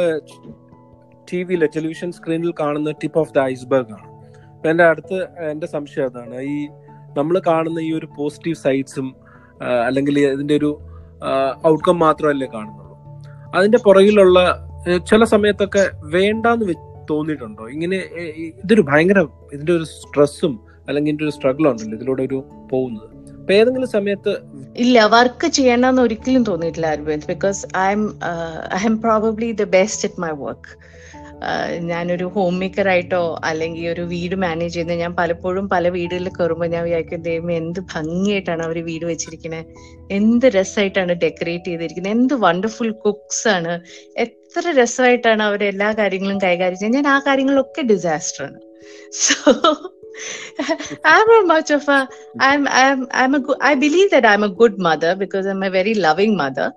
T 1.27 1.37
വിയിലെ 1.47 1.67
television 1.75 2.09
സ്ക്രീനിൽ 2.11 2.51
കാണുന്ന 2.59 2.91
tip 3.01 3.19
of 3.19 3.31
the 3.33 3.39
iceberg 3.53 3.91
ആണ് 3.91 4.07
അപ്പൊ 4.53 4.67
എന്റെ 4.69 4.83
അടുത്ത് 4.83 5.17
എന്റെ 5.51 5.67
സംശയം 5.67 6.05
അതാണ് 6.05 6.37
ഈ 6.53 6.57
നമ്മൾ 7.17 7.35
കാണുന്ന 7.47 7.79
ഈ 7.87 7.89
ഒരു 7.99 8.07
പോസിറ്റീവ് 8.17 8.57
സൈഡ്സും 8.65 9.07
അല്ലെങ്കിൽ 9.87 10.15
ഇതിന്റെ 10.25 10.55
ഒരു 10.61 10.71
ഔട്ട്കം 11.67 11.97
മാത്രമല്ലേ 12.05 12.47
കാണുന്നുള്ളൂ 12.55 12.95
അതിന്റെ 13.57 13.79
പുറകിലുള്ള 13.87 14.39
ചില 15.11 15.23
സമയത്തൊക്കെ 15.33 15.83
വേണ്ടാന്ന് 16.15 16.75
തോന്നിയിട്ടുണ്ടോ 17.11 17.65
ഇങ്ങനെ 17.75 17.99
ഇതൊരു 18.59 18.85
ഭയങ്കര 18.91 19.21
ഇതിന്റെ 19.53 19.73
ഒരു 19.77 19.87
സ്ട്രെസ്സും 19.95 20.53
അല്ലെങ്കിൽ 20.87 21.23
ഒരു 21.23 21.29
സ്ട്രഗിൾ 21.29 21.67
ഉണ്ടല്ലോ 21.67 21.97
ഇതിലൂടെ 21.97 22.23
ഒരു 22.23 22.43
പോകുന്നത്. 22.71 23.09
അപ്പൊ 23.39 23.53
ഏതെങ്കിലും 23.53 23.89
സമയത്ത് 23.89 24.33
ഇല്ല 24.77 25.05
വർക്ക് 25.05 25.47
ചെയ്യണമെന്ന് 25.47 26.01
ഒരിക്കലും 26.01 26.43
തോന്നിയിട്ടില്ല 26.43 26.87
Aravind 26.87 27.27
because 27.27 27.67
I 27.77 27.91
am 27.91 28.03
I 28.73 28.85
am 28.85 29.01
probably 29.01 29.51
the 29.51 29.63
best 29.63 30.07
at 30.07 30.21
my 30.21 30.31
work 30.31 30.69
ഞാനൊരു 31.79 32.25
ഹോം 32.25 32.59
മേക്കർ 32.59 32.87
ആയിട്ടോ 32.87 33.39
അല്ലെങ്കിൽ 33.43 33.89
ഒരു 33.89 34.01
വീട് 34.01 34.35
മാനേജ് 34.35 34.73
ചെയ്യുന്ന 34.73 34.93
ഞാൻ 34.93 35.13
പലപ്പോഴും 35.13 35.69
പല 35.69 35.89
വീടുകളിൽ 35.89 36.29
കയറുമ്പോൾ 36.29 36.65
ഞാൻ 36.65 36.83
വിചാരിക്കും 36.83 37.21
ദൈവം 37.21 37.51
എന്ത് 37.51 37.79
ഭംഗിയായിട്ടാണ് 37.95 38.63
അവർ 38.63 38.77
വീട് 38.83 39.05
വെച്ചിരിക്കുന്നത് 39.05 39.65
എന്ത് 40.11 40.45
രസമായിട്ടാണ് 40.45 41.13
ഡെക്കറേറ്റ് 41.13 41.65
ചെയ്തിരിക്കുന്നത്. 41.65 42.13
എന്ത് 42.13 42.33
വണ്ടർഫുൾ 42.33 42.91
കുക്സ് 43.05 43.47
ആണ്. 43.47 43.73
എത്ര 44.17 44.63
രസമായിട്ടാണ് 44.79 45.43
അവർ 45.43 45.63
എല്ലാ 45.63 45.91
കാര്യങ്ങളും 45.91 46.37
കൈകാര്യം 46.37 46.77
ചെയ്യുന്നത്. 46.77 47.03
ഞാൻ 47.03 47.15
ആ 47.15 47.19
കാര്യങ്ങളൊക്കെ 47.27 47.81
ഡിസാസ്റ്റർ 47.81 48.43
ആണ്. 48.45 48.59
So 49.25 49.51
I'm 51.03 51.27
not 51.27 51.45
much 51.47 51.71
of 51.71 51.87
a 51.87 52.07
I'm 52.39 52.67
I'm 52.67 53.07
I'm 53.11 53.35
a 53.35 53.39
good 53.39 53.57
I 53.61 53.75
believe 53.75 54.11
that 54.11 54.25
I'm 54.25 54.43
a 54.43 54.49
good 54.49 54.79
mother 54.79 55.15
because 55.15 55.45
I'm 55.45 55.63
a 55.63 55.69
very 55.69 55.93
loving 55.95 56.35
mother. 56.37 56.73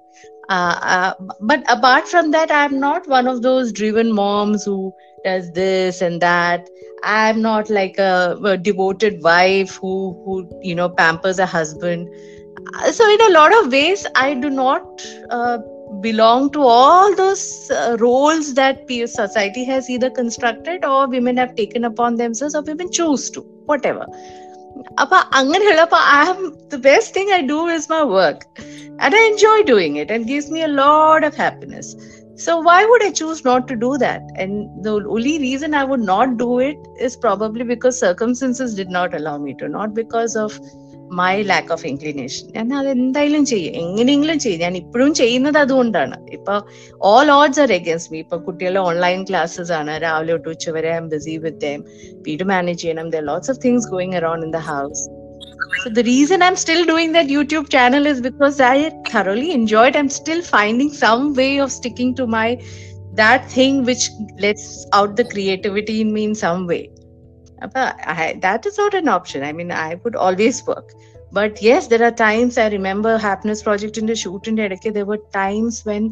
Uh, 0.49 0.79
uh, 0.83 1.13
but 1.41 1.65
apart 1.71 2.07
from 2.09 2.31
that, 2.33 2.51
I'm 2.51 2.79
not 2.81 3.07
one 3.09 3.27
of 3.27 3.43
those 3.43 3.73
driven 3.73 4.13
moms 4.13 4.65
who 4.65 4.93
does 5.25 5.51
this 5.53 6.01
and 6.01 6.21
that. 6.23 6.69
I'm 7.03 7.43
not 7.43 7.69
like 7.71 7.99
a, 7.99 8.37
a 8.45 8.57
devoted 8.57 9.23
wife 9.23 9.77
who 9.77 10.21
who 10.25 10.49
you 10.63 10.75
know 10.75 10.89
pampers 10.89 11.39
a 11.39 11.47
husband. 11.47 12.09
Uh, 12.75 12.93
So 12.93 13.09
in 13.13 13.21
a 13.23 13.31
lot 13.31 13.53
of 13.59 13.73
ways, 13.73 14.07
I 14.17 14.35
do 14.35 14.51
not 14.51 15.05
uh, 15.31 15.59
belong 16.01 16.51
to 16.51 16.63
all 16.63 17.15
those 17.15 17.71
uh, 17.71 17.97
roles 18.01 18.55
that 18.55 18.87
pe- 18.89 19.07
society 19.07 19.65
has 19.65 19.89
either 19.89 20.11
constructed 20.11 20.85
or 20.85 21.09
women 21.09 21.37
have 21.37 21.55
taken 21.57 21.85
upon 21.85 22.17
themselves 22.17 22.55
or 22.55 22.63
women 22.63 22.91
choose 22.91 23.31
to 23.37 23.43
whatever 23.73 24.07
അപ്പൊ 25.03 25.19
അങ്ങനെയുള്ളപ്പോ 25.39 25.99
I 26.17 26.23
am 26.31 26.41
the 26.73 26.79
best 26.89 27.15
thing 27.19 27.33
I 27.37 27.41
do 27.53 27.61
is 27.77 27.89
my 27.93 28.01
work 28.19 28.45
and 29.05 29.17
I 29.21 29.23
enjoy 29.31 29.63
doing 29.71 29.97
it 30.03 30.15
and 30.17 30.29
gives 30.33 30.51
me 30.57 30.63
a 30.69 30.73
lot 30.83 31.27
of 31.31 31.39
happiness 31.45 31.91
So 32.39 32.61
why 32.61 32.85
would 32.85 33.03
I 33.03 33.13
choose 33.13 33.45
not 33.45 33.67
to 33.69 33.75
do 33.77 33.97
that? 33.99 34.21
And 34.37 34.85
the 34.87 34.95
only 35.15 35.39
reason 35.39 35.73
I 35.73 35.85
would 35.85 36.01
not 36.01 36.37
do 36.37 36.59
it 36.61 36.77
is 37.01 37.17
probably 37.17 37.65
because 37.65 37.99
circumstances 37.99 38.75
did 38.75 38.91
not 38.91 39.15
allow 39.15 39.39
me 39.39 39.55
to, 39.61 39.69
not 39.69 39.95
because 39.95 40.37
of 40.37 40.59
my 41.20 41.36
lack 41.52 41.72
of 41.76 41.86
inclination 41.92 42.46
ഞാൻ 42.58 42.68
അത് 42.80 42.90
എന്തായാലും 42.98 43.46
ചെയ്യും 43.52 43.74
എങ്ങനെയെങ്കിലും 43.84 44.38
ചെയ്യും 44.44 44.62
ഞാൻ 44.66 44.76
ഇപ്പോഴും 44.82 45.12
ചെയ്യുന്നത് 45.22 45.58
അതുകൊണ്ടാണ് 45.64 46.18
ഇപ്പൊ 46.38 46.56
all 47.12 47.30
odds 47.40 47.62
are 47.64 47.72
against 47.80 48.14
me 48.14 48.20
ഇപ്പൊ 48.26 48.38
കുട്ടികളുടെ 48.48 48.84
ഓൺലൈൻ 48.92 49.22
ക്ലാസ്സസ് 49.30 49.74
ആണ് 49.80 49.96
രാവിലെ 50.06 50.36
തൊട്ട് 50.36 50.52
ഉച്ച 50.54 50.76
വരെ 50.78 50.92
I 50.94 51.00
am 51.02 51.10
busy 51.16 51.36
with 51.48 51.62
them 51.66 51.82
വീട് 52.28 52.46
മാനേജ് 52.54 52.82
ചെയ്യണം 52.84 53.10
there 53.16 53.26
lots 53.32 53.52
of 53.56 53.62
things 53.66 53.90
going 53.96 54.18
around 54.22 54.46
in 54.50 54.54
the 54.60 54.64
house 54.72 55.04
So 55.74 55.90
the 55.90 56.04
reason 56.04 56.42
I'm 56.44 56.56
still 56.56 56.86
doing 56.86 57.12
that 57.14 57.28
YouTube 57.28 57.70
channel 57.70 58.06
is 58.06 58.20
because 58.22 58.60
I 58.62 58.90
thoroughly 59.08 59.52
enjoyed. 59.52 59.96
I'm 59.96 60.10
still 60.12 60.42
finding 60.44 60.90
some 60.94 61.34
way 61.34 61.60
of 61.60 61.72
sticking 61.72 62.14
to 62.16 62.28
my 62.28 62.48
that 63.14 63.50
thing 63.50 63.84
which 63.84 64.04
lets 64.40 64.66
out 64.94 65.16
the 65.16 65.26
creativity 65.26 66.02
in 66.02 66.14
me 66.14 66.26
in 66.26 66.36
some 66.36 66.68
way. 66.68 66.84
But 67.65 68.41
that 68.41 68.69
is 68.69 68.81
not 68.81 68.97
an 68.97 69.11
option 69.11 69.45
I 69.45 69.53
mean 69.53 69.73
I 69.73 69.95
would 69.95 70.17
always 70.17 70.63
work 70.69 70.95
but 71.33 71.65
yes 71.65 71.91
there 71.91 72.05
are 72.05 72.15
times 72.21 72.59
I 72.61 72.69
remember 72.69 73.17
happiness 73.17 73.65
Happiness 73.69 74.15
ഷൂട്ടിന്റെ 74.15 74.63
ഇടയ്ക്ക് 74.63 74.93
there 74.95 75.05
were 75.05 75.23
times 75.43 75.77
when 75.89 76.05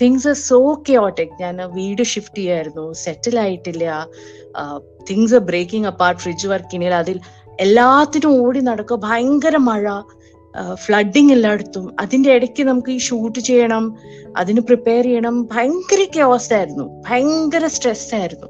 things 0.00 0.26
are 0.26 0.38
so 0.50 0.82
chaotic. 0.88 1.30
ഞാൻ 1.40 1.56
വീട് 1.56 2.02
shift 2.02 2.38
ചെയ്യായിരുന്നു 2.38 2.92
settle 2.92 3.38
ആയിട്ടില്ല. 3.38 4.06
Things 5.10 5.34
are 5.34 5.40
breaking 5.40 5.86
apart 5.86 6.20
fridge 6.20 6.48
വർക്കിനില്ല 6.48 6.94
അതിൽ 6.94 7.20
എല്ലാത്തിനും 7.60 8.46
ഓടി 8.46 8.60
നടക്കുക. 8.60 8.96
ഭയങ്കര 8.96 9.56
മഴ 9.56 10.02
ഫ്ലഡിങ് 10.74 11.32
എല്ലായിടത്തും. 11.32 11.96
അതിന്റെ 12.00 12.32
ഇടയ്ക്ക് 12.32 12.62
നമുക്ക് 12.62 12.90
ഈ 12.90 12.98
ഷൂട്ട് 12.98 13.38
ചെയ്യണം 13.38 13.96
അതിന് 14.36 14.60
പ്രിപ്പയർ 14.60 15.04
ചെയ്യണം. 15.04 15.48
ഭയങ്കര 15.52 16.04
ക്യോസ് 16.04 16.52
ആയിരുന്നു. 16.52 17.02
ഭയങ്കര 17.08 17.66
സ്ട്രെസ് 17.66 18.14
ആയിരുന്നു. 18.14 18.48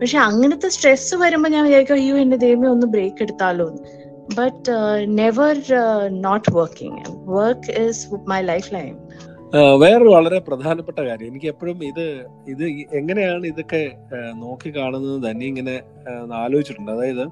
പക്ഷെ 0.00 0.18
അങ്ങനത്തെ 0.18 0.68
സ്ട്രെസ് 0.68 1.14
വരുമ്പോൾ 1.14 1.48
ഞാൻ 1.48 1.64
വിചാരിക്കും 1.64 1.94
അയ്യോ 1.94 2.14
എന്റെ 2.16 2.36
ദൈവമേ 2.36 2.68
ഒന്ന് 2.68 2.86
ബ്രേക്ക് 2.86 3.22
എടുത്താലോ 3.22 3.66
but 4.38 4.72
never 5.18 5.56
not 6.26 6.50
working 6.56 7.02
work 7.38 7.72
is 7.84 8.06
my 8.32 8.40
lifeline 8.74 8.94
വേറൊരു 9.82 10.08
വളരെ 10.08 10.38
പ്രധാനപ്പെട്ട 10.38 10.98
കാര്യം. 11.06 11.26
എനിക്ക് 11.26 11.46
എപ്പോഴും 11.46 11.78
ഇത് 11.84 12.04
ഇത് 12.48 12.64
എങ്ങനെയാണ് 12.98 13.44
ഇതൊക്കെ 13.46 13.80
നോക്കി 14.34 14.70
കാണുന്നത് 14.76 15.30
തന്നെ 15.30 15.44
ഇങ്ങനെ 15.46 15.74
ആലോചിച്ചിട്ടുണ്ട്. 16.42 16.92
അതായത് 16.92 17.24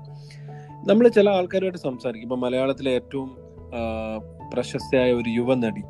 നമ്മൾ 0.88 1.04
ചില 1.09 1.28
ആൾക്കാരുമായിട്ട് 1.28 1.78
സംസാരിക്കും. 1.78 2.26
ഇപ്പൊ 2.28 2.37
മലയാളത്തിലെ 2.37 2.90
ഏറ്റവും 2.90 3.28
പ്രശസ്തയായ 4.54 5.12
ഒരു 5.12 5.31
യുവ 5.38 5.54
നടി 5.54 5.85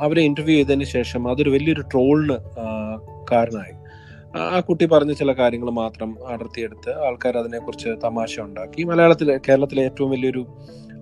അവരെ 0.00 0.22
ഇന്റർവ്യൂ 0.22 0.56
ചെയ്തതിന് 0.56 0.84
ശേഷം 0.84 1.22
അതൊരു 1.30 1.50
വലിയൊരു 1.50 1.84
ട്രോളിന് 1.92 2.36
കാരണമായി 3.30 3.74
ആ 4.36 4.60
കുട്ടി 4.60 4.86
പറഞ്ഞ 4.86 5.12
ചില 5.12 5.32
കാര്യങ്ങൾ 5.32 5.70
മാത്രം 5.70 6.28
അടർത്തിയെടുത്ത് 6.28 7.04
ആൾക്കാർ 7.04 7.38
അതിനെക്കുറിച്ച് 7.38 7.88
തമാശ 8.04 8.40
ഉണ്ടാക്കി. 8.40 8.82
മലയാളത്തിൽ 8.82 9.40
കേരളത്തിലെ 9.48 9.82
ഏറ്റവും 9.82 10.10
വലിയൊരു 10.10 10.46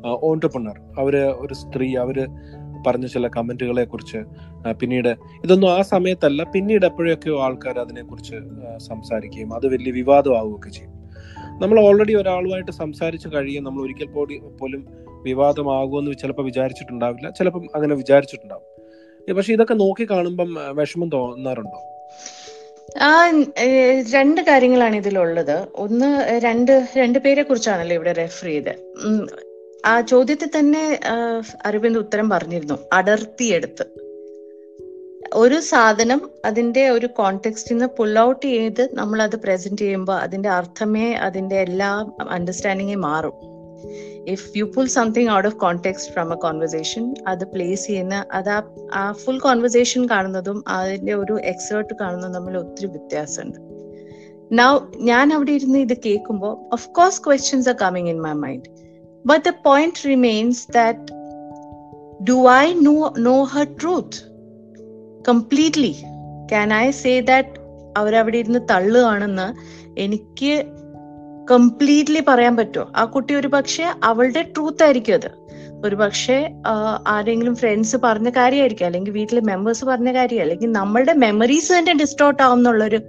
ഓൺടർപ്രണർ 0.05 0.81
അവർ 0.99 1.17
ഒരു 1.17 1.55
സ്ത്രീ 1.55 1.97
അവർ 1.97 2.29
പറഞ്ഞ 2.87 3.07
ചില 3.07 3.29
കമന്റുകളെ 3.29 3.85
കുറിച്ച് 3.85 4.19
പിന്നീട് 4.73 5.09
ഇതൊന്നും 5.45 5.71
ആ 5.71 5.83
സമയത്തല്ല 5.83 6.43
പിന്നീട് 6.43 6.87
എപ്പോഴൊക്കെയോ 6.87 7.41
ആൾക്കാർ 7.41 7.79
അതിനെക്കുറിച്ച് 7.79 8.37
സംസാരിക്കുകയും 8.79 9.55
അത് 9.55 9.67
വലിയ 9.67 9.93
വിവാദമാവുകയൊക്കെ 9.93 10.69
ചെയ്യും. 10.69 10.93
നമ്മൾ 11.61 11.81
ഓൾറെഡി 11.81 12.15
ഒരാളുമായിട്ട് 12.15 12.71
സംസാരിച്ച് 12.71 13.29
കഴിയും. 13.29 13.65
നമ്മൾ 13.65 13.83
ഒരിക്കൽ 13.83 14.07
പോടി 14.07 14.39
പോലും 14.61 14.87
വിവാദമാകുമെന്ന് 15.23 16.17
ചിലപ്പോൾ 16.17 16.43
വിചാരിച്ചിട്ടുണ്ടാവില്ല. 16.43 17.31
ചിലപ്പം 17.31 17.67
അങ്ങനെ 17.75 17.95
വിചാരിച്ചിട്ടുണ്ടാവും. 17.95 19.35
പക്ഷെ 19.35 19.53
ഇതൊക്കെ 19.53 19.75
നോക്കി 19.75 20.07
കാണുമ്പം 20.11 20.55
വിഷമം 20.77 21.09
തോന്നാറുണ്ടോ? 21.09 22.00
ആ 22.99 23.31
രണ്ട് 24.15 24.41
കാര്യങ്ങളാണ് 24.41 24.97
ഇതിലുള്ളത്. 24.97 25.67
ഒന്ന് 25.75 26.39
രണ്ട് 26.39 26.89
രണ്ട് 26.97 27.19
പേരെ 27.19 27.43
കുറിച്ചാണല്ലോ 27.43 27.95
ഇവിടെ 27.95 28.13
റെഫർ 28.13 28.45
ചെയ്ത് 28.45 28.95
ആ 29.87 30.01
ചോദ്യത്തിൽ 30.01 30.49
തന്നെ 30.59 31.01
അരവിന്ദ് 31.67 31.99
ഉത്തരം 31.99 32.31
പറഞ്ഞിരുന്നു. 32.31 32.79
അടർത്തിയെടുത്ത്. 32.93 33.85
ഒരു 35.35 35.61
സാധനം 35.61 36.31
അതിന്റെ 36.45 36.91
ഒരു 36.91 37.07
കോണ്ടെക്സ്റ്റിൽ 37.07 37.75
നിന്ന് 37.75 37.87
പുൾ 37.87 38.19
ഔട്ട് 38.19 38.47
ചെയ്ത് 38.47 38.89
നമ്മൾ 38.93 39.23
അത് 39.23 39.37
പ്രസന്റ് 39.37 39.81
ചെയ്യുമ്പോൾ 39.81 40.17
അതിന്റെ 40.17 40.49
അർത്ഥമേ 40.49 41.13
അതിന്റെ 41.13 41.57
എല്ലാ 41.57 42.07
അണ്ടർസ്റ്റാൻഡിങ്ങേ 42.31 42.95
മാറും. 42.95 43.50
If 44.29 44.59
you 44.59 44.65
pull 44.65 44.87
something 44.87 45.31
out 45.31 45.49
of 45.49 45.57
context 45.57 46.13
from 46.13 46.33
a 46.33 46.37
conversation 46.37 47.15
അത് 47.27 47.45
പ്ലേസ് 47.45 47.87
ചെയ്യുന്ന 47.87 48.25
അത് 48.33 48.51
ആ 48.93 49.13
ഫുൾ 49.13 49.39
കോൺവെർസേഷൻ 49.39 50.09
കാണുന്നതും 50.11 50.65
അതിന്റെ 50.69 51.15
ഒരു 51.15 51.39
എക്സേർട്ട് 51.45 51.95
കാണുന്നതും 52.01 52.35
തമ്മിൽ 52.35 52.57
ഒത്തിരി 52.59 52.87
വ്യത്യാസമുണ്ട്. 52.87 53.59
നൗ 54.53 54.79
ഞാൻ 55.01 55.33
അവിടെ 55.33 55.53
ഇരുന്ന് 55.53 55.79
ഇത് 55.79 55.97
കേൾക്കുമ്പോൾ 56.07 56.59
of 56.73 56.89
course 56.89 57.23
questions 57.23 57.69
are 57.69 57.75
coming 57.75 58.09
in 58.09 58.21
my 58.21 58.33
mind 58.33 58.69
but 59.25 59.45
the 59.49 59.53
point 59.65 60.09
remains 60.09 60.67
that 60.71 61.01
do 62.25 62.49
I 62.49 62.75
know 62.75 63.15
know 63.19 63.43
her 63.43 63.67
truth 63.83 64.17
completely 65.29 65.93
can 66.53 66.75
I 66.75 66.91
say 66.91 67.21
that 67.21 67.49
അവരവിടെ 67.97 68.39
ഇരുന്ന് 68.39 68.61
തള്ളുകയാണെന്ന് 68.71 69.47
എനിക്ക് 70.01 70.53
കംപ്ലീറ്റ്ലി 71.51 72.23
പറയാൻ 72.29 72.57
പറ്റുമോ 72.57 72.93
ആ 72.97 73.05
കുട്ടി 73.05 73.35
ഒരു 73.35 73.49
പക്ഷെ 73.49 73.85
അവളുടെ 74.05 74.43
ട്രൂത്ത് 74.43 74.85
ആയിരിക്കും 74.85 75.15
അത്. 75.15 75.31
ഒരു 75.85 75.97
പക്ഷെ 75.97 76.51
ആരെങ്കിലും 77.07 77.57
ഫ്രണ്ട്സ് 77.57 77.97
പറഞ്ഞ 78.05 78.31
കാര്യമായിരിക്കും 78.31 78.87
അല്ലെങ്കിൽ 78.87 79.13
വീട്ടിലെ 79.13 79.41
മെമ്പേഴ്സ് 79.41 79.85
പറഞ്ഞ 79.85 80.13
കാര്യം 80.13 80.43
അല്ലെങ്കിൽ 80.43 80.73
നമ്മളുടെ 80.73 81.13
മെമ്മറീസ് 81.13 81.73
തന്നെ 81.73 81.95
ഡിസ്റ്റോർട്ട് 81.95 82.43
ആവും 82.43 82.59
എന്നുള്ളൊരു 82.59 83.01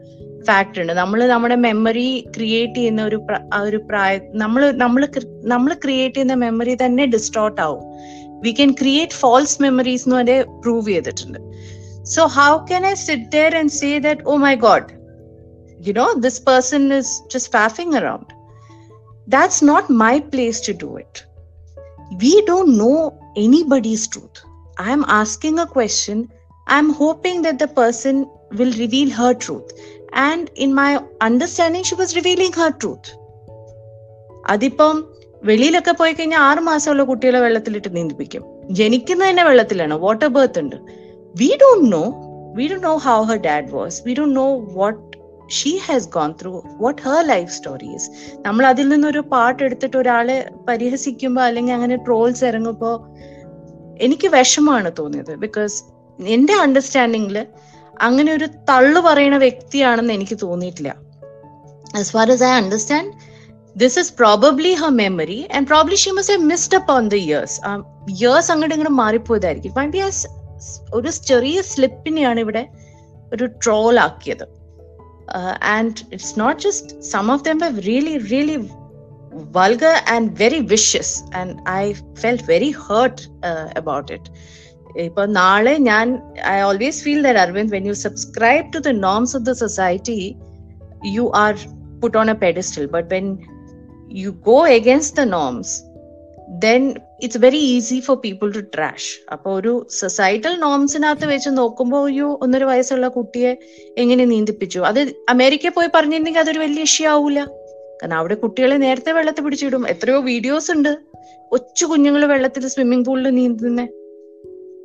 ഫാക്ട് 0.47 0.79
ഉണ്ട്. 0.81 0.93
നമ്മൾ 0.93 1.27
നമ്മുടെ 1.27 1.55
മെമ്മറി 1.55 2.25
ക്രിയേറ്റ് 2.37 2.73
ചെയ്യുന്ന 2.73 3.01
ഒരു 3.03 3.19
ഒരു 3.61 3.77
പ്രായ 3.77 4.19
നമ്മൾ 4.33 4.71
നമ്മൾ 4.71 5.07
നമ്മൾ 5.45 5.73
ക്രിയേറ്റ് 5.73 6.15
ചെയ്യുന്ന 6.15 6.33
മെമ്മറി 6.33 6.77
തന്നെ 6.85 7.05
ഡിസ്റ്റോർട്ട് 7.05 7.61
ആവും. 7.61 7.83
We 8.43 8.51
can 8.51 8.71
create 8.71 9.13
false 9.13 9.61
memories 9.61 10.07
എന്ന് 10.07 10.17
വരെ 10.17 10.41
പ്രൂവ് 10.43 10.87
ചെയ്തിട്ടുണ്ട്. 10.87 11.39
So 12.05 12.25
how 12.25 12.57
can 12.57 12.87
I 12.87 12.93
sit 12.93 13.31
there 13.35 13.57
and 13.57 13.69
say 13.69 14.15
oh 14.25 14.35
my 14.35 14.55
god 14.55 15.00
you 15.80 15.92
know 15.92 16.08
this 16.26 16.38
person 16.40 16.92
is 16.92 17.08
just 17.28 17.52
faffing 17.52 17.92
around 18.00 18.26
that's 19.26 19.60
not 19.62 19.90
my 20.04 20.14
place 20.34 20.60
to 20.60 20.72
do 20.84 20.96
it 20.96 21.24
we 22.24 22.34
don't 22.50 22.76
know 22.76 22.98
anybody's 23.36 24.06
truth 24.08 24.40
i 24.78 24.90
am 24.90 25.04
asking 25.20 25.58
a 25.58 25.66
question 25.66 26.18
i'm 26.66 26.90
hoping 27.02 27.42
that 27.42 27.58
the 27.58 27.70
person 27.82 28.24
will 28.52 28.72
reveal 28.84 29.10
her 29.10 29.32
truth 29.34 29.70
and 30.24 30.50
in 30.56 30.74
my 30.74 30.90
understanding 31.20 31.82
she 31.82 31.96
was 32.02 32.16
revealing 32.20 32.54
her 32.62 32.72
truth 32.82 33.08
അതിപ്പം 34.50 34.96
വെളിയിലൊക്കെ 35.42 35.92
പോയി 35.92 36.12
കഴിഞ്ഞാൽ 36.14 36.42
ആറ് 36.48 36.60
മാസമുള്ള 36.68 37.02
കുട്ടികളെ 37.08 37.38
വെള്ളത്തിലിട്ട് 37.44 37.90
നീന്തിപ്പിക്കും 37.96 38.42
ജനിക്കുന്ന 38.78 39.22
തന്നെ 39.28 39.42
വെള്ളത്തിലാണ് 39.48 39.96
വാട്ടർ 40.04 40.28
ബർത്ത് 40.36 40.60
ഉണ്ട് 40.62 40.76
we 41.40 41.48
don't 41.62 41.88
know 41.96 42.02
we 42.56 42.66
don't 42.70 42.86
know 42.88 42.94
how 43.06 43.16
her 43.30 43.38
dad 43.48 43.68
was 43.78 43.96
we 44.06 44.12
don't 44.18 44.36
know 44.40 44.46
what 44.78 45.02
she 45.57 45.71
has 45.77 46.09
gone 46.09 46.33
through 46.41 46.51
what 46.81 47.01
her 47.01 47.21
life 47.27 47.51
stories 47.51 48.07
നമ്മൾ 48.45 48.65
അതിൽ 48.65 48.87
നിന്നൊരു 48.89 49.19
പാട്ട് 49.19 49.63
എടുത്തിട്ട് 49.63 49.97
ഒരാളെ 49.97 50.37
പരിഹസിക്കുമ്പോൾ 50.67 51.41
അല്ലെങ്കിൽ 51.41 51.73
അങ്ങനെ 51.73 51.95
ട്രോൾസ് 51.95 52.43
ഇറങ്ങുമ്പോൾ 52.45 52.95
എനിക്ക് 54.05 54.27
വിഷമാണ് 54.27 54.91
തോന്നിയത്. 54.99 55.35
ബിക്കോസ് 55.35 55.83
എന്റെ 56.19 56.53
അണ്ടർസ്റ്റാൻഡിങ്ങിൽ 56.53 57.47
അങ്ങനെ 58.01 58.33
ഒരു 58.33 58.47
തള്ളു 58.69 59.01
പറയുന്ന 59.01 59.37
വ്യക്തിയാണെന്ന് 59.37 60.13
എനിക്ക് 60.13 60.37
തോന്നിയിട്ടില്ല. 60.41 60.95
As 61.97 62.11
far 62.11 62.31
as 62.31 62.43
I 62.43 62.51
understand 62.61 63.11
this 63.77 63.99
is 63.99 64.13
probably 64.13 64.73
her 64.73 64.89
memory 64.89 65.47
and 65.55 65.67
probably 65.67 65.95
she 65.95 66.11
must 66.11 66.31
I 66.31 66.37
missed 66.51 66.75
up 66.75 66.91
on 66.93 67.03
the 67.07 67.13
years 67.13 67.57
years 68.09 68.51
അങ്ങോട്ട് 68.51 68.75
ഇങ്ങോട്ട് 68.75 68.97
മാറിപ്പോയതായിരിക്കും. 69.01 69.73
ഒരു 70.93 71.09
ചെറിയ 71.29 71.61
സ്ലിപ്പിനെയാണ് 71.61 72.39
ഇവിടെ 72.39 72.63
ഒരു 73.33 73.45
ട്രോൾ 73.63 73.99
ആക്കിയത്. 73.99 74.45
uh, 75.30 75.56
and 75.76 76.04
it's 76.10 76.36
not 76.36 76.58
just 76.58 77.02
some 77.04 77.30
of 77.30 77.42
them 77.46 77.58
were 77.58 77.76
really 77.92 78.18
really 78.34 78.58
vulgar 79.56 79.96
and 80.06 80.36
very 80.36 80.60
vicious 80.74 81.10
and 81.32 81.60
i 81.66 81.94
felt 82.22 82.42
very 82.54 82.70
hurt 82.86 83.18
uh, 83.42 83.68
about 83.76 84.10
it 84.10 84.26
ഇപ്പൊ 85.04 85.22
നാളെ 85.38 85.72
ഞാൻ 85.88 86.06
I 86.52 86.58
always 86.66 87.00
feel 87.06 87.18
that 87.26 87.40
Arvind 87.42 87.72
when 87.76 87.86
you 87.88 87.94
subscribe 88.04 88.64
to 88.74 88.80
the 88.86 88.92
norms 89.06 89.32
of 89.38 89.44
the 89.48 89.52
society 89.62 90.20
you 91.16 91.24
are 91.42 91.52
put 92.02 92.16
on 92.20 92.30
a 92.34 92.36
pedestal 92.44 92.86
but 92.94 93.08
when 93.16 93.26
you 94.22 94.30
go 94.48 94.58
against 94.78 95.18
the 95.20 95.26
norms 95.36 95.74
then 96.59 96.95
it's 97.23 97.37
very 97.37 97.57
easy 97.57 97.99
for 97.99 98.17
people 98.17 98.51
to 98.51 98.59
trash 98.59 99.31
അപ്പൊ 99.31 99.53
ഒരു 99.53 99.87
societal 99.89 100.59
നോംസിനകത്ത് 100.59 101.25
വെച്ച് 101.25 101.49
നോക്കുമ്പോൾ 101.49 102.11
ഒരു 102.11 102.39
ഒന്നര 102.41 102.63
വയസ്സുള്ള 102.63 103.07
കുട്ടിയെ 103.07 103.57
എങ്ങനെ 103.97 104.25
നീന്തിപ്പിച്ചു? 104.25 104.79
അത് 104.79 105.15
അമേരിക്കയിൽ 105.29 105.71
പോയി 105.71 105.89
പറഞ്ഞിരുന്നെങ്കിൽ 105.95 106.39
അതൊരു 106.39 106.59
വലിയ 106.59 106.83
ഇഷ്യൂ 106.83 107.09
ആവൂല. 107.09 107.39
കാരണം 108.01 108.17
അവിടെ 108.17 108.35
കുട്ടികളെ 108.35 108.77
നേരത്തെ 108.77 109.11
വെള്ളത്തിൽ 109.11 109.43
പിടിച്ചിടും. 109.43 109.87
എത്രയോ 109.87 110.19
വീഡിയോസ് 110.19 110.71
ഉണ്ട്. 110.71 110.97
കൊച്ചു 111.47 111.85
കുഞ്ഞുങ്ങൾ 111.85 112.25
വെള്ളത്തിൽ 112.25 112.67
സ്വിമ്മിംഗ് 112.67 113.05
പൂളിൽ 113.05 113.29
നീന്തുന്നേ. 113.29 113.87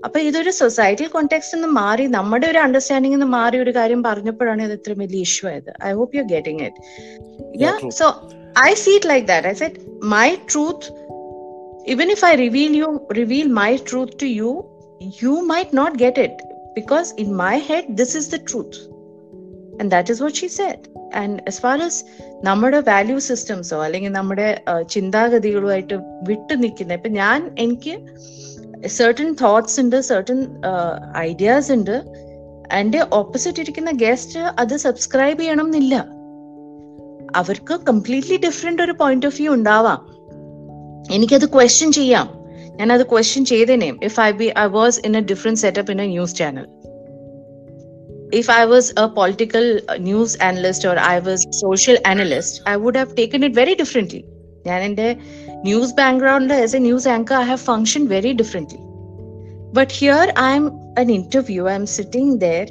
അപ്പൊ 0.05 0.21
ഇതൊരു 0.21 0.51
സൊസൈറ്റി 0.51 1.05
കോണ്ടെക്സ്റ്റ് 1.05 1.57
നിന്ന് 1.57 1.69
മാറി 1.69 2.07
നമ്മുടെ 2.07 2.47
ഒരു 2.47 2.59
അണ്ടർസ്റ്റാൻഡിംഗ് 2.59 3.15
നിന്ന് 3.15 3.27
മാറി 3.27 3.59
ഒരു 3.59 3.71
കാര്യം 3.71 4.03
പറഞ്ഞപ്പോഴാണ് 4.03 4.63
ഇത് 4.63 4.73
ഇത്ര 4.73 4.95
വലിയ 4.99 5.21
ഇഷ്യൂ 5.21 5.49
ആയത്. 5.49 5.73
I 5.85 5.93
hope 5.93 6.17
you 6.17 6.23
getting 6.23 6.63
it 6.63 7.91
so 7.91 8.23
I 8.59 8.75
see 8.75 8.97
it 8.97 9.05
like 9.05 9.27
that. 9.27 9.47
I 9.47 9.53
said 9.53 9.79
my 10.03 10.29
truth 10.53 10.91
even 11.93 12.09
if 12.15 12.23
i 12.25 12.35
reveal 12.35 12.73
you 12.81 12.89
reveal 13.21 13.49
my 13.49 13.77
truth 13.91 14.17
to 14.23 14.29
you 14.39 14.53
you 15.23 15.43
might 15.43 15.73
not 15.73 15.99
get 15.99 16.19
it. 16.19 16.43
Because 16.75 17.13
in 17.13 17.35
my 17.35 17.57
head 17.57 17.85
this 17.97 18.15
is 18.15 18.29
the 18.29 18.39
truth. 18.39 18.77
And 19.79 19.91
that 19.91 20.11
is 20.11 20.21
what 20.23 20.35
she 20.35 20.49
said. 20.49 20.89
And 21.13 21.43
as 21.47 21.59
far 21.59 21.77
as 21.87 22.05
നമ്മുടെ 22.45 22.81
value 22.81 23.19
സിസ്റ്റംസോ 23.19 23.85
അല്ലെങ്കിൽ 23.85 24.13
നമ്മുടെ 24.17 24.63
ചിന്താഗതികളുമായിട്ട് 24.89 25.97
വിട്ടു 26.23 26.55
നിൽക്കുന്ന 26.55 26.93
ഇപ്പൊ 26.93 27.09
ഞാൻ 27.09 27.51
എനിക്ക് 27.59 27.95
സെർട്ടൺ 28.87 29.37
തോട്ട്സ് 29.43 29.81
ഉണ്ട് 29.81 29.97
certain 30.11 30.41
ഐഡിയാസ് 31.17 31.73
ഉണ്ട്. 31.73 31.97
എന്റെ 32.73 33.07
ഓപ്പോസിറ്റ് 33.13 33.61
ഇരിക്കുന്ന 33.61 33.91
ഗസ്റ്റ് 33.91 34.41
അത് 34.41 34.77
സബ്സ്ക്രൈബ് 34.77 35.41
ചെയ്യണം 35.41 35.67
എന്നില്ല. 35.67 35.97
അവർക്ക് 37.37 37.81
കംപ്ലീറ്റ്ലി 37.91 38.37
ഡിഫറെന്റ് 38.37 38.83
ഒരു 38.83 38.93
പോയിന്റ് 38.93 39.27
ഓഫ് 39.27 39.41
വ്യൂ 39.41 39.53
ഉണ്ടാവാം. 39.53 40.16
എനിക്കത് 41.16 41.48
ക്വസ്റ്റ്യൻ 41.56 41.92
ചെയ്യാം 42.00 42.28
ഞാൻ 42.80 42.92
അത് 42.94 43.04
question 43.08 43.44
ചെയ്തേനെ 43.46 43.90
if 44.10 44.20
I 44.20 44.32
be 44.42 44.48
I 44.58 44.68
was 44.78 45.00
in 45.06 45.16
a 45.18 45.24
different 45.32 45.62
setup 45.66 45.92
in 45.96 46.02
a 46.02 46.10
news 46.16 46.38
channel 46.42 46.68
if 48.34 48.50
I 48.50 48.66
was 48.66 48.94
a 48.98 49.10
political 49.10 49.66
uh, 49.78 49.98
news 50.00 50.36
analyst 50.38 50.86
or 50.86 50.98
I 50.98 51.20
was 51.20 51.40
social 51.52 51.98
analyst, 52.06 52.62
I 52.66 52.78
would 52.78 52.96
have 52.96 53.16
taken 53.16 53.44
it 53.44 53.54
very 53.54 53.76
differently. 53.76 54.22
ഞാൻ 54.68 54.80
എൻ്റെ 54.88 55.08
news 55.68 55.94
background 56.00 56.54
as 56.58 56.76
a 56.80 56.82
news 56.88 57.08
anchor 57.16 57.36
I 57.40 57.46
have 57.52 57.62
function 57.70 58.04
very 58.14 58.32
differently 58.42 58.82
but 59.78 59.94
here 60.00 60.26
I 60.44 60.52
am 60.60 60.68
an 60.96 61.10
interview 61.12 61.62
i'm 61.68 61.86
sitting 61.88 62.30
there 62.40 62.68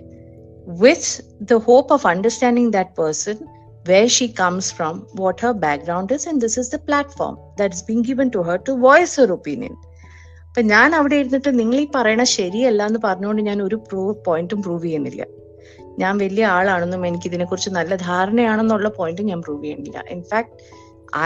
with 0.82 1.04
the 1.50 1.58
hope 1.68 1.90
of 1.90 2.04
understanding 2.04 2.66
that 2.70 2.88
person 2.94 3.36
where 3.85 4.09
she 4.09 4.27
comes 4.41 4.71
from 4.77 4.95
what 5.21 5.39
her 5.45 5.53
background 5.65 6.11
is 6.11 6.25
and 6.29 6.41
this 6.45 6.55
is 6.61 6.69
the 6.69 6.81
platform 6.89 7.35
that 7.57 7.73
is 7.75 7.81
being 7.89 8.01
given 8.01 8.31
to 8.35 8.41
her 8.43 8.57
to 8.69 8.75
voice 8.87 9.15
her 9.21 9.29
opinion 9.39 9.75
അപ്പൊ 10.49 10.61
ഞാൻ 10.73 10.89
അവിടെ 10.97 11.15
ഇരുന്നിട്ട് 11.21 11.51
നിങ്ങൾ 11.59 11.77
ഈ 11.83 11.87
പറയണ 11.95 12.23
ശരിയല്ല 12.35 12.81
എന്ന് 12.89 12.99
പറഞ്ഞുകൊണ്ട് 13.05 13.41
ഞാൻ 13.47 13.59
ഒരു 13.65 13.77
പ്രൂവ് 13.87 14.13
പോയിന്റും 14.27 14.59
പ്രൂവ് 14.65 14.85
ചെയ്യുന്നില്ല 14.85 15.23
ഞാൻ 16.01 16.13
വലിയ 16.23 16.45
ആളാണെന്നും 16.57 17.01
എനിക്ക് 17.09 17.27
ഇതിനെക്കുറിച്ച് 17.31 17.71
നല്ല 17.79 17.95
ധാരണയാണെന്നുള്ള 18.09 18.89
പോയിന്റ് 18.99 19.23
ഞാൻ 19.31 19.39
പ്രൂവ് 19.45 19.61
ചെയ്യുന്നില്ല 19.65 20.01
in fact 20.15 20.53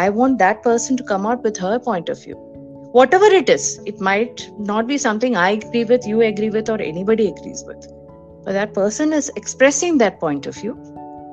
I 0.04 0.06
want 0.20 0.38
that 0.44 0.64
person 0.68 0.98
to 1.02 1.06
come 1.12 1.28
out 1.32 1.44
with 1.48 1.64
her 1.66 1.78
point 1.90 2.14
of 2.16 2.24
view 2.28 2.38
whatever 2.98 3.28
it 3.40 3.50
is 3.56 3.64
it 3.86 3.98
might 4.08 4.38
not 4.70 4.84
be 4.92 4.98
something 4.98 5.34
i 5.36 5.50
agree 5.58 5.84
with 5.92 6.06
you 6.12 6.20
agree 6.30 6.50
with 6.56 6.70
or 6.74 6.78
anybody 6.92 7.26
agrees 7.34 7.62
with 7.68 7.84
but 8.44 8.54
that 8.58 8.72
person 8.74 9.14
is 9.14 9.28
expressing 9.42 9.94
that 10.04 10.16
point 10.24 10.46
of 10.52 10.56
view 10.62 10.74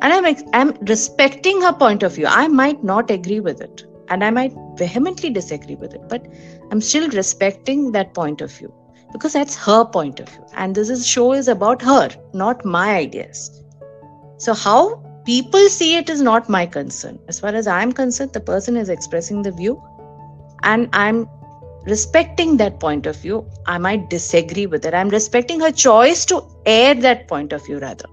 and 0.02 0.12
i'm 0.12 0.37
i'm 0.52 0.72
respecting 0.82 1.61
her 1.61 1.72
point 1.72 2.02
of 2.02 2.14
view. 2.14 2.26
I 2.26 2.48
might 2.48 2.82
not 2.85 3.11
agree 3.11 3.40
with 3.40 3.61
it 3.61 3.85
and 4.09 4.24
i 4.24 4.30
might 4.30 4.54
vehemently 4.76 5.30
disagree 5.30 5.76
with 5.76 5.94
it 5.94 6.02
but 6.09 6.26
i'm 6.70 6.80
still 6.80 7.09
respecting 7.11 7.92
that 7.92 8.14
point 8.14 8.40
of 8.40 8.52
view 8.52 8.72
because 9.12 9.32
that's 9.32 9.56
her 9.56 9.85
point 9.85 10.20
of 10.20 10.28
view 10.28 10.44
and 10.54 10.74
this 10.74 10.90
is 10.90 11.06
show 11.06 11.32
is 11.32 11.48
about 11.48 11.82
her 11.82 12.11
not 12.35 12.64
my 12.64 12.94
ideas. 12.94 13.62
So 14.38 14.52
how 14.52 15.02
people 15.24 15.68
see 15.68 15.96
it 15.96 16.11
is 16.11 16.20
not 16.20 16.48
my 16.48 16.66
concern. 16.66 17.18
As 17.28 17.40
far 17.40 17.54
as 17.54 17.66
i'm 17.66 17.92
concerned 17.92 18.32
the 18.32 18.40
person 18.40 18.76
is 18.76 18.88
expressing 18.88 19.42
the 19.42 19.52
view 19.52 19.82
and 20.62 20.88
i'm 20.92 21.28
respecting 21.87 22.56
that 22.59 22.80
point 22.80 23.06
of 23.06 23.16
view. 23.16 23.48
I 23.66 23.78
might 23.78 24.11
disagree 24.11 24.66
with 24.66 24.85
it. 24.85 24.92
I'm 24.92 25.09
respecting 25.09 25.61
her 25.61 25.70
choice 25.70 26.24
to 26.26 26.42
air 26.66 26.94
that 26.94 27.28
point 27.28 27.52
of 27.52 27.64
view 27.64 27.78
rather 27.78 28.06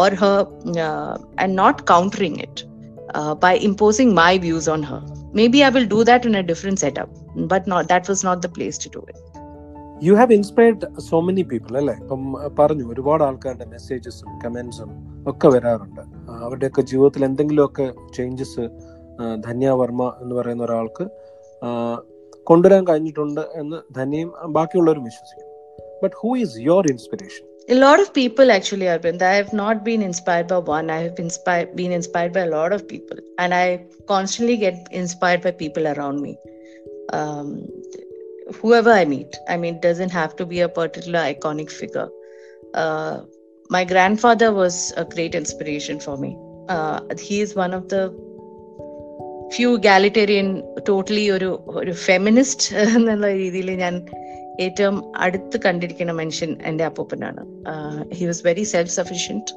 or 0.00 0.10
her 0.22 0.38
uh, 0.86 1.18
and 1.38 1.54
not 1.54 1.86
countering 1.86 2.38
it 2.46 2.64
uh, 3.14 3.34
by 3.34 3.54
imposing 3.56 4.14
my 4.14 4.38
views 4.38 4.68
on 4.68 4.82
her. 4.82 5.02
Maybe 5.32 5.64
i 5.64 5.70
will 5.70 5.86
do 5.86 6.04
that 6.04 6.26
in 6.26 6.34
a 6.34 6.42
different 6.42 6.78
setup 6.78 7.10
but 7.52 7.66
not 7.66 7.88
that 7.88 8.08
was 8.08 8.22
not 8.24 8.42
the 8.42 8.48
place 8.48 8.78
to 8.78 8.90
do 8.98 9.02
it. 9.12 9.20
You 10.06 10.14
have 10.14 10.32
inspired 10.32 11.00
so 11.00 11.20
many 11.20 11.42
people 11.42 11.76
അല്ലേ? 11.76 11.94
ഇപ്പം 12.00 12.22
പറഞ്ഞു 12.58 12.84
ഒരുപാട് 12.92 13.22
ആൾക്കാരുടെ 13.22 13.64
മെസ്സേജസും 13.64 14.30
കമന്റ്സും 14.44 14.90
ഒക്കെ 15.26 15.48
വരാറുണ്ട്. 15.48 16.00
അവരുടെയൊക്കെ 16.44 16.82
ജീവിതത്തിൽ 16.82 17.24
എന്തെങ്കിലുമൊക്കെ 17.24 17.92
ചേഞ്ചസ് 18.16 18.64
ധന്യ 19.46 19.70
വർമ്മ 19.70 20.12
എന്ന് 20.22 20.34
പറയുന്ന 20.34 20.64
ഒരാൾക്ക് 20.64 21.04
കൊണ്ടുവരാൻ 22.44 22.84
കഴിഞ്ഞിട്ടുണ്ട് 22.86 23.40
എന്ന് 23.40 23.94
ധന്യയും 23.94 24.32
ബാക്കിയുള്ളവരും 24.46 25.04
വിശ്വസിക്കുന്നു. 25.04 25.50
But 26.02 26.16
who 26.20 26.36
is 26.36 26.58
your 26.58 26.86
inspiration 26.90 27.46
a 27.69 27.75
lot 27.75 27.99
of 27.99 28.13
people 28.13 28.51
actually 28.51 28.85
Arvind. 28.85 29.21
i 29.21 29.33
have 29.33 29.53
not 29.53 29.83
been 29.83 30.01
inspired 30.01 30.47
by 30.47 30.57
one 30.57 30.89
i 30.89 30.99
have 30.99 31.19
inspired 31.19 31.75
been 31.75 31.91
inspired 31.91 32.33
by 32.33 32.41
a 32.41 32.51
lot 32.57 32.71
of 32.71 32.87
people 32.87 33.17
and 33.39 33.53
i 33.53 33.85
constantly 34.07 34.57
get 34.57 34.87
inspired 34.91 35.41
by 35.41 35.51
people 35.51 35.87
around 35.87 36.21
me 36.21 36.37
um, 37.13 37.67
whoever 38.61 38.91
i 38.91 39.05
meet 39.05 39.35
i 39.49 39.57
mean 39.57 39.75
it 39.75 39.81
doesn't 39.81 40.09
have 40.09 40.35
to 40.35 40.45
be 40.45 40.61
a 40.61 40.69
particular 40.69 41.19
iconic 41.19 41.71
figure 41.71 42.09
uh, 42.73 43.21
my 43.69 43.83
grandfather 43.83 44.53
was 44.53 44.93
a 44.97 45.03
great 45.03 45.35
inspiration 45.35 45.99
for 45.99 46.17
me 46.17 46.37
uh, 46.69 46.99
he 47.19 47.41
is 47.41 47.55
one 47.55 47.73
of 47.73 47.89
the 47.89 48.03
few 49.55 49.75
egalitarian 49.77 50.49
totally 50.85 51.25
ഒരു 51.31 51.49
ഒരു 51.79 51.93
feminist 52.07 52.65
എന്നുള്ള 52.95 53.27
രീതിയിൽ 53.33 53.69
ഞാൻ 53.75 53.95
ഏറ്റവും 54.65 54.95
അടുത്ത് 55.25 55.57
കണ്ടിരിക്കുന്ന 55.65 56.13
മനുഷ്യൻ 56.21 56.51
എൻ്റെ 56.69 56.85
അപ്പൂപ്പനാണ് 56.89 57.43
he 58.19 58.25
was 58.31 58.41
very 58.49 58.65
self 58.73 58.93
sufficient 58.99 59.53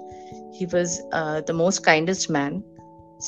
he 0.58 0.66
was 0.74 0.96
the 1.50 1.56
most 1.62 1.84
kindest 1.90 2.32
man 2.38 2.54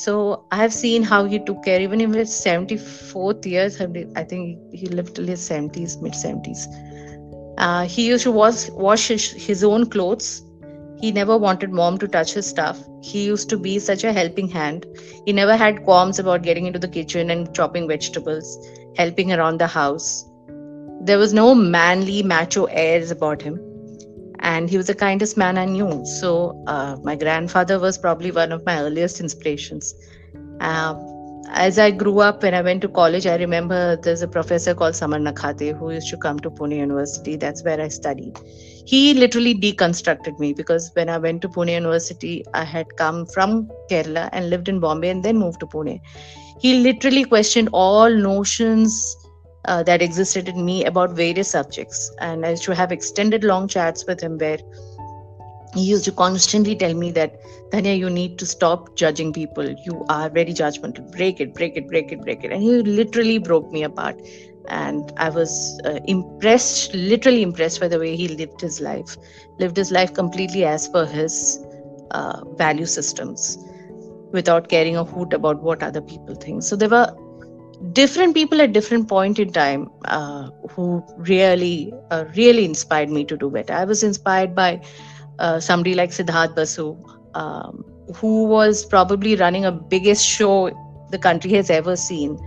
so 0.05 0.13
I 0.55 0.59
have 0.63 0.75
seen 0.83 1.03
how 1.13 1.21
he 1.33 1.39
to 1.51 1.55
care 1.67 1.81
even 1.87 2.01
in 2.05 2.13
his 2.21 2.37
seventy 2.47 2.77
fourth 3.11 3.49
years 3.53 3.77
I 4.23 4.25
think 4.33 4.49
he 4.81 4.89
live 4.99 5.13
till 5.17 5.29
his 5.35 5.47
seventies 5.53 5.97
mid 6.05 6.21
seventies 6.25 6.65
he 7.85 8.07
used 8.07 8.23
to 8.23 8.31
wash, 8.31 8.69
wash 8.71 9.07
his, 9.09 9.31
his 9.31 9.63
own 9.63 9.85
clothes 9.85 10.43
he 10.99 11.11
never 11.11 11.37
wanted 11.37 11.71
mom 11.71 11.97
to 11.97 12.07
touch 12.07 12.33
his 12.33 12.47
stuff 12.47 12.77
he 13.01 13.25
used 13.25 13.49
to 13.49 13.57
be 13.57 13.77
such 13.79 14.03
a 14.03 14.13
helping 14.13 14.47
hand 14.47 14.85
he 15.25 15.33
never 15.33 15.55
had 15.55 15.83
qualms 15.83 16.19
about 16.19 16.43
getting 16.43 16.65
into 16.65 16.79
the 16.79 16.87
kitchen 16.87 17.29
and 17.29 17.53
chopping 17.53 17.87
vegetables 17.87 18.57
helping 18.97 19.31
around 19.33 19.59
the 19.59 19.67
house 19.67 20.25
there 21.00 21.18
was 21.18 21.32
no 21.32 21.54
manly 21.54 22.22
macho 22.22 22.64
airs 22.66 23.10
about 23.10 23.42
him. 23.42 23.60
And 24.40 24.70
he 24.70 24.76
was 24.76 24.86
the 24.86 24.94
kindest 24.94 25.36
man 25.36 25.58
i 25.58 25.64
knew. 25.64 26.04
So 26.20 26.62
uh, 26.66 26.96
my 27.02 27.16
grandfather 27.16 27.78
was 27.78 27.98
probably 27.98 28.30
one 28.30 28.52
of 28.52 28.64
my 28.64 28.80
earliest 28.80 29.20
inspirations. 29.20 29.94
Um, 30.60 31.18
as 31.50 31.78
i 31.78 31.90
grew 31.90 32.20
up 32.20 32.42
when 32.42 32.54
i 32.54 32.60
went 32.60 32.82
to 32.82 32.88
college 32.88 33.26
i 33.26 33.34
remember 33.36 33.96
there's 34.02 34.20
a 34.22 34.28
professor 34.28 34.74
called 34.74 34.94
samar 34.94 35.18
nakhate 35.18 35.78
who 35.78 35.90
used 35.90 36.08
to 36.10 36.16
come 36.16 36.38
to 36.38 36.50
pune 36.50 36.76
university. 36.76 37.36
That's 37.36 37.64
where 37.64 37.80
i 37.80 37.88
studied. 37.88 38.38
He 38.86 39.14
literally 39.14 39.54
deconstructed 39.54 40.38
me 40.38 40.52
because 40.52 40.90
when 40.94 41.08
i 41.08 41.18
went 41.18 41.42
to 41.42 41.48
pune 41.48 41.72
university 41.72 42.44
i 42.54 42.64
had 42.64 42.96
come 42.96 43.24
from 43.26 43.70
kerala 43.90 44.28
and 44.32 44.50
lived 44.50 44.68
in 44.68 44.80
bombay 44.80 45.08
and 45.08 45.24
then 45.24 45.38
moved 45.38 45.60
to 45.60 45.66
pune. 45.66 46.00
He 46.60 46.74
literally 46.80 47.24
questioned 47.24 47.70
all 47.72 48.10
notions 48.10 49.16
uh, 49.64 49.82
that 49.84 50.02
existed 50.02 50.48
in 50.48 50.64
me 50.64 50.84
about 50.84 51.10
various 51.12 51.50
subjects. 51.50 52.10
And 52.20 52.44
I 52.44 52.50
used 52.50 52.64
to 52.64 52.74
have 52.74 52.92
extended 52.92 53.44
long 53.44 53.68
chats 53.68 54.04
with 54.06 54.20
him 54.20 54.38
where 54.38 54.58
he 55.74 55.82
used 55.82 56.04
to 56.04 56.12
constantly 56.12 56.74
tell 56.74 56.94
me 56.94 57.10
that, 57.12 57.32
Tanya, 57.70 57.92
you 57.92 58.08
need 58.10 58.38
to 58.38 58.46
stop 58.46 58.96
judging 58.96 59.32
people. 59.32 59.68
You 59.84 60.04
are 60.08 60.28
very 60.30 60.52
judgmental. 60.52 61.10
Break 61.12 61.40
it, 61.40 61.54
break 61.54 61.76
it, 61.76 61.88
break 61.88 62.12
it, 62.12 62.20
break 62.22 62.44
it. 62.44 62.52
And 62.52 62.62
he 62.62 62.82
literally 62.82 63.38
broke 63.38 63.70
me 63.72 63.82
apart. 63.82 64.16
And 64.68 65.10
I 65.16 65.30
was 65.30 65.80
uh, 65.84 65.98
impressed, 66.06 66.94
literally 66.94 67.42
impressed 67.42 67.80
by 67.80 67.88
the 67.88 67.98
way 67.98 68.16
he 68.16 68.28
lived 68.28 68.60
his 68.60 68.80
life, 68.80 69.16
lived 69.58 69.76
his 69.76 69.90
life 69.90 70.12
completely 70.14 70.64
as 70.64 70.88
per 70.88 71.06
his 71.06 71.58
uh, 72.10 72.40
value 72.56 72.86
systems 72.86 73.58
without 74.32 74.68
caring 74.68 74.96
a 74.96 75.04
hoot 75.04 75.32
about 75.32 75.62
what 75.62 75.82
other 75.82 76.00
people 76.00 76.34
think. 76.34 76.62
So 76.62 76.76
there 76.76 76.88
were 76.88 77.12
different 77.92 78.34
people 78.34 78.60
at 78.60 78.72
different 78.72 79.08
point 79.08 79.38
in 79.38 79.52
time 79.52 79.88
uh, 80.04 80.48
who 80.70 81.02
really 81.18 81.92
uh, 82.10 82.24
really 82.36 82.64
inspired 82.64 83.10
me 83.10 83.24
to 83.24 83.36
do 83.36 83.50
better. 83.50 83.72
I 83.72 83.84
was 83.84 84.02
inspired 84.02 84.54
by 84.54 84.80
uh, 85.38 85.60
somebody 85.60 85.94
like 85.94 86.10
siddharth 86.10 86.54
basu 86.54 86.96
um, 87.34 87.84
who 88.16 88.44
was 88.46 88.84
probably 88.84 89.36
running 89.36 89.64
a 89.64 89.72
biggest 89.72 90.24
show 90.26 90.70
the 91.10 91.18
country 91.18 91.52
has 91.52 91.70
ever 91.70 91.96
seen 91.96 92.38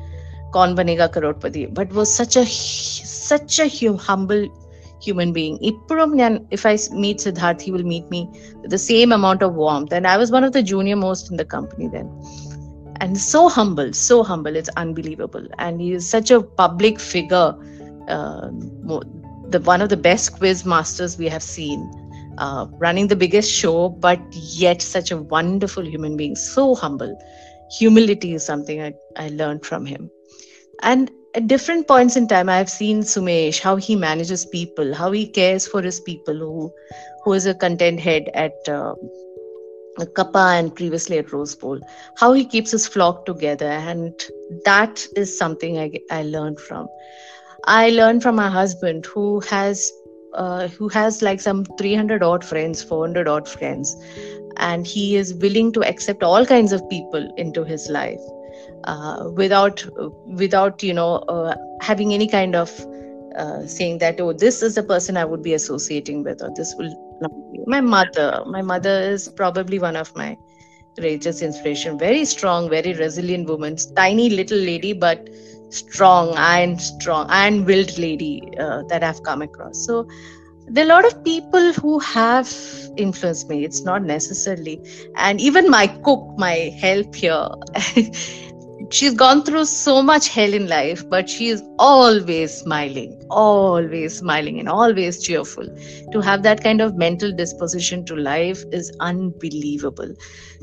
kon 0.54 0.76
banega 0.76 1.08
karotpati 1.15 1.74
but 1.74 1.91
was 1.94 2.13
such 2.13 2.36
a 2.36 2.46
such 2.46 3.60
a 3.60 3.67
hum- 3.67 3.98
humble 3.98 4.48
human 5.02 5.34
being. 5.34 5.58
If 5.62 6.65
i 6.65 6.78
meet 7.04 7.17
siddharth 7.20 7.62
he 7.62 7.72
will 7.72 7.84
meet 7.84 8.10
me 8.10 8.28
with 8.62 8.72
the 8.72 8.78
same 8.78 9.12
amount 9.12 9.41
of 9.41 9.54
warmth. 9.56 9.94
And 9.94 10.08
i 10.08 10.17
was 10.17 10.32
one 10.32 10.44
of 10.44 10.54
the 10.54 10.63
junior 10.63 10.96
most 10.96 11.32
in 11.32 11.38
the 11.38 11.46
company 11.46 11.88
then 11.88 12.10
and 13.02 13.18
so 13.18 13.50
humble, 13.50 13.92
so 13.94 14.24
humble. 14.24 14.56
It's 14.56 14.70
unbelievable. 14.78 15.46
And 15.58 15.82
he 15.82 15.94
is 15.94 16.08
such 16.10 16.32
a 16.32 16.42
public 16.42 17.00
figure. 17.00 17.56
Uh, 18.08 18.50
the 19.50 19.60
one 19.60 19.82
of 19.82 19.90
the 19.90 19.98
best 19.98 20.38
quiz 20.38 20.66
masters 20.66 21.18
we 21.18 21.28
have 21.28 21.44
seen. 21.44 21.92
Uh, 22.38 22.68
running 22.80 23.08
the 23.08 23.16
biggest 23.16 23.52
show, 23.52 23.90
but 23.90 24.20
yet 24.32 24.82
such 24.82 25.12
a 25.12 25.18
wonderful 25.18 25.86
human 25.86 26.16
being, 26.16 26.36
so 26.36 26.76
humble. 26.76 27.18
Humility 27.80 28.34
is 28.34 28.46
something 28.46 28.82
I, 28.82 28.94
I 29.18 29.30
learned 29.30 29.66
from 29.66 29.86
him. 29.86 30.10
And 30.82 31.12
at 31.36 31.48
different 31.48 31.88
points 31.88 32.16
in 32.16 32.28
time, 32.28 32.50
I've 32.50 32.70
seen 32.70 33.02
Sumesh, 33.02 33.60
how 33.60 33.76
he 33.76 33.96
manages 33.96 34.46
people, 34.46 34.94
how 34.94 35.12
he 35.12 35.28
cares 35.28 35.68
for 35.68 35.82
his 35.82 36.00
people, 36.00 36.36
who, 36.36 36.72
who 37.24 37.34
is 37.34 37.46
a 37.46 37.54
content 37.54 38.00
head 38.00 38.30
at 38.34 38.54
uh, 38.68 38.94
Kappa 40.15 40.54
and 40.58 40.73
previously 40.75 41.17
at 41.17 41.32
Rose 41.32 41.56
Bowl, 41.56 41.80
how 42.17 42.34
he 42.34 42.45
keeps 42.45 42.71
his 42.71 42.88
flock 42.88 43.25
together. 43.25 43.67
And 43.67 44.13
that 44.65 45.06
is 45.15 45.38
something 45.38 45.77
I, 45.80 45.91
I 46.10 46.23
learned 46.23 46.60
from. 46.60 46.88
I 47.65 47.89
learned 47.91 48.23
from 48.23 48.36
my 48.36 48.49
husband, 48.49 49.06
who 49.06 49.39
has 49.41 49.91
uh, 50.34 50.67
who 50.69 50.88
has 50.89 51.21
like 51.21 51.41
some 51.41 51.65
300 51.77 52.23
odd 52.23 52.43
friends 52.43 52.82
400 52.84 53.27
odd 53.27 53.47
friends 53.47 53.95
and 54.58 54.88
he 54.88 55.15
is 55.15 55.34
willing 55.36 55.71
to 55.73 55.84
accept 55.84 56.23
all 56.23 56.45
kinds 56.45 56.71
of 56.71 56.88
people 56.89 57.34
into 57.38 57.63
his 57.63 57.89
life 57.89 58.19
uh, 58.86 59.30
without 59.34 59.86
without 60.25 60.82
you 60.84 60.93
know 60.93 61.15
uh, 61.27 61.56
having 61.82 62.13
any 62.13 62.27
kind 62.27 62.56
of 62.56 62.71
uh, 63.38 63.65
saying 63.65 63.97
that 63.97 64.19
oh 64.21 64.34
this 64.34 64.62
is 64.62 64.75
the 64.75 64.84
person 64.84 65.17
i 65.17 65.25
would 65.25 65.43
be 65.43 65.54
associating 65.54 66.23
with 66.23 66.41
or 66.41 66.49
this 66.56 66.73
will 66.77 67.11
my 67.68 67.82
mother 67.82 68.44
my 68.48 68.62
mother 68.62 68.96
is 69.14 69.28
probably 69.30 69.80
one 69.80 69.96
of 69.96 70.16
my 70.16 70.38
greatest 70.98 71.42
inspiration. 71.42 71.98
Very 71.98 72.26
strong 72.26 72.70
very 72.70 72.94
resilient 72.94 73.48
woman 73.48 73.76
tiny 73.96 74.30
little 74.30 74.58
lady 74.58 74.94
but 74.94 75.30
strong 75.70 76.34
iron 76.38 76.78
strong 76.80 77.28
iron 77.30 77.66
willed 77.66 77.98
lady 77.98 78.42
uh, 78.60 78.84
that 78.90 79.04
i've 79.04 79.24
come 79.24 79.42
across. 79.42 79.86
So 79.86 80.08
there 80.68 80.84
are 80.86 80.88
a 80.88 80.94
lot 80.94 81.06
of 81.06 81.24
people 81.24 81.74
who 81.74 82.00
have 82.00 82.50
influenced 82.98 83.50
me. 83.50 83.64
It's 83.66 83.84
not 83.84 84.04
necessarily 84.04 84.80
and 85.16 85.40
even 85.42 85.70
my 85.70 85.88
cook 85.88 86.24
my 86.38 86.72
help 86.82 87.16
here 87.16 87.48
she's 88.90 89.14
gone 89.14 89.42
through 89.42 89.64
so 89.64 90.03
much 90.03 90.29
hell 90.29 90.53
in 90.53 90.69
life 90.69 91.09
but 91.09 91.29
she 91.29 91.49
is 91.49 91.62
always 91.79 92.53
smiling 92.57 93.21
always 93.31 94.19
smiling 94.19 94.59
and 94.61 94.69
always 94.69 95.23
cheerful 95.23 95.66
to 96.12 96.21
have 96.21 96.42
that 96.42 96.62
kind 96.62 96.81
of 96.81 96.97
mental 96.97 97.33
disposition 97.33 98.05
to 98.05 98.16
life 98.16 98.62
is 98.73 98.92
unbelievable 99.01 100.12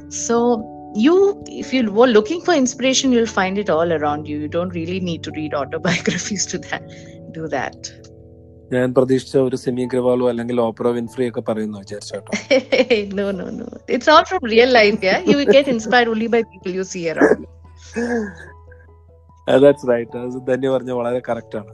so 0.10 0.38
you 0.96 1.44
if 1.48 1.74
you 1.74 1.92
were 1.92 2.08
looking 2.08 2.42
for 2.42 2.54
inspiration 2.54 3.12
you'll 3.12 3.26
find 3.26 3.58
it 3.58 3.70
all 3.70 3.92
around 3.94 4.28
you 4.28 4.38
you 4.38 4.48
don't 4.48 4.70
really 4.70 5.00
need 5.00 5.24
to 5.24 5.32
read 5.32 5.54
autobiographies 5.54 6.46
to 6.46 6.58
that 6.70 6.84
do 7.34 7.48
that 7.58 7.94
ഞാൻ 8.74 8.92
പ്രതീക്ഷിച്ച 8.98 9.36
ഒരു 9.48 9.58
semi 9.64 9.84
ഗ്രവാളോ 9.92 10.26
അല്ലെങ്കിൽ 10.30 10.58
opera 10.68 10.88
Winfrey 10.98 11.26
ഒക്കെ 11.32 11.42
പറയുന്നു 11.50 11.80
വിചാരിച്ചോട്ടോ 11.84 12.32
no 13.20 13.26
no 13.40 13.46
no 13.58 13.68
it's 13.96 14.08
all 14.14 14.24
from 14.30 14.44
real 14.54 14.72
life 14.80 15.00
yeah 15.10 15.20
you 15.30 15.36
will 15.40 15.52
get 15.58 15.68
inspired 15.76 16.10
only 16.14 16.30
by 16.36 16.42
people 16.54 16.72
you 16.80 16.86
see 16.94 17.04
around 17.14 17.44
that's 19.59 19.89
right 19.89 20.47
Dhanya 20.47 20.69
പറഞ്ഞ 20.69 20.91
വളരെ 20.91 21.23
correct 21.29 21.59
ആണ്. 21.59 21.73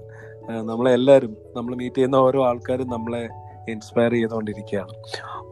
നമ്മളെ 0.69 0.93
എല്ലാവരും 0.93 1.37
നമ്മൾ 1.57 1.75
മീറ്റ് 1.75 1.97
ചെയ്യുന്ന 1.97 2.17
ഓരോ 2.17 2.47
ആൾക്കാരും 2.47 2.89
നമ്മളെ 2.91 3.29
ഇൻസ്പയർ 3.69 4.13
ചെയ്തുകൊണ്ടിരിക്കുകയാണ്. 4.13 4.93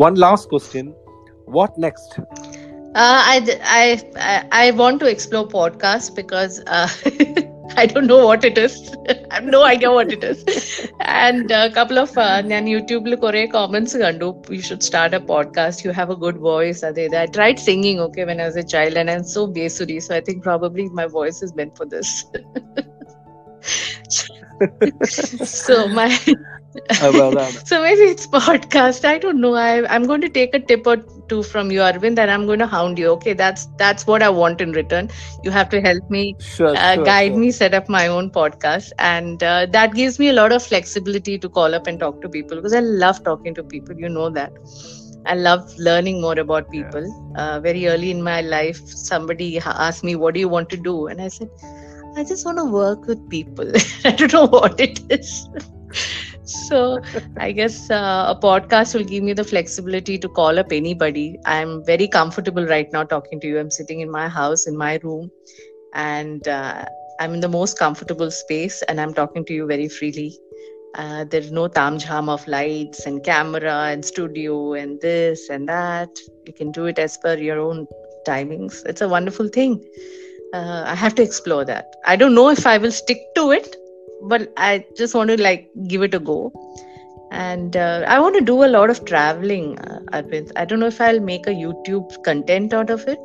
One 0.03 0.15
last 0.15 0.51
question 0.51 0.93
what 1.49 1.83
next 1.83 2.23
Uh, 2.95 3.21
I, 3.25 3.37
I 3.65 3.85
I 4.17 4.35
I 4.53 4.71
want 4.73 5.01
to 5.01 5.07
explore 5.07 5.47
podcasts 5.49 6.15
because 6.15 6.61
uh, 6.67 6.89
I 7.77 7.87
don't 7.87 8.07
know 8.07 8.27
what 8.27 8.45
it 8.45 8.59
is. 8.59 8.75
I 9.31 9.35
have 9.37 9.45
no 9.45 9.63
idea 9.65 9.91
what 9.91 10.13
it 10.13 10.23
is. 10.23 10.45
And 11.01 11.51
a 11.53 11.71
couple 11.71 11.99
of 11.99 12.11
ഞാൻ 12.51 12.67
യൂട്യൂബിൽ 12.73 13.15
കുറെ 13.25 13.43
comments 13.55 13.99
കണ്ടു. 14.05 14.29
You 14.57 14.61
should 14.69 14.87
start 14.89 15.17
a 15.21 15.23
podcast 15.33 15.87
you 15.87 15.93
have 16.01 16.15
a 16.17 16.21
good 16.25 16.43
voice 16.51 16.85
അതെ 16.91 17.07
I 17.23 17.27
tried 17.39 17.65
singing 17.69 18.03
okay 18.07 18.25
when 18.33 18.43
as 18.49 18.59
a 18.65 18.67
child 18.75 19.01
and 19.03 19.13
I 19.15 19.19
am 19.21 19.27
so 19.37 19.45
ബേസുരി 19.59 19.99
so 20.09 20.13
I 20.21 20.23
think 20.31 20.43
probably 20.49 20.87
my 21.01 21.09
voice 21.19 21.43
is 21.49 21.55
meant 21.61 21.77
for 21.81 21.89
this 21.97 22.15
so 25.63 25.75
my 25.99 26.11
so 27.67 27.83
maybe 27.83 28.03
it's 28.03 28.27
podcast 28.27 29.05
i 29.05 29.19
don't 29.19 29.41
know 29.41 29.55
i 29.55 29.87
i'm 29.95 30.07
going 30.07 30.21
to 30.21 30.29
take 30.29 30.55
a 30.55 30.59
tip 30.59 30.87
or 30.87 30.97
two 31.33 31.43
from 31.43 31.71
you 31.71 31.81
arvind 31.81 32.19
and 32.19 32.31
i'm 32.31 32.47
going 32.47 32.59
to 32.59 32.67
hound 32.67 32.99
you 32.99 33.09
okay 33.09 33.35
that's 33.35 33.67
that's 33.83 34.07
what 34.07 34.23
i 34.23 34.29
want 34.29 34.61
in 34.61 34.73
return 34.73 35.11
you 35.43 35.51
have 35.51 35.69
to 35.69 35.81
help 35.81 36.11
me 36.11 36.35
sure, 36.39 36.75
uh, 36.77 36.95
sure, 36.95 37.05
guide 37.05 37.33
sure. 37.33 37.41
me 37.41 37.51
set 37.51 37.75
up 37.75 37.89
my 37.89 38.07
own 38.07 38.31
podcast 38.31 38.91
and 38.99 39.43
uh, 39.43 39.67
that 39.67 39.95
gives 39.95 40.19
me 40.19 40.29
a 40.29 40.33
lot 40.33 40.53
of 40.53 40.63
flexibility 40.63 41.39
to 41.39 41.49
call 41.49 41.75
up 41.75 41.87
and 41.87 42.01
talk 42.01 42.21
to 42.23 42.29
people 42.29 42.57
because 42.57 42.75
i 42.75 42.81
love 42.81 43.23
talking 43.23 43.55
to 43.55 43.63
people 43.63 43.95
you 43.97 44.09
know 44.09 44.31
that 44.31 44.53
I 45.25 45.35
love 45.35 45.73
learning 45.79 46.21
more 46.21 46.39
about 46.39 46.69
people. 46.71 47.05
Uh, 47.37 47.61
very 47.61 47.87
early 47.87 48.11
in 48.11 48.23
my 48.23 48.41
life, 48.41 48.81
somebody 48.89 49.61
asked 49.61 50.03
me, 50.03 50.17
What 50.17 50.35
do 50.35 50.41
you 50.41 50.49
want 50.49 50.69
to 50.71 50.77
do? 50.77 51.07
And 51.07 51.21
I 51.21 51.29
said, 51.29 51.49
I 52.17 52.25
just 52.25 52.45
want 52.45 52.59
to 52.59 52.65
work 52.65 53.07
with 53.07 53.29
people. 53.31 53.71
I 54.05 54.11
don't 54.11 54.33
know 54.33 54.47
what 54.47 54.81
it 54.81 55.01
is. 55.11 55.49
so 56.69 57.01
I 57.39 57.53
guess 57.53 57.91
uh, 57.91 58.27
a 58.35 58.39
podcast 58.41 58.95
will 58.95 59.05
give 59.05 59.23
me 59.25 59.33
the 59.33 59.45
flexibility 59.45 60.19
to 60.19 60.29
call 60.29 60.59
up 60.59 60.73
anybody. 60.73 61.39
I'm 61.47 61.85
very 61.85 62.09
comfortable 62.09 62.67
right 62.67 62.89
now 62.93 63.05
talking 63.05 63.41
to 63.41 63.47
you. 63.47 63.59
I'm 63.59 63.71
sitting 63.71 64.01
in 64.01 64.11
my 64.11 64.29
house, 64.29 64.67
in 64.67 64.77
my 64.77 64.99
room, 65.03 65.31
and 65.95 66.47
uh, 66.49 66.85
I'm 67.21 67.35
in 67.35 67.41
the 67.41 67.49
most 67.49 67.79
comfortable 67.79 68.31
space, 68.31 68.83
and 68.89 69.01
I'm 69.01 69.15
talking 69.15 69.45
to 69.47 69.53
you 69.55 69.67
very 69.67 69.89
freely. 69.89 70.37
Uh, 70.95 71.25
there's 71.25 71.51
no 71.53 71.69
tam 71.69 71.99
jam 71.99 72.29
of 72.29 72.47
lights 72.47 73.07
and 73.07 73.25
camera 73.25 73.89
and 73.93 74.05
studio 74.05 74.75
and 74.75 75.01
this 75.01 75.49
and 75.49 75.69
that. 75.69 76.11
You 76.47 76.53
can 76.53 76.71
do 76.73 76.87
it 76.87 76.99
as 76.99 77.17
per 77.19 77.35
your 77.37 77.61
own 77.61 77.87
timings. 78.27 78.85
It's 78.87 79.01
a 79.01 79.09
wonderful 79.09 79.49
thing. 79.49 79.83
Uh, 80.53 80.85
I 80.87 80.95
have 80.95 81.15
to 81.17 81.23
explore 81.23 81.65
that. 81.65 81.97
I 82.05 82.17
don't 82.17 82.35
know 82.35 82.51
if 82.51 82.67
I 82.67 82.79
will 82.79 82.93
stick 82.93 83.19
to 83.37 83.51
it, 83.53 83.77
but 84.29 84.53
I 84.57 84.85
just 84.97 85.15
want 85.15 85.31
to 85.31 85.41
like 85.43 85.71
give 85.89 86.03
it 86.03 86.15
a 86.15 86.19
go. 86.21 86.53
And 87.31 87.77
uh, 87.77 88.05
I 88.07 88.21
want 88.21 88.35
to 88.37 88.41
do 88.43 88.65
a 88.65 88.67
lot 88.67 88.91
of 88.91 89.05
traveling. 89.05 89.79
Uh, 89.79 90.01
Arvind. 90.13 90.51
I 90.57 90.65
don't 90.65 90.81
know 90.81 90.87
if 90.87 91.01
I'll 91.01 91.21
make 91.21 91.47
a 91.47 91.51
YouTube 91.51 92.23
content 92.25 92.73
out 92.75 92.91
of 92.91 93.07
it, 93.09 93.19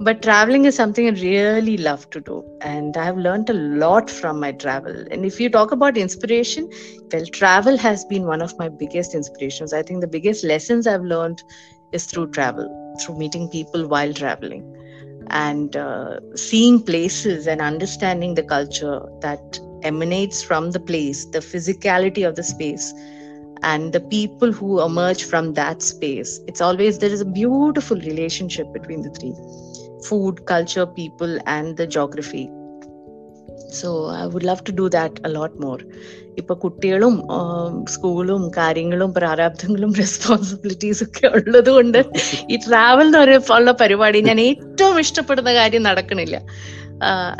but 0.00 0.22
traveling 0.22 0.64
is 0.64 0.74
something 0.76 1.06
I 1.06 1.10
really 1.10 1.76
love 1.76 2.08
to 2.10 2.20
do. 2.20 2.44
And 2.60 2.96
I've 2.96 3.16
learned 3.18 3.50
a 3.50 3.54
lot 3.54 4.10
from 4.10 4.40
my 4.40 4.52
travel. 4.52 5.04
And 5.10 5.24
if 5.24 5.40
you 5.40 5.48
talk 5.50 5.72
about 5.72 5.96
inspiration, 5.96 6.68
well, 7.12 7.24
travel 7.26 7.76
has 7.78 8.04
been 8.04 8.26
one 8.26 8.42
of 8.42 8.56
my 8.58 8.68
biggest 8.68 9.14
inspirations. 9.14 9.72
I 9.72 9.82
think 9.82 10.00
the 10.00 10.08
biggest 10.08 10.44
lessons 10.44 10.86
I've 10.86 11.02
learned 11.02 11.42
is 11.92 12.06
through 12.06 12.30
travel, 12.30 12.68
through 13.00 13.18
meeting 13.18 13.48
people 13.48 13.88
while 13.88 14.12
traveling 14.12 14.64
and 15.30 15.76
uh, 15.76 16.18
seeing 16.36 16.80
places 16.82 17.46
and 17.46 17.60
understanding 17.60 18.34
the 18.34 18.42
culture 18.42 19.00
that 19.20 19.58
emanates 19.82 20.42
from 20.42 20.70
the 20.70 20.80
place, 20.80 21.24
the 21.26 21.40
physicality 21.40 22.26
of 22.28 22.36
the 22.36 22.42
space, 22.42 22.92
and 23.62 23.92
the 23.92 24.00
people 24.00 24.52
who 24.52 24.80
emerge 24.82 25.24
from 25.24 25.54
that 25.54 25.82
space. 25.82 26.40
It's 26.46 26.60
always 26.60 26.98
there 26.98 27.10
is 27.10 27.20
a 27.20 27.24
beautiful 27.24 27.96
relationship 27.96 28.72
between 28.72 29.02
the 29.02 29.10
three 29.10 29.34
food, 30.04 30.46
culture, 30.46 30.86
people, 30.86 31.38
and 31.46 31.76
the 31.76 31.86
geography. 31.86 32.48
So 33.78 33.88
I 34.12 34.22
would 34.32 34.46
love 34.48 34.62
to 34.68 34.72
do 34.72 34.84
that 34.88 35.20
a lot 35.28 35.56
more 35.64 35.78
ഇപ്പൊ 36.40 36.54
കുട്ടികളും 36.54 37.14
സ്കൂളും 37.84 38.42
കാര്യങ്ങളും 38.56 39.10
പ്രാരാബ്ദങ്ങളും 39.12 39.92
responsibilities 39.94 41.02
ഒക്കെ 41.04 41.28
ഉള്ളത് 41.38 41.70
കൊണ്ട് 41.76 41.98
ഈ 42.52 42.58
travel 42.66 43.08
എന്ന് 43.08 43.38
ഉള്ള 43.56 43.72
പരിപാടി 43.82 44.20
ഞാൻ 44.30 44.40
ഏറ്റവും 44.40 44.98
ഇഷ്ടപ്പെടുന്ന 45.04 45.52
കാര്യം 45.60 45.82
നടക്കണില്ല 45.82 46.38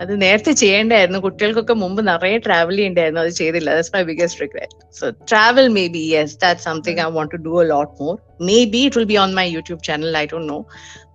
അത് 0.01 0.23
നേരത്തെ 0.23 0.53
ചെയ്യേണ്ടായിരുന്നു. 0.53 1.18
കുട്ടികൾക്കൊക്കെ 1.18 1.75
മുമ്പ് 1.75 2.09
നിറയെ 2.09 2.38
ട്രാവൽ 2.38 2.75
ചെയ്യേണ്ടായിരുന്നു. 2.77 3.21
അത് 3.21 3.29
ചെയ്തില്ല. 3.29 3.71
That's 3.71 3.92
my 3.94 4.03
biggest 4.03 4.40
regret 4.40 4.94
so 4.94 5.11
travel 5.11 5.68
maybe 5.88 5.99
yes 5.99 6.38
that 6.38 6.61
something 6.61 7.01
I 7.01 7.05
want 7.05 7.35
to 7.35 7.37
do 7.37 7.64
a 7.64 7.66
lot 7.66 8.03
more 8.03 8.18
maybe 8.64 8.79
it 8.79 8.99
will 8.99 9.05
be 9.05 9.16
on 9.16 9.35
my 9.35 9.49
YouTube 9.51 9.83
channel 9.83 10.16
I 10.16 10.27
don't 10.27 10.53
know 10.53 10.64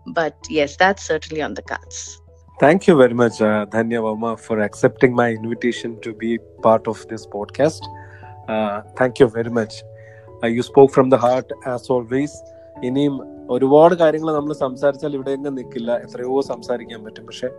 but 0.07 0.53
yes 0.53 0.79
that 0.79 0.99
certainly 0.99 1.41
on 1.41 1.53
the 1.53 1.59
cards 1.71 2.23
Thank 2.63 2.81
you 2.87 2.95
very 3.01 3.13
much, 3.13 3.41
uh, 3.41 3.65
Dhanya 3.65 3.99
Verma, 4.05 4.39
for 4.39 4.57
accepting 4.67 5.13
my 5.15 5.31
invitation 5.31 5.95
to 6.05 6.11
be 6.23 6.37
part 6.65 6.87
of 6.87 6.97
this 7.11 7.27
podcast. 7.37 7.81
Uh, 8.49 8.81
thank 9.01 9.13
you 9.19 9.27
very 9.37 9.49
much. 9.49 9.73
Uh, 10.43 10.49
you 10.55 10.61
spoke 10.61 10.91
from 10.97 11.11
the 11.11 11.19
heart 11.25 11.49
as 11.75 11.91
always. 11.91 12.29
ഇനിയും 12.83 13.15
ഒരുപാട് 13.49 13.95
കാര്യങ്ങൾ 13.95 14.33
നമ്മൾ 14.33 14.53
സംസാരിച്ചാൽ 14.53 15.13
ഇവിടെ 15.13 15.31
എങ്ങും 15.31 15.55
നിൽക്കില്ല. 15.55 15.97
എത്രയോ 15.97 16.41
സംസാരിക്കാൻ 16.41 17.03
പറ്റും. 17.03 17.25
പക്ഷെ 17.25 17.49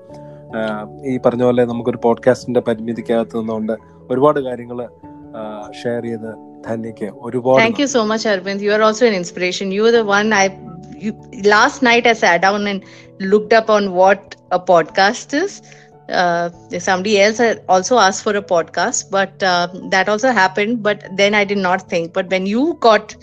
ഈ 1.07 1.19
പറഞ്ഞ 1.19 1.43
പോലെ 1.43 1.65
നമുക്കൊരു 1.65 2.01
പോഡ്കാസ്റ്റിന്റെ 2.03 2.61
പരിമിതിക്കകത്ത് 2.61 3.37
നിന്നുകൊണ്ട് 3.41 3.75
ഒരുപാട് 4.11 4.41
കാര്യങ്ങൾ 4.41 4.81
ഷെയർ 5.83 6.03
ചെയ്ത് 6.03 6.31
ധന്യക്ക് 6.67 7.09
ഒരുപാട് 7.27 7.61
thank 7.63 7.81
you 7.83 7.87
so 7.87 8.03
much 8.13 8.29
Arvind 8.29 8.65
you 8.67 8.73
are 8.73 8.83
also 8.89 9.07
an 9.07 9.17
inspiration 9.23 9.73
you 9.79 9.87
the 9.99 10.03
one 10.15 10.35
I 10.35 10.45
last 11.55 11.87
night 11.87 12.09
I 12.09 12.17
sat 12.25 12.45
down 12.47 12.69
and 12.73 12.83
down 13.23 13.57
up 13.61 13.73
on 13.73 13.87
what 14.03 14.29
a 14.59 14.61
podcast 14.73 15.43
is. 15.45 15.57
Uh, 16.09 16.51
somebody 16.79 17.19
else 17.19 17.41
also 17.69 17.99
asked 17.99 18.23
for 18.23 18.37
a 18.37 18.43
podcast, 18.43 19.11
but 19.11 19.43
uh, 19.43 19.69
that 19.89 20.09
also 20.09 20.31
happened. 20.31 20.83
But 20.83 21.05
then 21.17 21.35
I 21.35 21.45
did 21.45 21.59
not 21.59 21.89
think. 21.89 22.13
But 22.13 22.29
when 22.29 22.47
you 22.47 22.77
got 22.81 23.17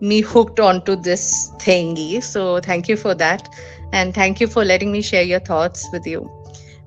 me 0.00 0.20
hooked 0.20 0.60
onto 0.60 0.96
this 0.96 1.50
thingy, 1.58 2.22
so 2.22 2.60
thank 2.60 2.88
you 2.88 2.96
for 2.96 3.14
that, 3.14 3.48
and 3.92 4.14
thank 4.14 4.40
you 4.40 4.46
for 4.46 4.64
letting 4.64 4.92
me 4.92 5.02
share 5.02 5.22
your 5.22 5.40
thoughts 5.40 5.88
with 5.92 6.06
you. 6.06 6.28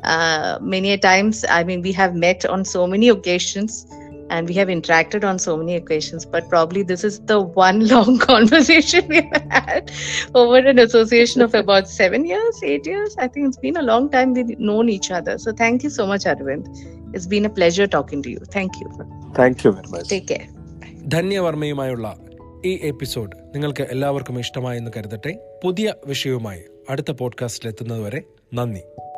Uh, 0.03 0.59
many 0.61 0.91
a 0.91 0.97
times, 0.97 1.45
I 1.49 1.63
mean, 1.63 1.81
we 1.81 1.91
have 1.93 2.15
met 2.15 2.45
on 2.45 2.65
so 2.65 2.87
many 2.87 3.09
occasions 3.09 3.85
and 4.29 4.47
we 4.47 4.55
have 4.55 4.67
interacted 4.67 5.23
on 5.23 5.37
so 5.37 5.55
many 5.57 5.75
occasions 5.75 6.25
but 6.25 6.47
probably 6.49 6.81
this 6.81 7.03
is 7.03 7.19
the 7.21 7.39
one 7.39 7.87
long 7.87 8.17
conversation 8.19 9.07
we've 9.07 9.29
had 9.49 9.91
over 10.33 10.57
an 10.57 10.79
association 10.79 11.41
of 11.41 11.53
about 11.53 11.87
seven 11.89 12.25
years 12.25 12.55
eight 12.63 12.85
years 12.85 13.15
i 13.19 13.27
think 13.27 13.47
it's 13.47 13.57
been 13.57 13.77
a 13.77 13.81
long 13.81 14.09
time 14.09 14.33
we've 14.33 14.57
known 14.59 14.89
each 14.89 15.11
other 15.11 15.37
so 15.37 15.51
thank 15.51 15.83
you 15.83 15.89
so 15.89 16.07
much 16.07 16.23
arvind 16.23 16.65
it's 17.13 17.27
been 17.27 17.45
a 17.45 17.49
pleasure 17.49 17.85
talking 17.85 18.21
to 18.23 18.29
you 18.29 18.39
thank 18.57 18.71
you 18.81 18.87
thank 19.35 19.63
you 19.63 19.71
very 19.71 19.89
much 19.95 20.07
take 20.15 20.27
care 20.33 20.47
ധന്യവർമ്മയുമായുള്ള 21.09 22.15
ഈ 22.65 22.73
episode 22.89 23.33
നിങ്ങൾക്ക് 23.53 23.83
എല്ലാവർക്കും 23.93 24.39
ഇഷ്ടമായെന്ന് 24.39 24.91
കരുതട്ടെ 24.95 25.33
പുതിയ 25.63 25.93
വിഷയവുമായി 26.11 26.63
അടുത്ത 26.89 27.11
പോഡ്കാസ്റ്റിൽ 27.11 27.69
എത്തുന്നതുവരെ 27.69 28.21
നന്ദി 28.53 29.12